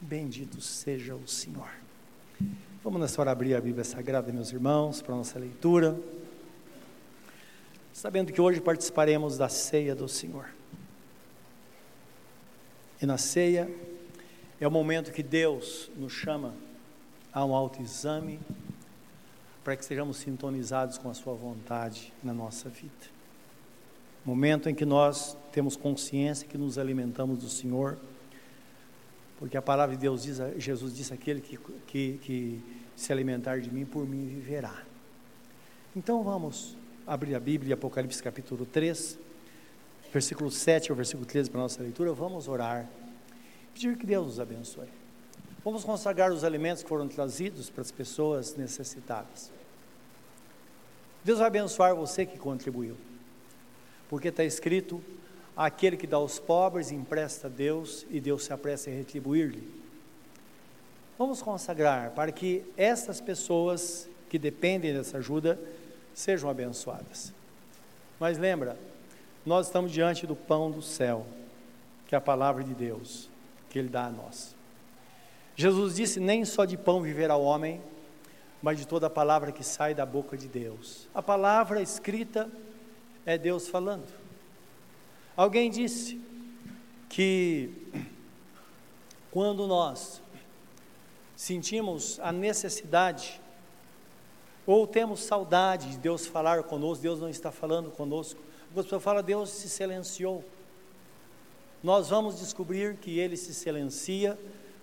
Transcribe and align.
Bendito 0.00 0.60
seja 0.60 1.16
o 1.16 1.26
Senhor. 1.26 1.68
Vamos 2.84 3.00
nessa 3.00 3.20
hora 3.20 3.32
abrir 3.32 3.56
a 3.56 3.60
Bíblia 3.60 3.82
Sagrada, 3.82 4.32
meus 4.32 4.52
irmãos, 4.52 5.02
para 5.02 5.12
a 5.12 5.18
nossa 5.18 5.40
leitura. 5.40 5.98
Sabendo 7.92 8.32
que 8.32 8.40
hoje 8.40 8.60
participaremos 8.60 9.36
da 9.36 9.48
ceia 9.48 9.96
do 9.96 10.08
Senhor. 10.08 10.50
E 13.02 13.06
na 13.06 13.18
ceia 13.18 13.68
é 14.60 14.68
o 14.68 14.70
momento 14.70 15.10
que 15.10 15.22
Deus 15.22 15.90
nos 15.96 16.12
chama 16.12 16.54
a 17.32 17.44
um 17.44 17.52
autoexame 17.52 18.38
para 19.64 19.76
que 19.76 19.84
sejamos 19.84 20.18
sintonizados 20.18 20.96
com 20.96 21.10
a 21.10 21.14
Sua 21.14 21.34
vontade 21.34 22.12
na 22.22 22.32
nossa 22.32 22.68
vida. 22.68 23.18
Momento 24.24 24.68
em 24.68 24.74
que 24.76 24.84
nós 24.84 25.36
temos 25.50 25.74
consciência 25.74 26.46
que 26.46 26.56
nos 26.56 26.78
alimentamos 26.78 27.38
do 27.38 27.48
Senhor 27.48 27.98
porque 29.38 29.56
a 29.56 29.62
palavra 29.62 29.94
de 29.94 30.02
Deus 30.02 30.24
diz, 30.24 30.38
Jesus 30.56 30.94
disse: 30.94 31.14
aquele 31.14 31.40
que, 31.40 31.56
que, 31.86 32.18
que 32.18 32.62
se 32.96 33.12
alimentar 33.12 33.60
de 33.60 33.72
mim, 33.72 33.86
por 33.86 34.06
mim 34.06 34.26
viverá. 34.26 34.82
Então 35.94 36.22
vamos 36.22 36.76
abrir 37.06 37.34
a 37.34 37.40
Bíblia, 37.40 37.74
Apocalipse 37.74 38.22
capítulo 38.22 38.66
3, 38.66 39.18
versículo 40.12 40.50
7 40.50 40.90
ao 40.90 40.96
versículo 40.96 41.24
13 41.24 41.50
para 41.50 41.60
a 41.60 41.62
nossa 41.62 41.82
leitura. 41.82 42.12
Vamos 42.12 42.48
orar, 42.48 42.88
pedir 43.72 43.96
que 43.96 44.04
Deus 44.04 44.26
nos 44.26 44.40
abençoe. 44.40 44.88
Vamos 45.64 45.84
consagrar 45.84 46.32
os 46.32 46.42
alimentos 46.42 46.82
que 46.82 46.88
foram 46.88 47.06
trazidos 47.06 47.70
para 47.70 47.82
as 47.82 47.92
pessoas 47.92 48.56
necessitadas. 48.56 49.52
Deus 51.24 51.38
vai 51.38 51.46
abençoar 51.46 51.94
você 51.94 52.26
que 52.26 52.38
contribuiu, 52.38 52.96
porque 54.08 54.28
está 54.28 54.42
escrito: 54.42 55.00
Aquele 55.58 55.96
que 55.96 56.06
dá 56.06 56.18
aos 56.18 56.38
pobres 56.38 56.92
empresta 56.92 57.48
a 57.48 57.50
Deus 57.50 58.06
e 58.08 58.20
Deus 58.20 58.44
se 58.44 58.52
apressa 58.52 58.90
em 58.90 58.96
retribuir-lhe. 58.96 59.68
Vamos 61.18 61.42
consagrar 61.42 62.12
para 62.12 62.30
que 62.30 62.64
estas 62.76 63.20
pessoas 63.20 64.08
que 64.30 64.38
dependem 64.38 64.94
dessa 64.94 65.18
ajuda 65.18 65.58
sejam 66.14 66.48
abençoadas. 66.48 67.34
Mas 68.20 68.38
lembra, 68.38 68.78
nós 69.44 69.66
estamos 69.66 69.90
diante 69.90 70.28
do 70.28 70.36
pão 70.36 70.70
do 70.70 70.80
céu, 70.80 71.26
que 72.06 72.14
é 72.14 72.18
a 72.18 72.20
palavra 72.20 72.62
de 72.62 72.72
Deus, 72.72 73.28
que 73.68 73.80
Ele 73.80 73.88
dá 73.88 74.04
a 74.04 74.10
nós. 74.10 74.54
Jesus 75.56 75.96
disse: 75.96 76.20
Nem 76.20 76.44
só 76.44 76.64
de 76.64 76.76
pão 76.76 77.02
viverá 77.02 77.34
o 77.34 77.42
homem, 77.42 77.80
mas 78.62 78.78
de 78.78 78.86
toda 78.86 79.08
a 79.08 79.10
palavra 79.10 79.50
que 79.50 79.64
sai 79.64 79.92
da 79.92 80.06
boca 80.06 80.36
de 80.36 80.46
Deus. 80.46 81.08
A 81.12 81.20
palavra 81.20 81.82
escrita 81.82 82.48
é 83.26 83.36
Deus 83.36 83.66
falando. 83.66 84.27
Alguém 85.38 85.70
disse 85.70 86.20
que 87.08 87.70
quando 89.30 89.68
nós 89.68 90.20
sentimos 91.36 92.18
a 92.18 92.32
necessidade 92.32 93.40
ou 94.66 94.84
temos 94.84 95.20
saudade 95.20 95.92
de 95.92 95.98
Deus 95.98 96.26
falar 96.26 96.64
conosco, 96.64 97.04
Deus 97.04 97.20
não 97.20 97.28
está 97.28 97.52
falando 97.52 97.88
conosco. 97.88 98.40
A 98.72 98.82
pessoa 98.82 99.00
fala, 99.00 99.22
Deus 99.22 99.50
se 99.50 99.68
silenciou. 99.68 100.44
Nós 101.84 102.08
vamos 102.08 102.40
descobrir 102.40 102.96
que 102.96 103.20
Ele 103.20 103.36
se 103.36 103.54
silencia 103.54 104.36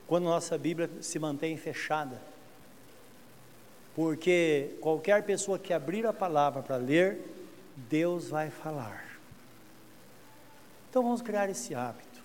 quando 0.07 0.23
nossa 0.23 0.57
Bíblia 0.57 0.89
se 1.01 1.19
mantém 1.19 1.57
fechada. 1.57 2.21
Porque 3.93 4.77
qualquer 4.79 5.25
pessoa 5.25 5.59
que 5.59 5.73
abrir 5.73 6.07
a 6.07 6.13
palavra 6.13 6.63
para 6.63 6.77
ler, 6.77 7.19
Deus 7.89 8.29
vai 8.29 8.49
falar. 8.49 9.14
Então 10.95 11.03
vamos 11.03 11.21
criar 11.21 11.49
esse 11.49 11.75
hábito. 11.75 12.23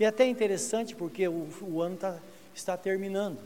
E 0.00 0.04
é 0.04 0.08
até 0.08 0.26
interessante 0.26 0.92
porque 0.96 1.28
o, 1.28 1.48
o 1.62 1.80
ano 1.80 1.96
tá, 1.96 2.18
está 2.52 2.76
terminando. 2.76 3.38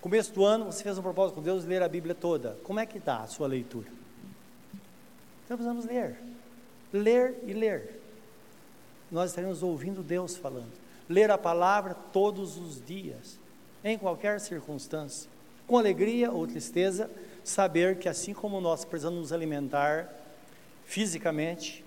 Começo 0.00 0.32
do 0.32 0.44
ano, 0.44 0.66
você 0.66 0.84
fez 0.84 0.96
um 0.96 1.02
propósito 1.02 1.34
com 1.34 1.42
Deus 1.42 1.64
de 1.64 1.68
ler 1.68 1.82
a 1.82 1.88
Bíblia 1.88 2.14
toda. 2.14 2.56
Como 2.62 2.78
é 2.78 2.86
que 2.86 2.98
está 2.98 3.16
a 3.16 3.26
sua 3.26 3.48
leitura? 3.48 3.88
Então 5.44 5.56
precisamos 5.56 5.84
ler. 5.84 6.16
Ler 6.92 7.42
e 7.44 7.52
ler. 7.52 8.00
Nós 9.10 9.30
estaremos 9.30 9.64
ouvindo 9.64 10.00
Deus 10.00 10.36
falando. 10.36 10.70
Ler 11.08 11.32
a 11.32 11.36
palavra 11.36 11.94
todos 12.12 12.56
os 12.56 12.80
dias, 12.80 13.36
em 13.82 13.98
qualquer 13.98 14.38
circunstância. 14.38 15.28
Com 15.66 15.76
alegria 15.76 16.30
ou 16.30 16.46
tristeza, 16.46 17.10
saber 17.42 17.98
que 17.98 18.08
assim 18.08 18.32
como 18.32 18.60
nós 18.60 18.84
precisamos 18.84 19.18
nos 19.18 19.32
alimentar 19.32 20.08
fisicamente, 20.84 21.84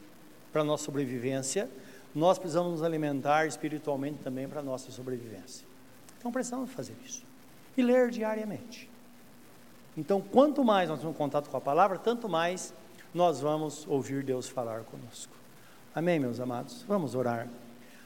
para 0.54 0.62
a 0.62 0.64
nossa 0.64 0.86
sobrevivência, 0.86 1.70
nós 2.16 2.38
precisamos 2.38 2.74
nos 2.74 2.84
alimentar 2.84 3.48
espiritualmente 3.48 4.20
também 4.24 4.48
para 4.48 4.60
a 4.60 4.64
nossa 4.64 4.92
sobrevivência. 4.92 5.68
Então 6.20 6.32
precisamos 6.32 6.72
fazer 6.72 6.96
isso. 7.04 7.24
E 7.76 7.82
ler 7.82 8.12
diariamente. 8.12 8.90
Então, 9.98 10.22
quanto 10.22 10.64
mais 10.64 10.90
nós 10.90 11.00
temos 11.00 11.18
contato 11.18 11.50
com 11.50 11.58
a 11.58 11.62
palavra, 11.62 11.98
tanto 11.98 12.30
mais 12.30 12.74
nós 13.14 13.42
vamos 13.42 13.86
ouvir 13.88 14.24
Deus 14.24 14.48
falar 14.48 14.82
conosco. 14.84 15.34
Amém, 15.94 16.20
meus 16.20 16.40
amados? 16.40 16.84
Vamos 16.88 17.14
orar. 17.14 17.48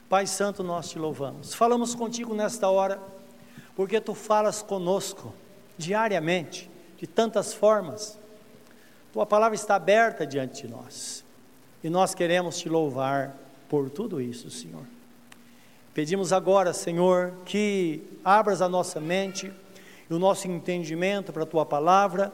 Pai 0.08 0.26
Santo, 0.26 0.62
nós 0.62 0.88
te 0.88 0.98
louvamos. 0.98 1.54
Falamos 1.54 1.94
contigo 1.94 2.34
nesta 2.34 2.68
hora, 2.68 3.00
porque 3.76 4.00
tu 4.00 4.14
falas 4.14 4.62
conosco 4.62 5.34
diariamente, 5.76 6.70
de 6.96 7.06
tantas 7.06 7.54
formas. 7.54 8.18
Tua 9.12 9.24
palavra 9.24 9.54
está 9.54 9.74
aberta 9.74 10.26
diante 10.26 10.66
de 10.66 10.72
nós. 10.72 11.24
E 11.82 11.88
nós 11.88 12.14
queremos 12.14 12.58
te 12.58 12.68
louvar 12.68 13.36
por 13.68 13.90
tudo 13.90 14.20
isso, 14.20 14.50
Senhor. 14.50 14.84
Pedimos 15.94 16.32
agora, 16.32 16.72
Senhor, 16.72 17.32
que 17.44 18.02
abras 18.24 18.62
a 18.62 18.68
nossa 18.68 19.00
mente 19.00 19.52
e 20.08 20.14
o 20.14 20.18
nosso 20.18 20.48
entendimento 20.48 21.32
para 21.32 21.42
a 21.42 21.46
tua 21.46 21.66
palavra, 21.66 22.32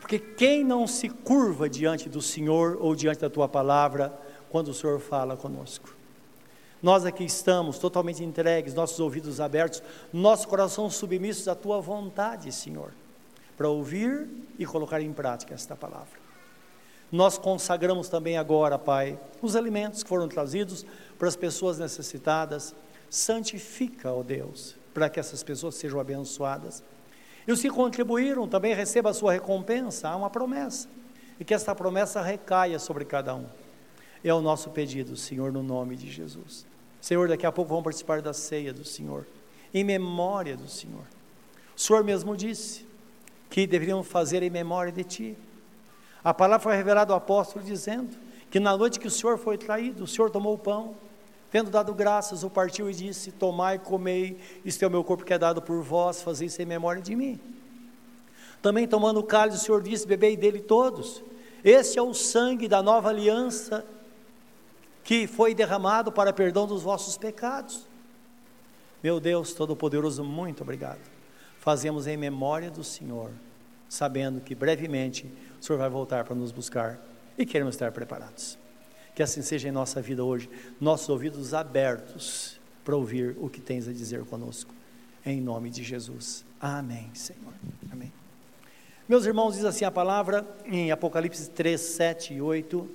porque 0.00 0.18
quem 0.18 0.64
não 0.64 0.86
se 0.86 1.08
curva 1.08 1.68
diante 1.68 2.08
do 2.08 2.20
Senhor 2.20 2.76
ou 2.80 2.94
diante 2.94 3.20
da 3.20 3.30
tua 3.30 3.48
palavra 3.48 4.12
quando 4.50 4.68
o 4.68 4.74
Senhor 4.74 5.00
fala 5.00 5.36
conosco? 5.36 5.94
Nós 6.82 7.06
aqui 7.06 7.24
estamos 7.24 7.78
totalmente 7.78 8.22
entregues, 8.22 8.74
nossos 8.74 9.00
ouvidos 9.00 9.40
abertos, 9.40 9.82
nosso 10.12 10.46
coração 10.46 10.90
submissos 10.90 11.48
à 11.48 11.54
tua 11.54 11.80
vontade, 11.80 12.52
Senhor, 12.52 12.92
para 13.56 13.68
ouvir 13.68 14.28
e 14.58 14.66
colocar 14.66 15.00
em 15.00 15.12
prática 15.12 15.54
esta 15.54 15.74
palavra. 15.74 16.25
Nós 17.10 17.38
consagramos 17.38 18.08
também 18.08 18.36
agora, 18.36 18.78
Pai, 18.78 19.18
os 19.40 19.54
alimentos 19.54 20.02
que 20.02 20.08
foram 20.08 20.28
trazidos 20.28 20.84
para 21.18 21.28
as 21.28 21.36
pessoas 21.36 21.78
necessitadas. 21.78 22.74
Santifica, 23.08 24.12
ó 24.12 24.22
Deus, 24.22 24.76
para 24.92 25.08
que 25.08 25.20
essas 25.20 25.42
pessoas 25.42 25.76
sejam 25.76 26.00
abençoadas. 26.00 26.82
E 27.46 27.52
os 27.52 27.60
que 27.60 27.70
contribuíram 27.70 28.48
também 28.48 28.74
recebam 28.74 29.10
a 29.10 29.14
sua 29.14 29.32
recompensa. 29.32 30.08
Há 30.08 30.16
uma 30.16 30.28
promessa. 30.28 30.88
E 31.38 31.44
que 31.44 31.54
esta 31.54 31.74
promessa 31.74 32.20
recaia 32.20 32.78
sobre 32.78 33.04
cada 33.04 33.34
um. 33.34 33.46
É 34.24 34.34
o 34.34 34.40
nosso 34.40 34.70
pedido, 34.70 35.16
Senhor, 35.16 35.52
no 35.52 35.62
nome 35.62 35.94
de 35.94 36.10
Jesus. 36.10 36.66
Senhor, 37.00 37.28
daqui 37.28 37.46
a 37.46 37.52
pouco 37.52 37.68
vamos 37.68 37.84
participar 37.84 38.20
da 38.20 38.32
ceia 38.32 38.72
do 38.72 38.84
Senhor, 38.84 39.24
em 39.72 39.84
memória 39.84 40.56
do 40.56 40.68
Senhor. 40.68 41.04
O 41.76 41.80
Senhor 41.80 42.02
mesmo 42.02 42.36
disse 42.36 42.84
que 43.48 43.66
deveriam 43.66 44.02
fazer 44.02 44.42
em 44.42 44.50
memória 44.50 44.90
de 44.90 45.04
Ti. 45.04 45.38
A 46.26 46.34
palavra 46.34 46.58
foi 46.58 46.74
revelada 46.74 47.12
ao 47.12 47.18
apóstolo 47.18 47.64
dizendo 47.64 48.16
que 48.50 48.58
na 48.58 48.76
noite 48.76 48.98
que 48.98 49.06
o 49.06 49.10
Senhor 49.12 49.38
foi 49.38 49.56
traído, 49.56 50.02
o 50.02 50.06
Senhor 50.08 50.28
tomou 50.28 50.54
o 50.54 50.58
pão, 50.58 50.96
tendo 51.52 51.70
dado 51.70 51.94
graças, 51.94 52.42
o 52.42 52.50
partiu 52.50 52.90
e 52.90 52.92
disse: 52.92 53.30
Tomai, 53.30 53.78
comei, 53.78 54.36
isto 54.64 54.82
é 54.82 54.88
o 54.88 54.90
meu 54.90 55.04
corpo 55.04 55.24
que 55.24 55.32
é 55.32 55.38
dado 55.38 55.62
por 55.62 55.80
vós, 55.84 56.24
fazei 56.24 56.48
isso 56.48 56.60
em 56.60 56.66
memória 56.66 57.00
de 57.00 57.14
mim. 57.14 57.38
Também 58.60 58.88
tomando 58.88 59.20
o 59.20 59.22
cálice, 59.22 59.58
o 59.58 59.60
Senhor 59.60 59.80
disse: 59.80 60.04
Bebei 60.04 60.36
dele 60.36 60.58
todos. 60.58 61.22
Este 61.62 61.96
é 61.96 62.02
o 62.02 62.12
sangue 62.12 62.66
da 62.66 62.82
nova 62.82 63.08
aliança 63.08 63.86
que 65.04 65.28
foi 65.28 65.54
derramado 65.54 66.10
para 66.10 66.32
perdão 66.32 66.66
dos 66.66 66.82
vossos 66.82 67.16
pecados. 67.16 67.86
Meu 69.00 69.20
Deus 69.20 69.54
Todo-Poderoso, 69.54 70.24
muito 70.24 70.64
obrigado. 70.64 71.08
Fazemos 71.60 72.08
em 72.08 72.16
memória 72.16 72.68
do 72.68 72.82
Senhor, 72.82 73.30
sabendo 73.88 74.40
que 74.40 74.56
brevemente 74.56 75.30
o 75.60 75.64
Senhor 75.64 75.78
vai 75.78 75.88
voltar 75.88 76.24
para 76.24 76.34
nos 76.34 76.52
buscar 76.52 77.00
e 77.36 77.44
queremos 77.44 77.74
estar 77.74 77.92
preparados. 77.92 78.58
Que 79.14 79.22
assim 79.22 79.42
seja 79.42 79.68
em 79.68 79.72
nossa 79.72 80.00
vida 80.00 80.24
hoje, 80.24 80.48
nossos 80.80 81.08
ouvidos 81.08 81.54
abertos 81.54 82.60
para 82.84 82.94
ouvir 82.94 83.36
o 83.38 83.48
que 83.48 83.60
tens 83.60 83.88
a 83.88 83.92
dizer 83.92 84.24
conosco. 84.24 84.72
Em 85.24 85.40
nome 85.40 85.70
de 85.70 85.82
Jesus. 85.82 86.44
Amém, 86.60 87.10
Senhor. 87.14 87.52
Amém. 87.90 88.12
Meus 89.08 89.24
irmãos, 89.24 89.54
diz 89.54 89.64
assim 89.64 89.84
a 89.84 89.90
palavra 89.90 90.46
em 90.64 90.90
Apocalipse 90.90 91.50
3, 91.50 91.80
7 91.80 92.34
e 92.34 92.42
8. 92.42 92.88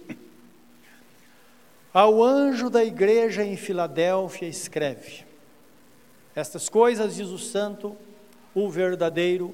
Ao 1.93 2.23
anjo 2.23 2.69
da 2.69 2.83
igreja 2.83 3.43
em 3.43 3.57
Filadélfia 3.57 4.47
escreve: 4.47 5.25
Estas 6.35 6.69
coisas 6.69 7.15
diz 7.15 7.27
o 7.27 7.37
santo, 7.37 7.97
o 8.55 8.69
verdadeiro, 8.69 9.53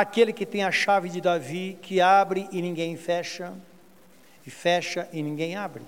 aquele 0.00 0.32
que 0.32 0.46
tem 0.46 0.64
a 0.64 0.70
chave 0.70 1.08
de 1.08 1.20
Davi, 1.20 1.78
que 1.80 2.00
abre 2.00 2.48
e 2.52 2.60
ninguém 2.60 2.96
fecha, 2.96 3.52
e 4.46 4.50
fecha 4.50 5.08
e 5.12 5.22
ninguém 5.22 5.56
abre. 5.56 5.82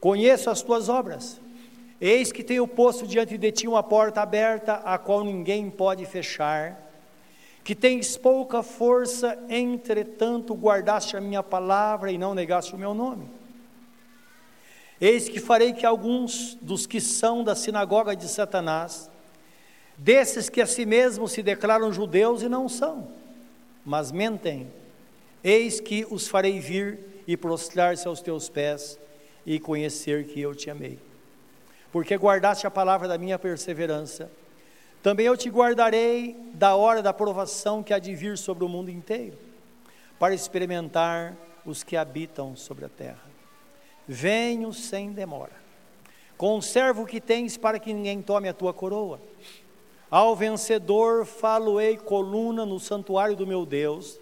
Conheço 0.00 0.50
as 0.50 0.62
tuas 0.62 0.88
obras, 0.88 1.40
Eis 2.00 2.30
que 2.30 2.44
tenho 2.44 2.68
posto 2.68 3.06
diante 3.06 3.38
de 3.38 3.50
ti 3.50 3.66
uma 3.66 3.82
porta 3.82 4.20
aberta, 4.20 4.74
a 4.84 4.98
qual 4.98 5.24
ninguém 5.24 5.70
pode 5.70 6.04
fechar. 6.04 6.82
Que 7.64 7.74
tens 7.74 8.16
pouca 8.16 8.62
força, 8.62 9.38
entretanto 9.48 10.54
guardaste 10.54 11.16
a 11.16 11.20
minha 11.20 11.42
palavra 11.42 12.12
e 12.12 12.18
não 12.18 12.34
negaste 12.34 12.74
o 12.74 12.78
meu 12.78 12.92
nome. 12.92 13.28
Eis 15.00 15.28
que 15.28 15.40
farei 15.40 15.72
que 15.72 15.84
alguns 15.86 16.54
dos 16.60 16.86
que 16.86 17.00
são 17.00 17.42
da 17.42 17.54
sinagoga 17.54 18.14
de 18.14 18.28
Satanás, 18.28 19.10
desses 19.96 20.48
que 20.48 20.60
a 20.60 20.66
si 20.66 20.84
mesmos 20.84 21.32
se 21.32 21.42
declaram 21.42 21.92
judeus 21.92 22.42
e 22.42 22.48
não 22.48 22.68
são, 22.68 23.08
mas 23.84 24.12
mentem, 24.12 24.70
eis 25.42 25.80
que 25.80 26.06
os 26.10 26.28
farei 26.28 26.60
vir 26.60 26.98
e 27.26 27.36
prostrar-se 27.36 28.06
aos 28.06 28.20
teus 28.20 28.48
pés 28.48 28.98
e 29.44 29.60
conhecer 29.60 30.26
que 30.26 30.40
eu 30.40 30.54
te 30.54 30.70
amei 30.70 30.98
porque 31.96 32.14
guardaste 32.14 32.66
a 32.66 32.70
palavra 32.70 33.08
da 33.08 33.16
minha 33.16 33.38
perseverança. 33.38 34.30
Também 35.02 35.24
eu 35.24 35.34
te 35.34 35.48
guardarei 35.48 36.36
da 36.52 36.76
hora 36.76 37.02
da 37.02 37.10
provação 37.10 37.82
que 37.82 37.94
há 37.94 37.98
de 37.98 38.14
vir 38.14 38.36
sobre 38.36 38.66
o 38.66 38.68
mundo 38.68 38.90
inteiro, 38.90 39.38
para 40.18 40.34
experimentar 40.34 41.34
os 41.64 41.82
que 41.82 41.96
habitam 41.96 42.54
sobre 42.54 42.84
a 42.84 42.88
terra. 42.90 43.24
Venho 44.06 44.74
sem 44.74 45.10
demora. 45.10 45.54
Conserva 46.36 47.00
o 47.00 47.06
que 47.06 47.18
tens 47.18 47.56
para 47.56 47.78
que 47.78 47.94
ninguém 47.94 48.20
tome 48.20 48.46
a 48.46 48.52
tua 48.52 48.74
coroa. 48.74 49.18
Ao 50.10 50.36
vencedor 50.36 51.24
falo-ei 51.24 51.96
coluna 51.96 52.64
no 52.64 52.78
santuário 52.78 53.34
do 53.34 53.46
meu 53.46 53.66
Deus, 53.66 54.20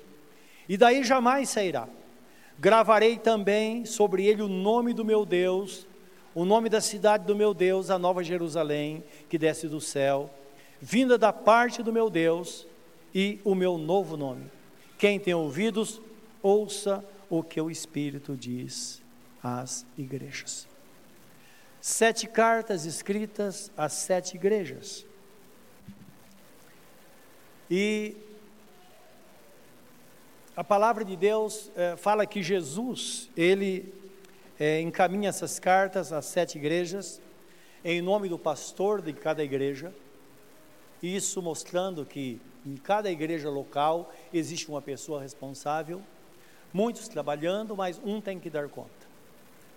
e 0.68 0.76
daí 0.76 1.04
jamais 1.04 1.50
sairá. 1.50 1.88
Gravarei 2.58 3.18
também 3.18 3.84
sobre 3.84 4.26
ele 4.26 4.42
o 4.42 4.48
nome 4.48 4.92
do 4.92 5.04
meu 5.04 5.26
Deus, 5.26 5.86
o 6.34 6.44
nome 6.44 6.68
da 6.68 6.80
cidade 6.80 7.26
do 7.26 7.36
meu 7.36 7.52
Deus, 7.52 7.90
a 7.90 7.98
nova 7.98 8.24
Jerusalém, 8.24 9.04
que 9.28 9.36
desce 9.36 9.68
do 9.68 9.80
céu, 9.80 10.30
vinda 10.80 11.18
da 11.18 11.32
parte 11.32 11.82
do 11.82 11.92
meu 11.92 12.08
Deus, 12.08 12.66
e 13.14 13.40
o 13.44 13.54
meu 13.54 13.78
novo 13.78 14.16
nome. 14.16 14.50
Quem 14.98 15.20
tem 15.20 15.34
ouvidos, 15.34 16.00
ouça 16.42 17.04
o 17.30 17.42
que 17.42 17.60
o 17.60 17.70
Espírito 17.70 18.36
diz 18.36 19.00
às 19.42 19.86
igrejas. 19.96 20.66
Sete 21.80 22.26
cartas 22.26 22.84
escritas 22.86 23.70
às 23.76 23.92
sete 23.92 24.36
igrejas. 24.36 25.06
E 27.76 28.16
a 30.56 30.62
palavra 30.62 31.04
de 31.04 31.16
Deus 31.16 31.72
é, 31.74 31.96
fala 31.96 32.24
que 32.24 32.40
Jesus, 32.40 33.28
ele 33.36 33.92
é, 34.60 34.80
encaminha 34.80 35.28
essas 35.28 35.58
cartas 35.58 36.12
às 36.12 36.24
sete 36.26 36.56
igrejas, 36.56 37.20
em 37.84 38.00
nome 38.00 38.28
do 38.28 38.38
pastor 38.38 39.02
de 39.02 39.12
cada 39.12 39.42
igreja, 39.42 39.92
isso 41.02 41.42
mostrando 41.42 42.06
que 42.06 42.40
em 42.64 42.76
cada 42.76 43.10
igreja 43.10 43.50
local 43.50 44.14
existe 44.32 44.68
uma 44.68 44.80
pessoa 44.80 45.20
responsável, 45.20 46.00
muitos 46.72 47.08
trabalhando, 47.08 47.74
mas 47.74 48.00
um 48.04 48.20
tem 48.20 48.38
que 48.38 48.50
dar 48.50 48.68
conta. 48.68 49.03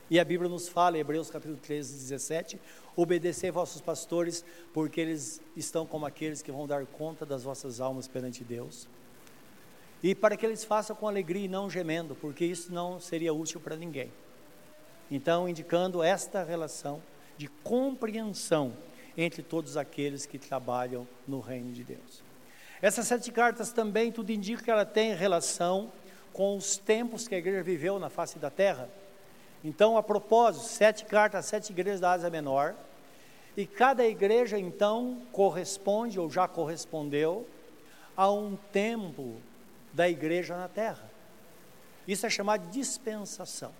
E 0.09 0.19
a 0.19 0.23
Bíblia 0.23 0.49
nos 0.49 0.69
fala, 0.69 0.97
Hebreus 0.97 1.29
capítulo 1.29 1.57
13, 1.57 1.93
17, 1.93 2.59
obedecei 2.95 3.51
vossos 3.51 3.81
pastores, 3.81 4.43
porque 4.73 5.01
eles 5.01 5.41
estão 5.55 5.85
como 5.85 6.05
aqueles 6.05 6.41
que 6.41 6.51
vão 6.51 6.65
dar 6.65 6.85
conta 6.85 7.25
das 7.25 7.43
vossas 7.43 7.81
almas 7.81 8.07
perante 8.07 8.43
Deus. 8.43 8.87
E 10.01 10.15
para 10.15 10.37
que 10.37 10.45
eles 10.45 10.63
façam 10.63 10.95
com 10.95 11.07
alegria 11.07 11.45
e 11.45 11.49
não 11.49 11.69
gemendo, 11.69 12.15
porque 12.15 12.45
isso 12.45 12.71
não 12.71 12.99
seria 12.99 13.33
útil 13.33 13.59
para 13.59 13.75
ninguém. 13.75 14.11
Então, 15.11 15.47
indicando 15.47 16.03
esta 16.03 16.43
relação 16.43 17.01
de 17.37 17.47
compreensão 17.63 18.73
entre 19.17 19.41
todos 19.41 19.75
aqueles 19.75 20.25
que 20.25 20.37
trabalham 20.37 21.07
no 21.27 21.39
reino 21.39 21.71
de 21.71 21.83
Deus. 21.83 22.23
Essas 22.81 23.07
sete 23.07 23.31
cartas 23.31 23.71
também 23.71 24.11
tudo 24.11 24.31
indica 24.31 24.63
que 24.63 24.69
ela 24.69 24.85
tem 24.85 25.15
relação 25.15 25.91
com 26.31 26.55
os 26.55 26.77
tempos 26.77 27.27
que 27.27 27.33
a 27.33 27.37
igreja 27.39 27.63
viveu 27.63 27.97
na 27.97 28.09
face 28.09 28.37
da 28.37 28.51
terra. 28.51 28.87
Então, 29.63 29.97
a 29.97 30.03
propósito, 30.03 30.65
sete 30.65 31.05
cartas, 31.05 31.45
sete 31.45 31.71
igrejas 31.71 31.99
da 31.99 32.11
Ásia 32.11 32.29
Menor, 32.29 32.75
e 33.55 33.65
cada 33.65 34.05
igreja 34.05 34.59
então 34.59 35.21
corresponde 35.31 36.19
ou 36.19 36.29
já 36.29 36.47
correspondeu 36.47 37.47
a 38.15 38.31
um 38.31 38.55
tempo 38.71 39.41
da 39.91 40.07
igreja 40.07 40.55
na 40.55 40.67
terra. 40.67 41.09
Isso 42.07 42.25
é 42.25 42.29
chamado 42.29 42.67
de 42.67 42.79
dispensação. 42.79 43.73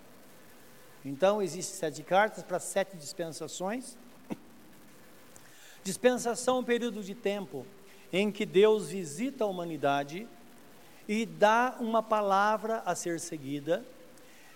Então, 1.05 1.41
existem 1.41 1.77
sete 1.77 2.03
cartas 2.03 2.43
para 2.43 2.59
sete 2.59 2.97
dispensações. 2.97 3.97
Dispensação 5.83 6.57
é 6.57 6.59
um 6.59 6.63
período 6.63 7.01
de 7.01 7.15
tempo 7.15 7.65
em 8.11 8.31
que 8.31 8.45
Deus 8.45 8.89
visita 8.89 9.43
a 9.43 9.47
humanidade 9.47 10.27
e 11.07 11.25
dá 11.25 11.77
uma 11.79 12.03
palavra 12.03 12.81
a 12.85 12.95
ser 12.95 13.19
seguida, 13.19 13.85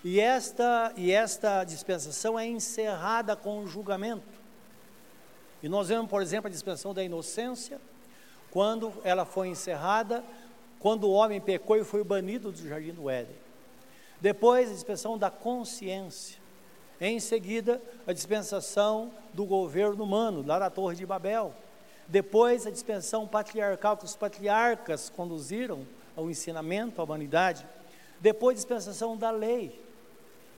e 0.03 0.19
esta, 0.19 0.91
e 0.97 1.11
esta 1.11 1.63
dispensação 1.63 2.37
é 2.37 2.47
encerrada 2.47 3.35
com 3.35 3.59
o 3.59 3.67
julgamento. 3.67 4.41
E 5.61 5.69
nós 5.69 5.89
vemos, 5.89 6.09
por 6.09 6.21
exemplo, 6.21 6.47
a 6.47 6.51
dispensação 6.51 6.93
da 6.93 7.03
inocência, 7.03 7.79
quando 8.49 8.91
ela 9.03 9.25
foi 9.25 9.47
encerrada, 9.49 10.23
quando 10.79 11.03
o 11.03 11.11
homem 11.11 11.39
pecou 11.39 11.77
e 11.77 11.83
foi 11.83 12.03
banido 12.03 12.51
do 12.51 12.67
jardim 12.67 12.91
do 12.91 13.09
Éden. 13.09 13.35
Depois, 14.19 14.69
a 14.69 14.73
dispensação 14.73 15.17
da 15.17 15.29
consciência, 15.29 16.39
em 16.99 17.19
seguida, 17.19 17.81
a 18.05 18.13
dispensação 18.13 19.11
do 19.33 19.45
governo 19.45 20.03
humano, 20.03 20.43
lá 20.45 20.59
na 20.59 20.69
Torre 20.69 20.95
de 20.95 21.05
Babel. 21.05 21.53
Depois, 22.07 22.65
a 22.65 22.71
dispensação 22.71 23.27
patriarcal 23.27 23.97
que 23.97 24.05
os 24.05 24.15
patriarcas 24.15 25.09
conduziram 25.09 25.85
ao 26.15 26.29
ensinamento 26.29 26.99
à 26.99 27.03
humanidade. 27.03 27.65
Depois, 28.19 28.55
a 28.55 28.57
dispensação 28.57 29.15
da 29.15 29.29
lei. 29.29 29.90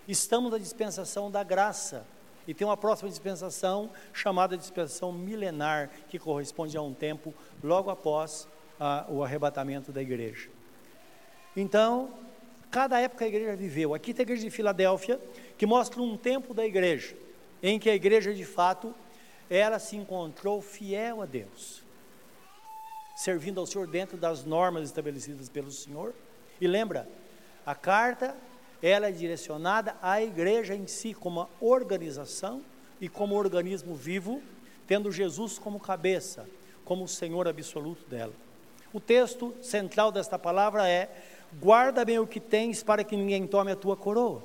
Estamos 0.07 0.51
na 0.51 0.57
dispensação 0.57 1.31
da 1.31 1.43
graça. 1.43 2.05
E 2.47 2.53
tem 2.53 2.67
uma 2.67 2.75
próxima 2.75 3.09
dispensação 3.09 3.89
chamada 4.11 4.57
dispensação 4.57 5.13
milenar, 5.13 5.89
que 6.09 6.19
corresponde 6.19 6.75
a 6.75 6.81
um 6.81 6.93
tempo 6.93 7.33
logo 7.63 7.89
após 7.89 8.47
a, 8.79 9.05
o 9.07 9.23
arrebatamento 9.23 9.91
da 9.91 10.01
igreja. 10.01 10.49
Então, 11.55 12.11
cada 12.69 12.99
época 12.99 13.23
a 13.23 13.27
igreja 13.27 13.55
viveu. 13.55 13.93
Aqui 13.93 14.13
tem 14.13 14.23
a 14.23 14.25
igreja 14.25 14.43
de 14.43 14.49
Filadélfia, 14.49 15.19
que 15.57 15.65
mostra 15.65 16.01
um 16.01 16.17
tempo 16.17 16.53
da 16.53 16.65
igreja, 16.65 17.15
em 17.61 17.79
que 17.79 17.89
a 17.89 17.95
igreja 17.95 18.33
de 18.33 18.43
fato, 18.43 18.93
ela 19.49 19.79
se 19.79 19.95
encontrou 19.95 20.61
fiel 20.61 21.21
a 21.21 21.25
Deus, 21.25 21.81
servindo 23.15 23.59
ao 23.59 23.65
Senhor 23.65 23.87
dentro 23.87 24.17
das 24.17 24.43
normas 24.43 24.83
estabelecidas 24.83 25.47
pelo 25.47 25.71
Senhor. 25.71 26.13
E 26.59 26.67
lembra, 26.67 27.07
a 27.65 27.73
carta, 27.73 28.35
ela 28.83 29.07
é 29.07 29.11
direcionada 29.11 29.95
à 30.01 30.21
igreja 30.21 30.75
em 30.75 30.85
si, 30.85 31.13
como 31.13 31.49
organização 31.61 32.61
e 32.99 33.07
como 33.07 33.35
organismo 33.35 33.95
vivo, 33.95 34.43
tendo 34.85 35.09
Jesus 35.09 35.57
como 35.57 35.79
cabeça, 35.79 36.45
como 36.83 37.05
o 37.05 37.07
Senhor 37.07 37.47
absoluto 37.47 38.05
dela. 38.09 38.33
O 38.91 38.99
texto 38.99 39.55
central 39.61 40.11
desta 40.11 40.37
palavra 40.37 40.87
é: 40.87 41.09
guarda 41.61 42.03
bem 42.03 42.19
o 42.19 42.27
que 42.27 42.41
tens 42.41 42.83
para 42.83 43.05
que 43.05 43.15
ninguém 43.15 43.47
tome 43.47 43.71
a 43.71 43.75
tua 43.75 43.95
coroa. 43.95 44.43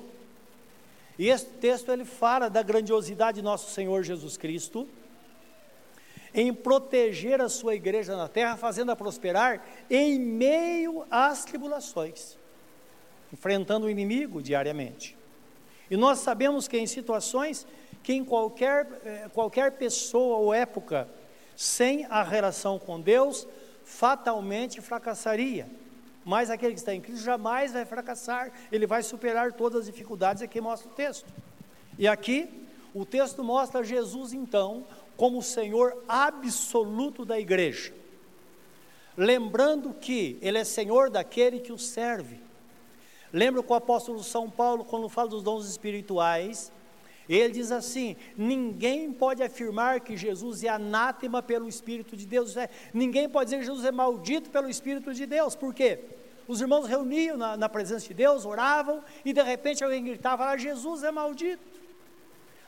E 1.17 1.27
esse 1.27 1.45
texto 1.45 1.91
ele 1.91 2.05
fala 2.05 2.49
da 2.49 2.63
grandiosidade 2.63 3.39
de 3.39 3.41
nosso 3.41 3.71
Senhor 3.71 4.03
Jesus 4.03 4.37
Cristo 4.37 4.87
em 6.33 6.53
proteger 6.53 7.41
a 7.41 7.49
sua 7.49 7.75
igreja 7.75 8.15
na 8.15 8.29
terra, 8.29 8.55
fazendo-a 8.55 8.95
prosperar 8.95 9.65
em 9.89 10.17
meio 10.17 11.05
às 11.11 11.43
tribulações, 11.43 12.37
enfrentando 13.31 13.85
o 13.85 13.89
inimigo 13.89 14.41
diariamente. 14.41 15.17
E 15.89 15.97
nós 15.97 16.19
sabemos 16.19 16.67
que 16.67 16.77
em 16.77 16.87
situações 16.87 17.65
que 18.03 18.13
em 18.13 18.23
qualquer, 18.23 18.87
eh, 19.03 19.29
qualquer 19.33 19.73
pessoa 19.73 20.37
ou 20.37 20.53
época, 20.53 21.07
sem 21.55 22.05
a 22.05 22.23
relação 22.23 22.79
com 22.79 22.99
Deus, 22.99 23.47
fatalmente 23.83 24.81
fracassaria. 24.81 25.67
Mas 26.23 26.49
aquele 26.49 26.73
que 26.73 26.79
está 26.79 26.93
em 26.93 27.01
Cristo 27.01 27.23
jamais 27.23 27.73
vai 27.73 27.85
fracassar, 27.85 28.51
ele 28.71 28.85
vai 28.85 29.03
superar 29.03 29.53
todas 29.53 29.81
as 29.81 29.85
dificuldades, 29.85 30.41
aqui 30.41 30.61
mostra 30.61 30.89
o 30.89 30.93
texto. 30.93 31.25
E 31.97 32.07
aqui, 32.07 32.67
o 32.93 33.05
texto 33.05 33.43
mostra 33.43 33.83
Jesus, 33.83 34.33
então, 34.33 34.85
como 35.17 35.39
o 35.39 35.43
Senhor 35.43 36.03
absoluto 36.07 37.25
da 37.25 37.39
igreja. 37.39 37.93
Lembrando 39.17 39.93
que 39.93 40.37
Ele 40.41 40.57
é 40.57 40.63
Senhor 40.63 41.09
daquele 41.09 41.59
que 41.59 41.73
o 41.73 41.77
serve. 41.77 42.39
Lembra 43.31 43.61
que 43.61 43.71
o 43.71 43.75
apóstolo 43.75 44.23
São 44.23 44.49
Paulo, 44.49 44.83
quando 44.83 45.07
fala 45.07 45.29
dos 45.29 45.43
dons 45.43 45.67
espirituais, 45.67 46.71
ele 47.29 47.53
diz 47.53 47.71
assim: 47.71 48.15
ninguém 48.35 49.11
pode 49.13 49.43
afirmar 49.43 49.99
que 49.99 50.17
Jesus 50.17 50.63
é 50.63 50.69
anátema 50.69 51.43
pelo 51.43 51.69
Espírito 51.69 52.17
de 52.17 52.25
Deus. 52.25 52.57
É, 52.57 52.69
ninguém 52.91 53.29
pode 53.29 53.51
dizer 53.51 53.59
que 53.59 53.65
Jesus 53.65 53.85
é 53.85 53.91
maldito 53.91 54.49
pelo 54.49 54.67
Espírito 54.67 55.13
de 55.13 55.27
Deus. 55.27 55.55
Por 55.55 55.73
quê? 55.73 55.99
Os 56.47 56.59
irmãos 56.59 56.87
reuniam 56.87 57.37
na, 57.37 57.55
na 57.55 57.69
presença 57.69 58.07
de 58.07 58.13
Deus, 58.15 58.45
oravam, 58.45 59.03
e 59.23 59.31
de 59.31 59.43
repente 59.43 59.83
alguém 59.83 60.03
gritava: 60.03 60.45
ah, 60.45 60.57
Jesus 60.57 61.03
é 61.03 61.11
maldito. 61.11 61.61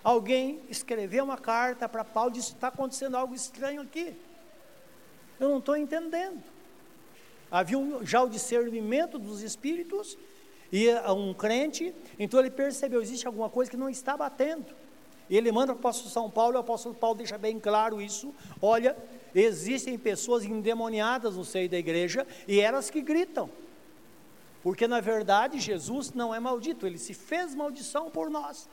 alguém 0.04 0.62
escreveu 0.70 1.24
uma 1.24 1.38
carta 1.40 1.90
para 1.90 2.04
Paulo 2.04 2.30
e 2.30 2.34
disse: 2.34 2.54
está 2.54 2.68
acontecendo 2.68 3.18
algo 3.18 3.34
estranho 3.34 3.82
aqui. 3.82 4.16
Eu 5.40 5.50
não 5.50 5.58
estou 5.58 5.76
entendendo. 5.76 6.44
Havia 7.50 7.80
um, 7.80 8.06
já 8.06 8.22
o 8.22 8.30
discernimento 8.30 9.18
dos 9.18 9.42
espíritos, 9.42 10.16
e 10.72 10.90
um 11.10 11.34
crente, 11.34 11.94
então 12.18 12.40
ele 12.40 12.50
percebeu: 12.50 13.02
existe 13.02 13.28
alguma 13.28 13.50
coisa 13.50 13.70
que 13.70 13.78
não 13.78 13.90
está 13.90 14.16
batendo. 14.16 14.66
Ele 15.30 15.52
manda 15.52 15.68
para 15.68 15.78
o 15.78 15.80
apóstolo 15.80 16.10
São 16.10 16.30
Paulo, 16.30 16.56
e 16.56 16.58
o 16.58 16.60
apóstolo 16.60 16.94
Paulo 16.94 17.18
deixa 17.18 17.38
bem 17.38 17.58
claro 17.58 18.02
isso. 18.02 18.34
Olha, 18.62 18.98
existem 19.34 19.98
pessoas 19.98 20.44
endemoniadas 20.44 21.38
no 21.38 21.46
seio 21.46 21.70
da 21.70 21.78
igreja 21.78 22.28
e 22.48 22.60
elas 22.60 22.90
que 22.90 23.02
gritam. 23.02 23.50
Porque 24.62 24.88
na 24.88 25.00
verdade 25.00 25.60
Jesus 25.60 26.14
não 26.14 26.36
é 26.36 26.40
maldito, 26.40 26.86
ele 26.86 26.98
se 26.98 27.14
fez 27.14 27.56
maldição 27.56 28.10
por 28.12 28.30
nós. 28.30 28.70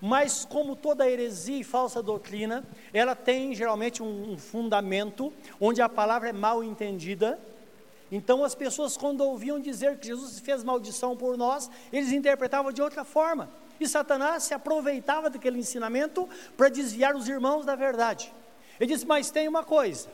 Mas 0.00 0.44
como 0.44 0.76
toda 0.76 1.08
heresia 1.08 1.58
e 1.58 1.64
falsa 1.64 2.02
doutrina, 2.02 2.64
ela 2.92 3.14
tem 3.14 3.54
geralmente 3.54 4.02
um 4.02 4.38
fundamento 4.38 5.32
onde 5.60 5.82
a 5.82 5.88
palavra 5.88 6.30
é 6.30 6.32
mal 6.32 6.64
entendida. 6.64 7.38
Então 8.10 8.44
as 8.44 8.54
pessoas 8.54 8.96
quando 8.96 9.20
ouviam 9.20 9.60
dizer 9.60 9.98
que 9.98 10.08
Jesus 10.08 10.40
fez 10.40 10.64
maldição 10.64 11.16
por 11.16 11.36
nós, 11.36 11.70
eles 11.92 12.12
interpretavam 12.12 12.72
de 12.72 12.82
outra 12.82 13.04
forma. 13.04 13.48
E 13.78 13.88
Satanás 13.88 14.42
se 14.42 14.54
aproveitava 14.54 15.30
daquele 15.30 15.58
ensinamento 15.58 16.28
para 16.56 16.68
desviar 16.68 17.14
os 17.14 17.28
irmãos 17.28 17.64
da 17.64 17.74
verdade. 17.74 18.32
Ele 18.78 18.92
disse: 18.92 19.06
Mas 19.06 19.30
tem 19.30 19.48
uma 19.48 19.64
coisa, 19.64 20.08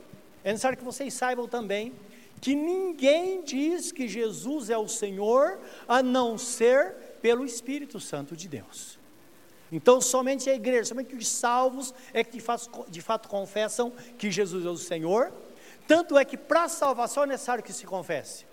é 0.45 0.53
necessário 0.53 0.79
que 0.79 0.85
vocês 0.85 1.15
saibam 1.15 1.49
também 1.49 1.93
que 2.41 2.55
ninguém 2.55 3.43
diz 3.43 3.91
que 3.91 4.07
Jesus 4.07 4.71
é 4.71 4.77
o 4.77 4.89
Senhor 4.89 5.59
a 5.89 6.03
não 6.03 6.37
ser 6.37 6.93
pelo 7.21 7.45
Espírito 7.45 7.99
Santo 7.99 8.37
de 8.37 8.49
Deus. 8.49 8.99
Então, 9.73 10.01
somente 10.01 10.49
a 10.49 10.55
igreja, 10.55 10.85
somente 10.85 11.15
os 11.15 11.27
salvos 11.27 11.93
é 12.13 12.23
que 12.23 12.33
de 12.33 12.41
fato, 12.41 12.87
de 12.89 13.01
fato 13.01 13.29
confessam 13.29 13.91
que 14.17 14.31
Jesus 14.31 14.65
é 14.65 14.69
o 14.69 14.77
Senhor. 14.77 15.33
Tanto 15.87 16.19
é 16.19 16.25
que 16.25 16.37
para 16.37 16.69
salvação 16.69 17.23
é 17.23 17.27
necessário 17.27 17.63
que 17.63 17.73
se 17.73 17.87
confesse. 17.87 18.47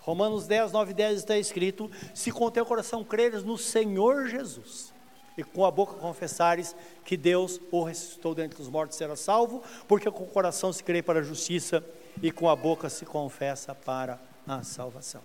Romanos 0.00 0.46
10, 0.46 0.72
9 0.72 0.90
e 0.92 0.94
10 0.94 1.18
está 1.18 1.36
escrito: 1.36 1.90
Se 2.14 2.30
com 2.30 2.50
teu 2.50 2.64
coração 2.64 3.02
creres 3.02 3.42
no 3.42 3.58
Senhor 3.58 4.28
Jesus, 4.28 4.92
e 5.36 5.42
com 5.42 5.64
a 5.64 5.70
boca 5.70 5.94
confessares 5.94 6.74
que 7.04 7.16
Deus 7.16 7.60
o 7.70 7.82
ressuscitou 7.82 8.34
dentre 8.34 8.60
os 8.60 8.68
mortos, 8.68 8.96
será 8.96 9.16
salvo, 9.16 9.62
porque 9.86 10.10
com 10.10 10.24
o 10.24 10.28
coração 10.28 10.72
se 10.72 10.82
crê 10.82 11.02
para 11.02 11.20
a 11.20 11.22
justiça 11.22 11.84
e 12.22 12.30
com 12.30 12.48
a 12.48 12.56
boca 12.56 12.88
se 12.88 13.04
confessa 13.04 13.74
para 13.74 14.18
a 14.46 14.62
salvação. 14.62 15.22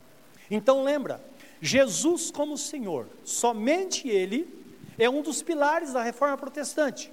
Então 0.50 0.84
lembra, 0.84 1.24
Jesus 1.62 2.32
como 2.32 2.58
Senhor, 2.58 3.08
somente 3.24 4.10
Ele 4.10 4.62
é 4.98 5.10
um 5.10 5.22
dos 5.22 5.42
pilares 5.42 5.94
da 5.94 6.04
reforma 6.04 6.38
protestante. 6.38 7.12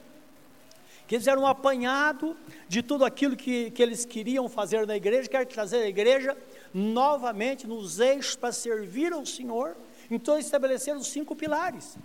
Que 1.09 1.17
eles 1.17 1.27
eram 1.27 1.43
um 1.43 1.47
apanhado 1.47 2.37
de 2.69 2.83
tudo 2.83 3.05
aquilo 3.05 3.35
que, 3.35 3.73
que 3.73 3.83
eles 3.83 4.05
queriam 4.05 4.49
fazer 4.49 4.87
na 4.87 4.95
igreja, 4.95 5.29
quer 5.29 5.45
trazer 5.47 5.79
a 5.79 5.89
igreja 5.89 6.37
novamente 6.73 7.67
nos 7.67 7.99
eixos 7.99 8.37
para 8.37 8.53
servir 8.53 9.13
ao 9.13 9.27
Senhor. 9.27 9.77
Então 10.11 10.39
estabeleceram 10.39 11.01
os 11.01 11.09
cinco 11.09 11.35
pilares. 11.35 11.97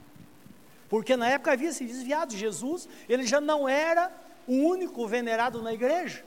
Porque 0.90 1.16
na 1.16 1.28
época 1.28 1.52
havia 1.52 1.72
se 1.72 1.86
desviado. 1.86 2.36
Jesus, 2.36 2.88
ele 3.08 3.28
já 3.28 3.40
não 3.40 3.68
era 3.70 4.12
o 4.48 4.54
único 4.54 5.06
venerado 5.06 5.62
na 5.62 5.74
igreja. 5.74 6.24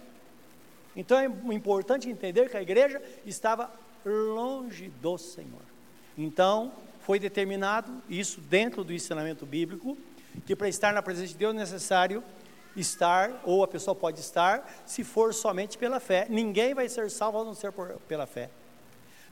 Então 0.94 1.18
é 1.18 1.26
importante 1.54 2.08
entender 2.08 2.48
que 2.48 2.56
a 2.56 2.62
igreja 2.62 3.02
estava 3.24 3.70
longe 4.04 4.88
do 5.00 5.18
Senhor. 5.18 5.62
Então, 6.16 6.72
foi 7.00 7.18
determinado 7.18 8.02
isso 8.08 8.40
dentro 8.40 8.82
do 8.82 8.92
ensinamento 8.92 9.46
bíblico, 9.46 9.96
que 10.44 10.56
para 10.56 10.68
estar 10.68 10.92
na 10.92 11.02
presença 11.02 11.28
de 11.28 11.38
Deus 11.38 11.54
é 11.54 11.58
necessário 11.58 12.22
estar, 12.76 13.40
ou 13.44 13.64
a 13.64 13.68
pessoa 13.68 13.94
pode 13.94 14.20
estar, 14.20 14.82
se 14.84 15.02
for 15.02 15.32
somente 15.32 15.78
pela 15.78 15.98
fé. 15.98 16.26
Ninguém 16.28 16.74
vai 16.74 16.88
ser 16.88 17.10
salvo 17.10 17.40
a 17.40 17.44
não 17.44 17.54
ser 17.54 17.72
por, 17.72 17.98
pela 18.08 18.26
fé. 18.26 18.50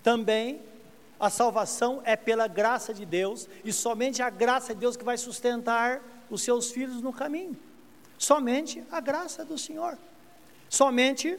Também 0.02 0.60
a 1.18 1.30
salvação 1.30 2.02
é 2.04 2.16
pela 2.16 2.46
graça 2.46 2.92
de 2.92 3.06
Deus, 3.06 3.48
e 3.64 3.72
somente 3.72 4.22
a 4.22 4.30
graça 4.30 4.74
de 4.74 4.80
Deus 4.80 4.96
que 4.96 5.04
vai 5.04 5.16
sustentar 5.16 6.02
os 6.30 6.42
seus 6.42 6.70
filhos 6.70 7.00
no 7.00 7.12
caminho. 7.12 7.56
Somente 8.18 8.82
a 8.90 9.00
graça 9.00 9.44
do 9.44 9.56
Senhor. 9.56 9.98
Somente 10.68 11.38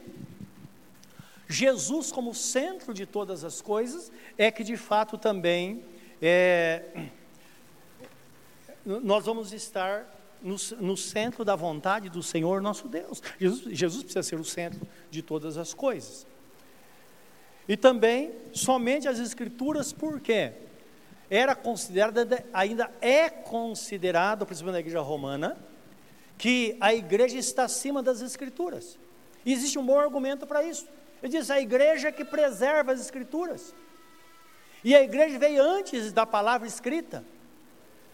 Jesus, 1.48 2.10
como 2.10 2.34
centro 2.34 2.92
de 2.92 3.06
todas 3.06 3.44
as 3.44 3.60
coisas, 3.60 4.10
é 4.36 4.50
que 4.50 4.64
de 4.64 4.76
fato 4.76 5.16
também 5.16 5.84
é, 6.20 7.08
nós 8.84 9.24
vamos 9.24 9.52
estar 9.52 10.15
no, 10.46 10.56
no, 10.80 10.96
centro 10.96 11.44
da 11.44 11.56
vontade 11.56 12.08
do 12.08 12.22
Senhor 12.22 12.62
nosso 12.62 12.88
Deus. 12.88 13.22
Jesus, 13.38 13.76
Jesus 13.76 14.02
precisa 14.02 14.22
ser 14.22 14.38
o 14.38 14.44
centro 14.44 14.86
de 15.10 15.22
todas 15.22 15.58
as 15.58 15.74
coisas. 15.74 16.26
E 17.68 17.76
também 17.76 18.32
somente 18.52 19.08
as 19.08 19.18
Escrituras, 19.18 19.92
por 19.92 20.20
quê? 20.20 20.52
Era 21.28 21.56
considerada, 21.56 22.46
ainda 22.52 22.90
é 23.00 23.28
considerado, 23.28 24.46
principalmente 24.46 24.74
na 24.74 24.80
igreja 24.80 25.00
romana, 25.00 25.58
que 26.38 26.76
a 26.80 26.94
igreja 26.94 27.36
está 27.38 27.64
acima 27.64 28.02
das 28.02 28.20
Escrituras. 28.20 28.96
E 29.44 29.52
existe 29.52 29.78
um 29.78 29.84
bom 29.84 29.98
argumento 29.98 30.46
para 30.46 30.62
isso. 30.62 30.86
Ele 31.22 31.32
diz: 31.38 31.50
a 31.50 31.60
igreja 31.60 32.12
que 32.12 32.24
preserva 32.24 32.92
as 32.92 33.00
escrituras. 33.00 33.74
E 34.84 34.94
a 34.94 35.02
igreja 35.02 35.38
veio 35.38 35.62
antes 35.62 36.12
da 36.12 36.24
palavra 36.24 36.68
escrita. 36.68 37.24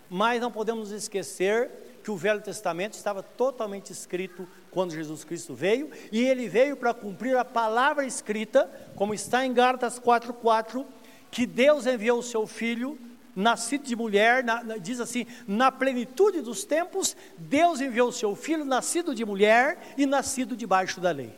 Mas 0.08 0.40
não 0.40 0.50
podemos 0.50 0.90
esquecer 0.90 1.91
que 2.02 2.10
o 2.10 2.16
Velho 2.16 2.40
Testamento 2.40 2.94
estava 2.94 3.22
totalmente 3.22 3.92
escrito 3.92 4.48
quando 4.70 4.92
Jesus 4.92 5.24
Cristo 5.24 5.54
veio, 5.54 5.90
e 6.10 6.22
ele 6.22 6.48
veio 6.48 6.76
para 6.76 6.92
cumprir 6.92 7.36
a 7.36 7.44
palavra 7.44 8.04
escrita, 8.04 8.70
como 8.96 9.14
está 9.14 9.44
em 9.44 9.52
Gálatas 9.52 9.98
4:4, 9.98 10.84
que 11.30 11.46
Deus 11.46 11.86
enviou 11.86 12.18
o 12.18 12.22
seu 12.22 12.46
filho 12.46 12.98
nascido 13.34 13.84
de 13.84 13.96
mulher, 13.96 14.44
na, 14.44 14.62
na, 14.62 14.76
diz 14.76 15.00
assim, 15.00 15.26
na 15.46 15.72
plenitude 15.72 16.42
dos 16.42 16.64
tempos, 16.64 17.16
Deus 17.38 17.80
enviou 17.80 18.08
o 18.08 18.12
seu 18.12 18.36
filho, 18.36 18.64
nascido 18.64 19.14
de 19.14 19.24
mulher 19.24 19.94
e 19.96 20.04
nascido 20.04 20.54
debaixo 20.54 21.00
da 21.00 21.10
lei. 21.10 21.32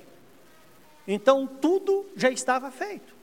Então 1.06 1.46
tudo 1.46 2.06
já 2.16 2.30
estava 2.30 2.70
feito. 2.70 3.13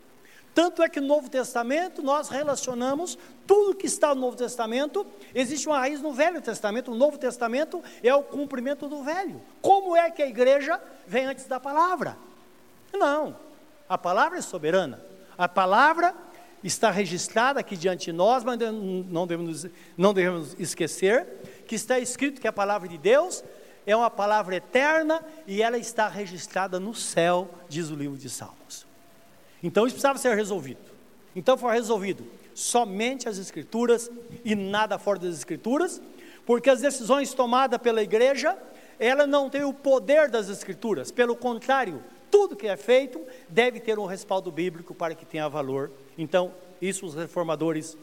Tanto 0.53 0.84
é 0.84 0.89
que 0.89 1.00
no 1.00 1.08
Novo 1.08 1.29
Testamento 1.29 2.01
nós 2.01 2.27
relacionamos 2.29 3.17
tudo 3.48 3.75
que 3.75 3.86
está 3.86 4.13
no 4.13 4.22
Novo 4.22 4.36
Testamento, 4.36 5.05
existe 5.34 5.67
uma 5.67 5.79
raiz 5.79 6.01
no 6.01 6.13
Velho 6.13 6.41
Testamento, 6.41 6.91
o 6.91 6.96
Novo 6.96 7.17
Testamento 7.17 7.81
é 8.03 8.13
o 8.13 8.24
cumprimento 8.24 8.88
do 8.88 9.03
Velho. 9.03 9.41
Como 9.62 9.96
é 9.96 10.12
que 10.12 10.22
a 10.22 10.27
igreja 10.27 10.81
vem 11.08 11.25
antes 11.25 11.46
da 11.46 11.60
palavra? 11.60 12.17
Não, 12.93 13.36
a 13.88 13.98
palavra 13.98 14.39
é 14.39 14.41
soberana. 14.41 15.01
A 15.38 15.48
palavra 15.48 16.13
está 16.63 16.91
registrada 16.91 17.60
aqui 17.60 17.75
diante 17.75 18.05
de 18.05 18.12
nós, 18.12 18.43
mas 18.43 18.60
não 18.60 19.25
devemos, 19.25 19.65
não 19.98 20.13
devemos 20.13 20.55
esquecer 20.60 21.63
que 21.65 21.75
está 21.75 21.98
escrito 21.98 22.41
que 22.41 22.48
a 22.48 22.53
palavra 22.53 22.88
de 22.88 22.98
Deus 22.98 23.43
é 23.86 23.96
uma 23.96 24.10
palavra 24.10 24.55
eterna 24.55 25.24
e 25.48 25.62
ela 25.62 25.77
está 25.77 26.08
registrada 26.08 26.79
no 26.79 26.93
céu, 26.93 27.50
diz 27.67 27.89
o 27.89 27.96
livro 27.96 28.17
de 28.17 28.29
Salmos. 28.29 28.90
Então 29.63 29.86
isso 29.86 29.96
precisava 29.96 30.18
ser 30.18 30.36
resolvido. 30.36 30.91
Então 31.36 31.58
foi 31.58 31.74
resolvido 31.74 32.25
somente 32.53 33.30
as 33.30 33.38
Escrituras 33.38 34.10
e 34.44 34.56
nada 34.56 34.98
fora 34.98 35.20
das 35.20 35.36
Escrituras, 35.36 36.01
porque 36.46 36.70
as 36.70 36.82
decisões 36.82 37.34
tomadas 37.34 37.80
pela 37.80 38.01
igreja, 38.01 38.58
ela 39.00 39.25
não 39.25 39.50
tem 39.50 39.63
o 39.63 39.74
poder 39.74 40.30
das 40.30 40.50
Escrituras, 40.50 41.12
pelo 41.12 41.36
contrário, 41.36 42.03
tudo 42.30 42.56
que 42.56 42.68
é 42.68 42.77
feito 42.77 43.22
deve 43.50 43.80
ter 43.80 44.00
um 44.00 44.06
respaldo 44.06 44.51
bíblico 44.51 44.94
para 44.94 45.13
que 45.15 45.25
tenha 45.25 45.50
valor 45.50 45.91
então, 46.18 46.53
isso 46.82 47.06
os 47.06 47.15
reformadores 47.15 47.98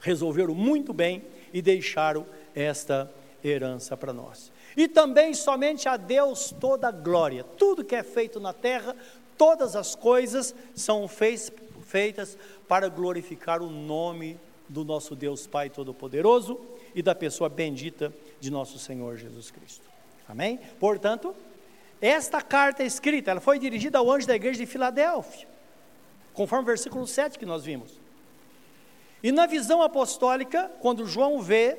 resolveram 0.00 0.54
muito 0.54 0.92
bem 0.92 1.24
e 1.52 1.62
deixaram 1.62 2.26
esta 2.54 3.10
herança 3.44 3.96
para 3.96 4.12
nós. 4.12 4.52
E 4.76 4.88
também 4.88 5.34
somente 5.34 5.88
a 5.88 5.96
Deus 5.96 6.54
toda 6.60 6.88
a 6.88 6.92
glória. 6.92 7.42
Tudo 7.42 7.84
que 7.84 7.94
é 7.94 8.02
feito 8.02 8.40
na 8.40 8.52
terra, 8.52 8.94
todas 9.36 9.76
as 9.76 9.94
coisas 9.94 10.54
são 10.74 11.06
feitas, 11.08 12.38
para 12.66 12.88
glorificar 12.88 13.62
o 13.62 13.68
nome 13.68 14.38
do 14.68 14.84
nosso 14.84 15.14
Deus 15.14 15.46
Pai 15.46 15.68
Todo-Poderoso 15.68 16.58
e 16.94 17.02
da 17.02 17.14
pessoa 17.14 17.48
bendita 17.50 18.12
de 18.40 18.50
nosso 18.50 18.78
Senhor 18.78 19.16
Jesus 19.16 19.50
Cristo. 19.50 19.84
Amém? 20.26 20.58
Portanto, 20.80 21.34
esta 22.00 22.40
carta 22.40 22.82
escrita, 22.82 23.30
ela 23.30 23.40
foi 23.40 23.58
dirigida 23.58 23.98
ao 23.98 24.10
anjo 24.10 24.26
da 24.26 24.34
igreja 24.34 24.58
de 24.60 24.66
Filadélfia 24.66 25.52
conforme 26.32 26.64
o 26.64 26.66
versículo 26.66 27.06
7 27.06 27.38
que 27.38 27.46
nós 27.46 27.64
vimos. 27.64 28.00
E 29.22 29.30
na 29.30 29.46
visão 29.46 29.82
apostólica, 29.82 30.70
quando 30.80 31.06
João 31.06 31.40
vê, 31.40 31.76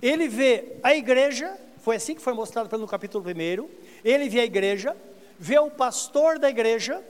ele 0.00 0.28
vê 0.28 0.76
a 0.82 0.94
igreja, 0.94 1.56
foi 1.78 1.96
assim 1.96 2.14
que 2.14 2.22
foi 2.22 2.32
mostrado 2.32 2.76
no 2.76 2.88
capítulo 2.88 3.24
1, 3.24 3.68
ele 4.04 4.28
vê 4.28 4.40
a 4.40 4.44
igreja, 4.44 4.96
vê 5.42 5.58
o 5.58 5.72
pastor 5.72 6.38
da 6.38 6.48
igreja 6.48 7.02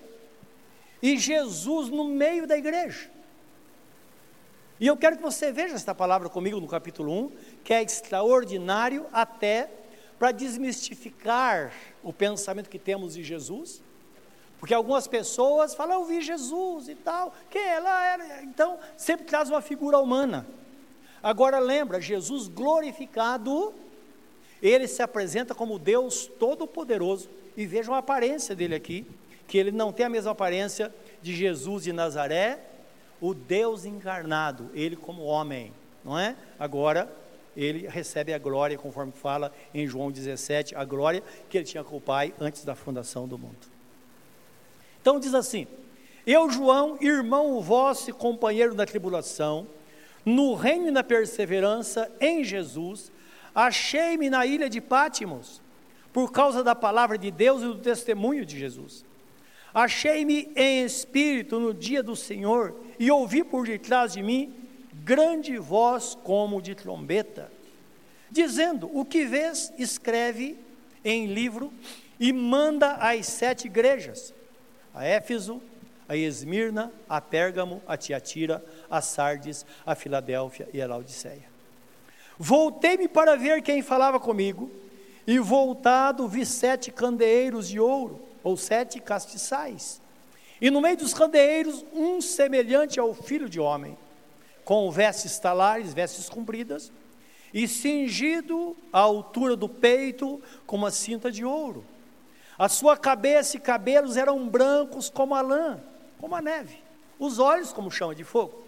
e 1.03 1.19
Jesus 1.19 1.91
no 1.91 2.05
meio 2.05 2.47
da 2.47 2.57
igreja. 2.57 3.11
E 4.81 4.87
eu 4.87 4.97
quero 4.97 5.19
que 5.19 5.23
você 5.23 5.53
veja 5.53 5.75
esta 5.75 5.95
palavra 5.95 6.31
comigo 6.31 6.59
no 6.59 6.67
capítulo 6.67 7.13
1, 7.27 7.33
que 7.63 7.75
é 7.75 7.83
extraordinário 7.83 9.07
até 9.13 9.69
para 10.19 10.33
desmistificar 10.33 11.75
o 12.03 12.11
pensamento 12.11 12.71
que 12.71 12.79
temos 12.79 13.13
de 13.13 13.23
Jesus. 13.23 13.83
Porque 14.59 14.73
algumas 14.73 15.07
pessoas 15.07 15.75
falam, 15.75 16.01
eu 16.01 16.07
vi 16.07 16.23
Jesus 16.23 16.89
e 16.89 16.95
tal, 16.95 17.35
que 17.51 17.59
ela 17.59 18.07
era. 18.07 18.43
Então, 18.45 18.79
sempre 18.97 19.27
traz 19.27 19.51
uma 19.51 19.61
figura 19.61 19.99
humana. 19.99 20.47
Agora 21.23 21.59
lembra, 21.59 22.01
Jesus 22.01 22.49
glorificado, 22.49 23.75
ele 24.63 24.89
se 24.89 25.03
apresenta 25.03 25.55
como 25.55 25.79
Deus 25.79 26.27
Todo-Poderoso. 26.39 27.42
E 27.57 27.67
vejam 27.67 27.95
a 27.95 27.99
aparência 27.99 28.55
dele 28.55 28.75
aqui, 28.75 29.07
que 29.47 29.59
ele 29.59 29.71
não 29.71 29.93
tem 29.93 30.07
a 30.07 30.09
mesma 30.09 30.33
aparência 30.33 30.93
de 31.21 31.35
Jesus 31.35 31.85
de 31.85 31.93
Nazaré, 31.93 32.59
o 33.21 33.33
Deus 33.33 33.85
encarnado, 33.85 34.71
ele 34.75 34.97
como 34.97 35.23
homem, 35.23 35.73
não 36.05 36.19
é? 36.19 36.35
Agora, 36.59 37.09
ele 37.57 37.87
recebe 37.87 38.33
a 38.35 38.39
glória, 38.39 38.77
conforme 38.77 39.13
fala 39.13 39.53
em 39.73 39.87
João 39.87 40.11
17, 40.11 40.75
a 40.75 40.85
glória 40.85 41.23
que 41.49 41.57
ele 41.57 41.65
tinha 41.65 41.85
com 41.85 41.97
o 41.97 42.01
Pai 42.01 42.35
antes 42.41 42.65
da 42.65 42.75
fundação 42.75 43.29
do 43.29 43.39
mundo. 43.39 43.71
Então 45.01 45.21
diz 45.21 45.35
assim: 45.35 45.69
Eu, 46.27 46.51
João, 46.51 46.99
irmão 47.01 47.61
vosso 47.61 48.11
e 48.11 48.13
companheiro 48.13 48.75
da 48.75 48.85
tribulação, 48.85 49.69
no 50.25 50.55
reino 50.55 50.89
e 50.89 50.91
na 50.91 51.05
perseverança 51.05 52.11
em 52.21 52.43
Jesus, 52.43 53.13
achei-me 53.55 54.29
na 54.29 54.45
ilha 54.45 54.69
de 54.69 54.81
Pátimos, 54.81 55.62
por 56.13 56.31
causa 56.31 56.63
da 56.63 56.75
palavra 56.75 57.17
de 57.17 57.31
Deus 57.31 57.63
e 57.63 57.67
do 57.67 57.79
testemunho 57.79 58.45
de 58.45 58.59
Jesus. 58.59 59.05
Achei-me 59.75 60.51
em 60.55 60.85
espírito 60.85 61.59
no 61.59 61.73
dia 61.73 62.03
do 62.03 62.15
Senhor 62.15 62.75
e 62.99 63.11
ouvi 63.11 63.43
por 63.43 63.67
detrás 63.67 64.13
de 64.13 64.23
mim 64.23 64.55
grande 64.93 65.57
voz 65.57 66.17
como 66.23 66.61
de 66.61 66.75
trombeta, 66.75 67.51
dizendo: 68.31 68.91
O 68.93 69.05
que 69.05 69.25
vês, 69.25 69.73
escreve 69.79 70.59
em 71.05 71.27
livro 71.27 71.73
e 72.21 72.33
manda 72.33 72.95
às 72.97 73.27
sete 73.27 73.67
igrejas: 73.67 74.35
a 74.95 75.05
Éfeso, 75.05 75.63
a 76.09 76.17
Esmirna, 76.17 76.93
a 77.09 77.21
Pérgamo, 77.21 77.83
a 77.87 77.97
Tiatira, 77.97 78.63
a 78.91 79.01
Sardes, 79.01 79.65
a 79.87 79.95
Filadélfia 79.95 80.69
e 80.73 80.83
a 80.83 80.87
Laodiceia. 80.87 81.51
Voltei-me 82.39 83.09
para 83.09 83.37
ver 83.37 83.63
quem 83.63 83.83
falava 83.83 84.21
comigo, 84.21 84.71
e 85.27 85.39
voltado 85.39 86.27
vi 86.27 86.45
sete 86.45 86.91
candeeiros 86.91 87.69
de 87.69 87.79
ouro 87.79 88.21
ou 88.43 88.57
sete 88.57 89.01
castiçais. 89.01 90.01
E 90.61 90.71
no 90.71 90.81
meio 90.81 90.97
dos 90.97 91.13
candeeiros, 91.13 91.85
um 91.93 92.21
semelhante 92.21 92.99
ao 93.01 93.13
filho 93.15 93.49
de 93.49 93.59
homem, 93.59 93.97
com 94.65 94.91
vestes 94.91 95.39
talares, 95.39 95.93
vestes 95.93 96.29
compridas, 96.29 96.93
e 97.53 97.69
cingido 97.69 98.77
à 98.93 99.01
altura 99.01 99.55
do 99.57 99.69
peito 99.69 100.41
com 100.67 100.77
uma 100.77 100.91
cinta 100.91 101.31
de 101.31 101.45
ouro. 101.45 101.85
A 102.59 102.69
sua 102.69 102.97
cabeça 102.97 103.57
e 103.57 103.61
cabelos 103.61 104.17
eram 104.17 104.49
brancos 104.49 105.11
como 105.11 105.35
a 105.35 105.41
lã, 105.41 105.81
como 106.19 106.35
a 106.35 106.41
neve. 106.41 106.79
Os 107.19 107.39
olhos 107.39 107.73
como 107.73 107.91
chama 107.91 108.15
de 108.15 108.25
fogo. 108.25 108.63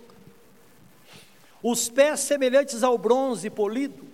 Os 1.63 1.89
pés 1.89 2.21
semelhantes 2.21 2.83
ao 2.83 2.99
bronze 2.99 3.49
polido, 3.49 4.07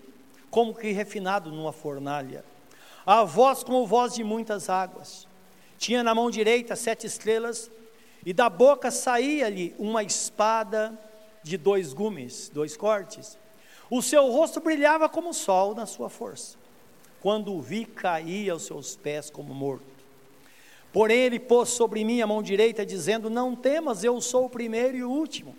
como 0.50 0.75
que 0.75 0.90
refinado 0.92 1.50
numa 1.50 1.73
fornalha. 1.73 2.45
A 3.07 3.25
voz 3.25 3.62
como 3.62 3.87
voz 3.87 4.14
de 4.14 4.25
muitas 4.25 4.69
águas. 4.69 5.26
Tinha 5.78 6.02
na 6.02 6.14
mão 6.14 6.30
direita 6.30 6.76
sete 6.76 7.07
estrelas, 7.07 7.71
e 8.25 8.33
da 8.33 8.50
boca 8.50 8.90
saía-lhe 8.90 9.75
uma 9.78 10.02
espada 10.02 10.99
de 11.42 11.57
dois 11.57 11.92
gumes, 11.92 12.50
dois 12.52 12.76
cortes. 12.76 13.38
O 13.90 14.02
seu 14.02 14.30
rosto 14.30 14.61
brilhava 14.61 15.09
como 15.09 15.30
o 15.30 15.35
sol 15.35 15.75
na 15.75 15.87
sua 15.87 16.09
força. 16.11 16.59
Quando 17.21 17.52
o 17.52 17.61
vi, 17.61 17.85
caí 17.85 18.49
aos 18.49 18.62
seus 18.62 18.95
pés 18.97 19.30
como 19.30 19.54
morto. 19.54 19.85
Porém, 20.92 21.21
ele 21.21 21.38
pôs 21.38 21.69
sobre 21.71 22.04
mim 22.04 22.21
a 22.21 22.26
mão 22.26 22.42
direita, 22.42 22.85
dizendo: 22.85 23.30
Não 23.30 23.54
temas, 23.54 24.04
eu 24.04 24.21
sou 24.21 24.47
o 24.47 24.50
primeiro 24.50 24.97
e 24.97 25.04
o 25.04 25.10
último. 25.10 25.56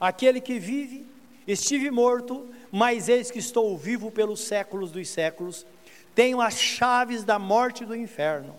Aquele 0.00 0.40
que 0.40 0.58
vive, 0.58 1.06
estive 1.46 1.90
morto, 1.90 2.48
mas 2.72 3.10
eis 3.10 3.30
que 3.30 3.38
estou 3.38 3.76
vivo 3.76 4.10
pelos 4.10 4.40
séculos 4.40 4.90
dos 4.90 5.06
séculos. 5.10 5.66
Tenho 6.14 6.40
as 6.40 6.58
chaves 6.58 7.22
da 7.22 7.38
morte 7.38 7.82
e 7.82 7.86
do 7.86 7.94
inferno. 7.94 8.56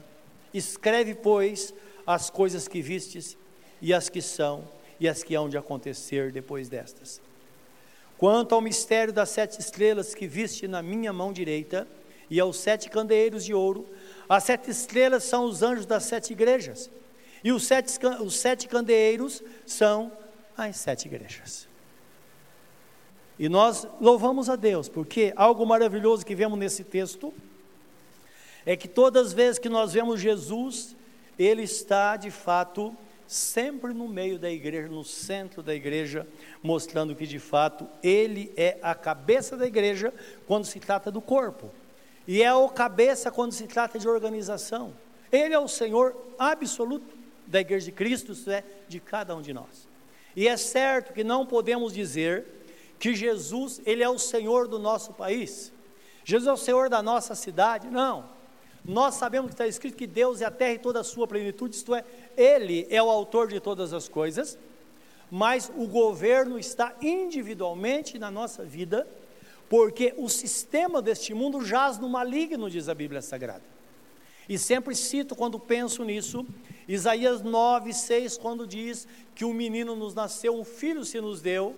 Escreve, 0.54 1.16
pois, 1.16 1.74
as 2.06 2.30
coisas 2.30 2.68
que 2.68 2.80
vistes, 2.80 3.36
e 3.82 3.92
as 3.92 4.10
que 4.10 4.22
são, 4.22 4.70
e 5.00 5.10
as 5.10 5.24
que 5.24 5.34
hão 5.34 5.50
de 5.50 5.58
acontecer 5.58 6.32
depois 6.32 6.70
destas. 6.70 7.20
Quanto 8.16 8.54
ao 8.54 8.62
mistério 8.62 9.12
das 9.12 9.30
sete 9.30 9.60
estrelas 9.60 10.14
que 10.14 10.28
viste 10.28 10.68
na 10.68 10.84
minha 10.84 11.12
mão 11.12 11.34
direita, 11.34 11.88
e 12.30 12.40
aos 12.40 12.58
sete 12.58 12.90
candeeiros 12.90 13.44
de 13.44 13.54
ouro, 13.54 13.88
as 14.30 14.44
sete 14.44 14.70
estrelas 14.70 15.24
são 15.24 15.46
os 15.46 15.64
anjos 15.64 15.86
das 15.88 16.04
sete 16.04 16.34
igrejas, 16.34 16.90
e 17.44 17.52
os 17.52 17.66
sete, 17.66 18.00
os 18.22 18.38
sete 18.38 18.68
candeeiros 18.68 19.44
são 19.66 20.12
as 20.56 20.78
sete 20.78 21.08
igrejas. 21.08 21.68
E 23.38 23.50
nós 23.50 23.88
louvamos 24.00 24.50
a 24.50 24.56
Deus, 24.56 24.88
porque 24.88 25.34
algo 25.36 25.66
maravilhoso 25.66 26.26
que 26.26 26.36
vemos 26.36 26.58
nesse 26.58 26.84
texto 26.84 27.34
é 28.66 28.76
que 28.76 28.88
todas 28.88 29.28
as 29.28 29.34
vezes 29.34 29.60
que 29.60 29.70
nós 29.70 29.94
vemos 29.94 30.22
Jesus, 30.22 30.96
ele 31.38 31.64
está 31.64 32.16
de 32.16 32.30
fato 32.32 32.96
sempre 33.28 33.94
no 33.94 34.08
meio 34.08 34.38
da 34.38 34.52
igreja, 34.52 34.88
no 34.88 35.04
centro 35.04 35.64
da 35.64 35.74
igreja, 35.74 36.28
mostrando 36.62 37.16
que 37.16 37.26
de 37.26 37.40
fato 37.40 37.88
ele 38.04 38.54
é 38.56 38.78
a 38.82 38.94
cabeça 38.94 39.58
da 39.58 39.66
igreja 39.66 40.14
quando 40.46 40.66
se 40.66 40.80
trata 40.80 41.10
do 41.12 41.22
corpo, 41.22 41.72
e 42.28 42.44
é 42.44 42.54
o 42.54 42.70
cabeça 42.70 43.32
quando 43.32 43.52
se 43.52 43.68
trata 43.68 43.98
de 43.98 44.08
organização. 44.08 44.94
Ele 45.32 45.54
é 45.54 45.60
o 45.60 45.68
Senhor 45.68 46.16
absoluto 46.38 47.18
da 47.48 47.60
igreja 47.60 47.86
de 47.86 47.92
Cristo, 47.92 48.34
isso 48.34 48.50
é, 48.50 48.64
de 48.88 49.00
cada 49.00 49.36
um 49.36 49.42
de 49.42 49.52
nós. 49.52 49.88
E 50.36 50.48
é 50.48 50.56
certo 50.56 51.12
que 51.12 51.24
não 51.24 51.46
podemos 51.46 51.94
dizer 51.94 52.46
que 53.04 53.14
Jesus, 53.14 53.82
ele 53.86 54.02
é 54.02 54.08
o 54.08 54.18
Senhor 54.18 54.66
do 54.66 54.80
nosso 54.80 55.12
país. 55.12 55.74
Jesus 56.24 56.48
é 56.48 56.54
o 56.54 56.56
Senhor 56.56 56.88
da 56.88 57.04
nossa 57.04 57.36
cidade, 57.36 57.90
não. 57.90 58.30
Nós 58.86 59.16
sabemos 59.16 59.50
que 59.50 59.56
está 59.56 59.68
escrito 59.68 59.98
que 59.98 60.08
Deus 60.08 60.40
é 60.40 60.46
a 60.46 60.52
terra 60.52 60.76
e 60.76 60.80
toda 60.80 61.02
a 61.02 61.04
sua 61.04 61.28
plenitude, 61.28 61.76
isto 61.76 61.94
é, 61.94 62.06
Ele 62.38 62.88
é 62.90 63.04
o 63.04 63.10
autor 63.10 63.50
de 63.50 63.60
todas 63.60 63.92
as 63.92 64.08
coisas, 64.08 64.58
mas 65.30 65.70
o 65.76 65.86
governo 65.86 66.58
está 66.58 66.96
individualmente 67.02 68.18
na 68.18 68.32
nossa 68.32 68.64
vida, 68.64 69.06
porque 69.68 70.14
o 70.16 70.30
sistema 70.30 71.02
deste 71.02 71.34
mundo 71.34 71.60
jaz 71.66 72.00
no 72.00 72.08
maligno, 72.08 72.70
diz 72.70 72.88
a 72.88 72.96
Bíblia 72.96 73.22
Sagrada. 73.22 73.66
E 74.48 74.58
sempre 74.58 74.96
cito 74.96 75.36
quando 75.36 75.60
penso 75.60 76.06
nisso, 76.06 76.46
Isaías 76.88 77.42
9, 77.42 77.94
6, 77.94 78.38
quando 78.38 78.66
diz 78.66 79.06
que 79.36 79.44
um 79.44 79.54
menino 79.54 79.94
nos 79.94 80.16
nasceu, 80.16 80.58
um 80.58 80.64
filho 80.64 81.04
se 81.04 81.20
nos 81.20 81.42
deu, 81.42 81.76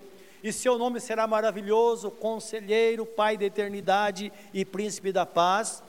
e 0.48 0.52
seu 0.52 0.78
nome 0.78 1.00
será 1.00 1.26
maravilhoso, 1.26 2.08
conselheiro, 2.08 3.04
pai 3.04 3.36
da 3.36 3.44
eternidade 3.44 4.32
e 4.54 4.64
príncipe 4.64 5.10
da 5.10 5.26
paz. 5.26 5.82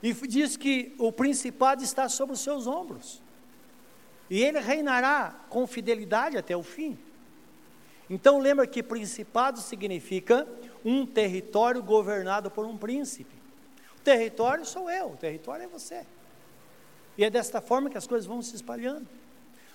E 0.00 0.12
diz 0.12 0.56
que 0.56 0.94
o 0.98 1.10
principado 1.10 1.82
está 1.82 2.08
sobre 2.08 2.34
os 2.34 2.40
seus 2.40 2.68
ombros. 2.68 3.20
E 4.30 4.40
ele 4.40 4.60
reinará 4.60 5.34
com 5.48 5.66
fidelidade 5.66 6.36
até 6.36 6.56
o 6.56 6.62
fim. 6.62 6.96
Então 8.08 8.38
lembra 8.38 8.68
que 8.68 8.82
principado 8.82 9.60
significa 9.60 10.46
um 10.84 11.04
território 11.04 11.82
governado 11.82 12.50
por 12.50 12.64
um 12.64 12.76
príncipe. 12.76 13.34
O 13.98 14.00
território 14.00 14.64
sou 14.64 14.88
eu, 14.88 15.10
o 15.12 15.16
território 15.16 15.64
é 15.64 15.68
você. 15.68 16.06
E 17.18 17.24
é 17.24 17.30
desta 17.30 17.60
forma 17.60 17.90
que 17.90 17.98
as 17.98 18.06
coisas 18.06 18.26
vão 18.26 18.42
se 18.42 18.54
espalhando. 18.54 19.08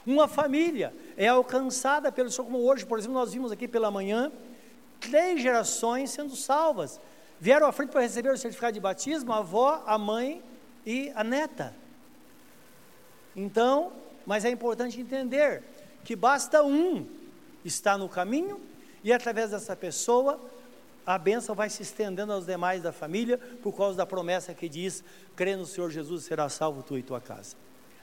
Uma 0.08 0.28
família 0.28 0.93
é 1.15 1.28
alcançada 1.28 2.12
pelo 2.12 2.32
Senhor, 2.32 2.46
como 2.46 2.60
hoje, 2.60 2.86
por 2.86 2.98
exemplo, 2.98 3.13
nós 3.13 3.34
vimos 3.34 3.52
aqui 3.52 3.67
pela 3.67 3.91
manhã, 3.91 4.32
três 5.00 5.41
gerações 5.41 6.10
sendo 6.10 6.36
salvas 6.36 7.00
vieram 7.39 7.67
à 7.67 7.72
frente 7.72 7.91
para 7.91 8.02
receber 8.02 8.32
o 8.32 8.38
certificado 8.38 8.74
de 8.74 8.80
batismo 8.80 9.32
a 9.32 9.38
avó, 9.38 9.84
a 9.86 9.98
mãe 9.98 10.43
e 10.86 11.12
a 11.15 11.24
neta. 11.24 11.74
Então, 13.36 13.91
mas 14.26 14.46
é 14.46 14.50
importante 14.50 15.00
entender 15.00 15.63
que 16.04 16.15
basta 16.15 16.63
um 16.63 17.06
estar 17.63 17.98
no 17.98 18.10
caminho 18.10 18.60
e 19.04 19.13
através 19.13 19.52
dessa 19.52 19.76
pessoa 19.76 20.39
a 21.06 21.17
bênção 21.17 21.56
vai 21.56 21.70
se 21.70 21.84
estendendo 21.84 22.34
aos 22.34 22.46
demais 22.46 22.82
da 22.82 22.91
família 22.91 23.38
por 23.62 23.76
causa 23.76 23.98
da 23.98 24.06
promessa 24.06 24.54
que 24.54 24.67
diz: 24.67 25.04
crê 25.36 25.56
no 25.56 25.65
Senhor 25.65 25.91
Jesus 25.91 26.24
será 26.24 26.50
salvo 26.50 26.82
tu 26.82 26.98
e 26.98 27.04
tua 27.04 27.22
casa. 27.22 27.56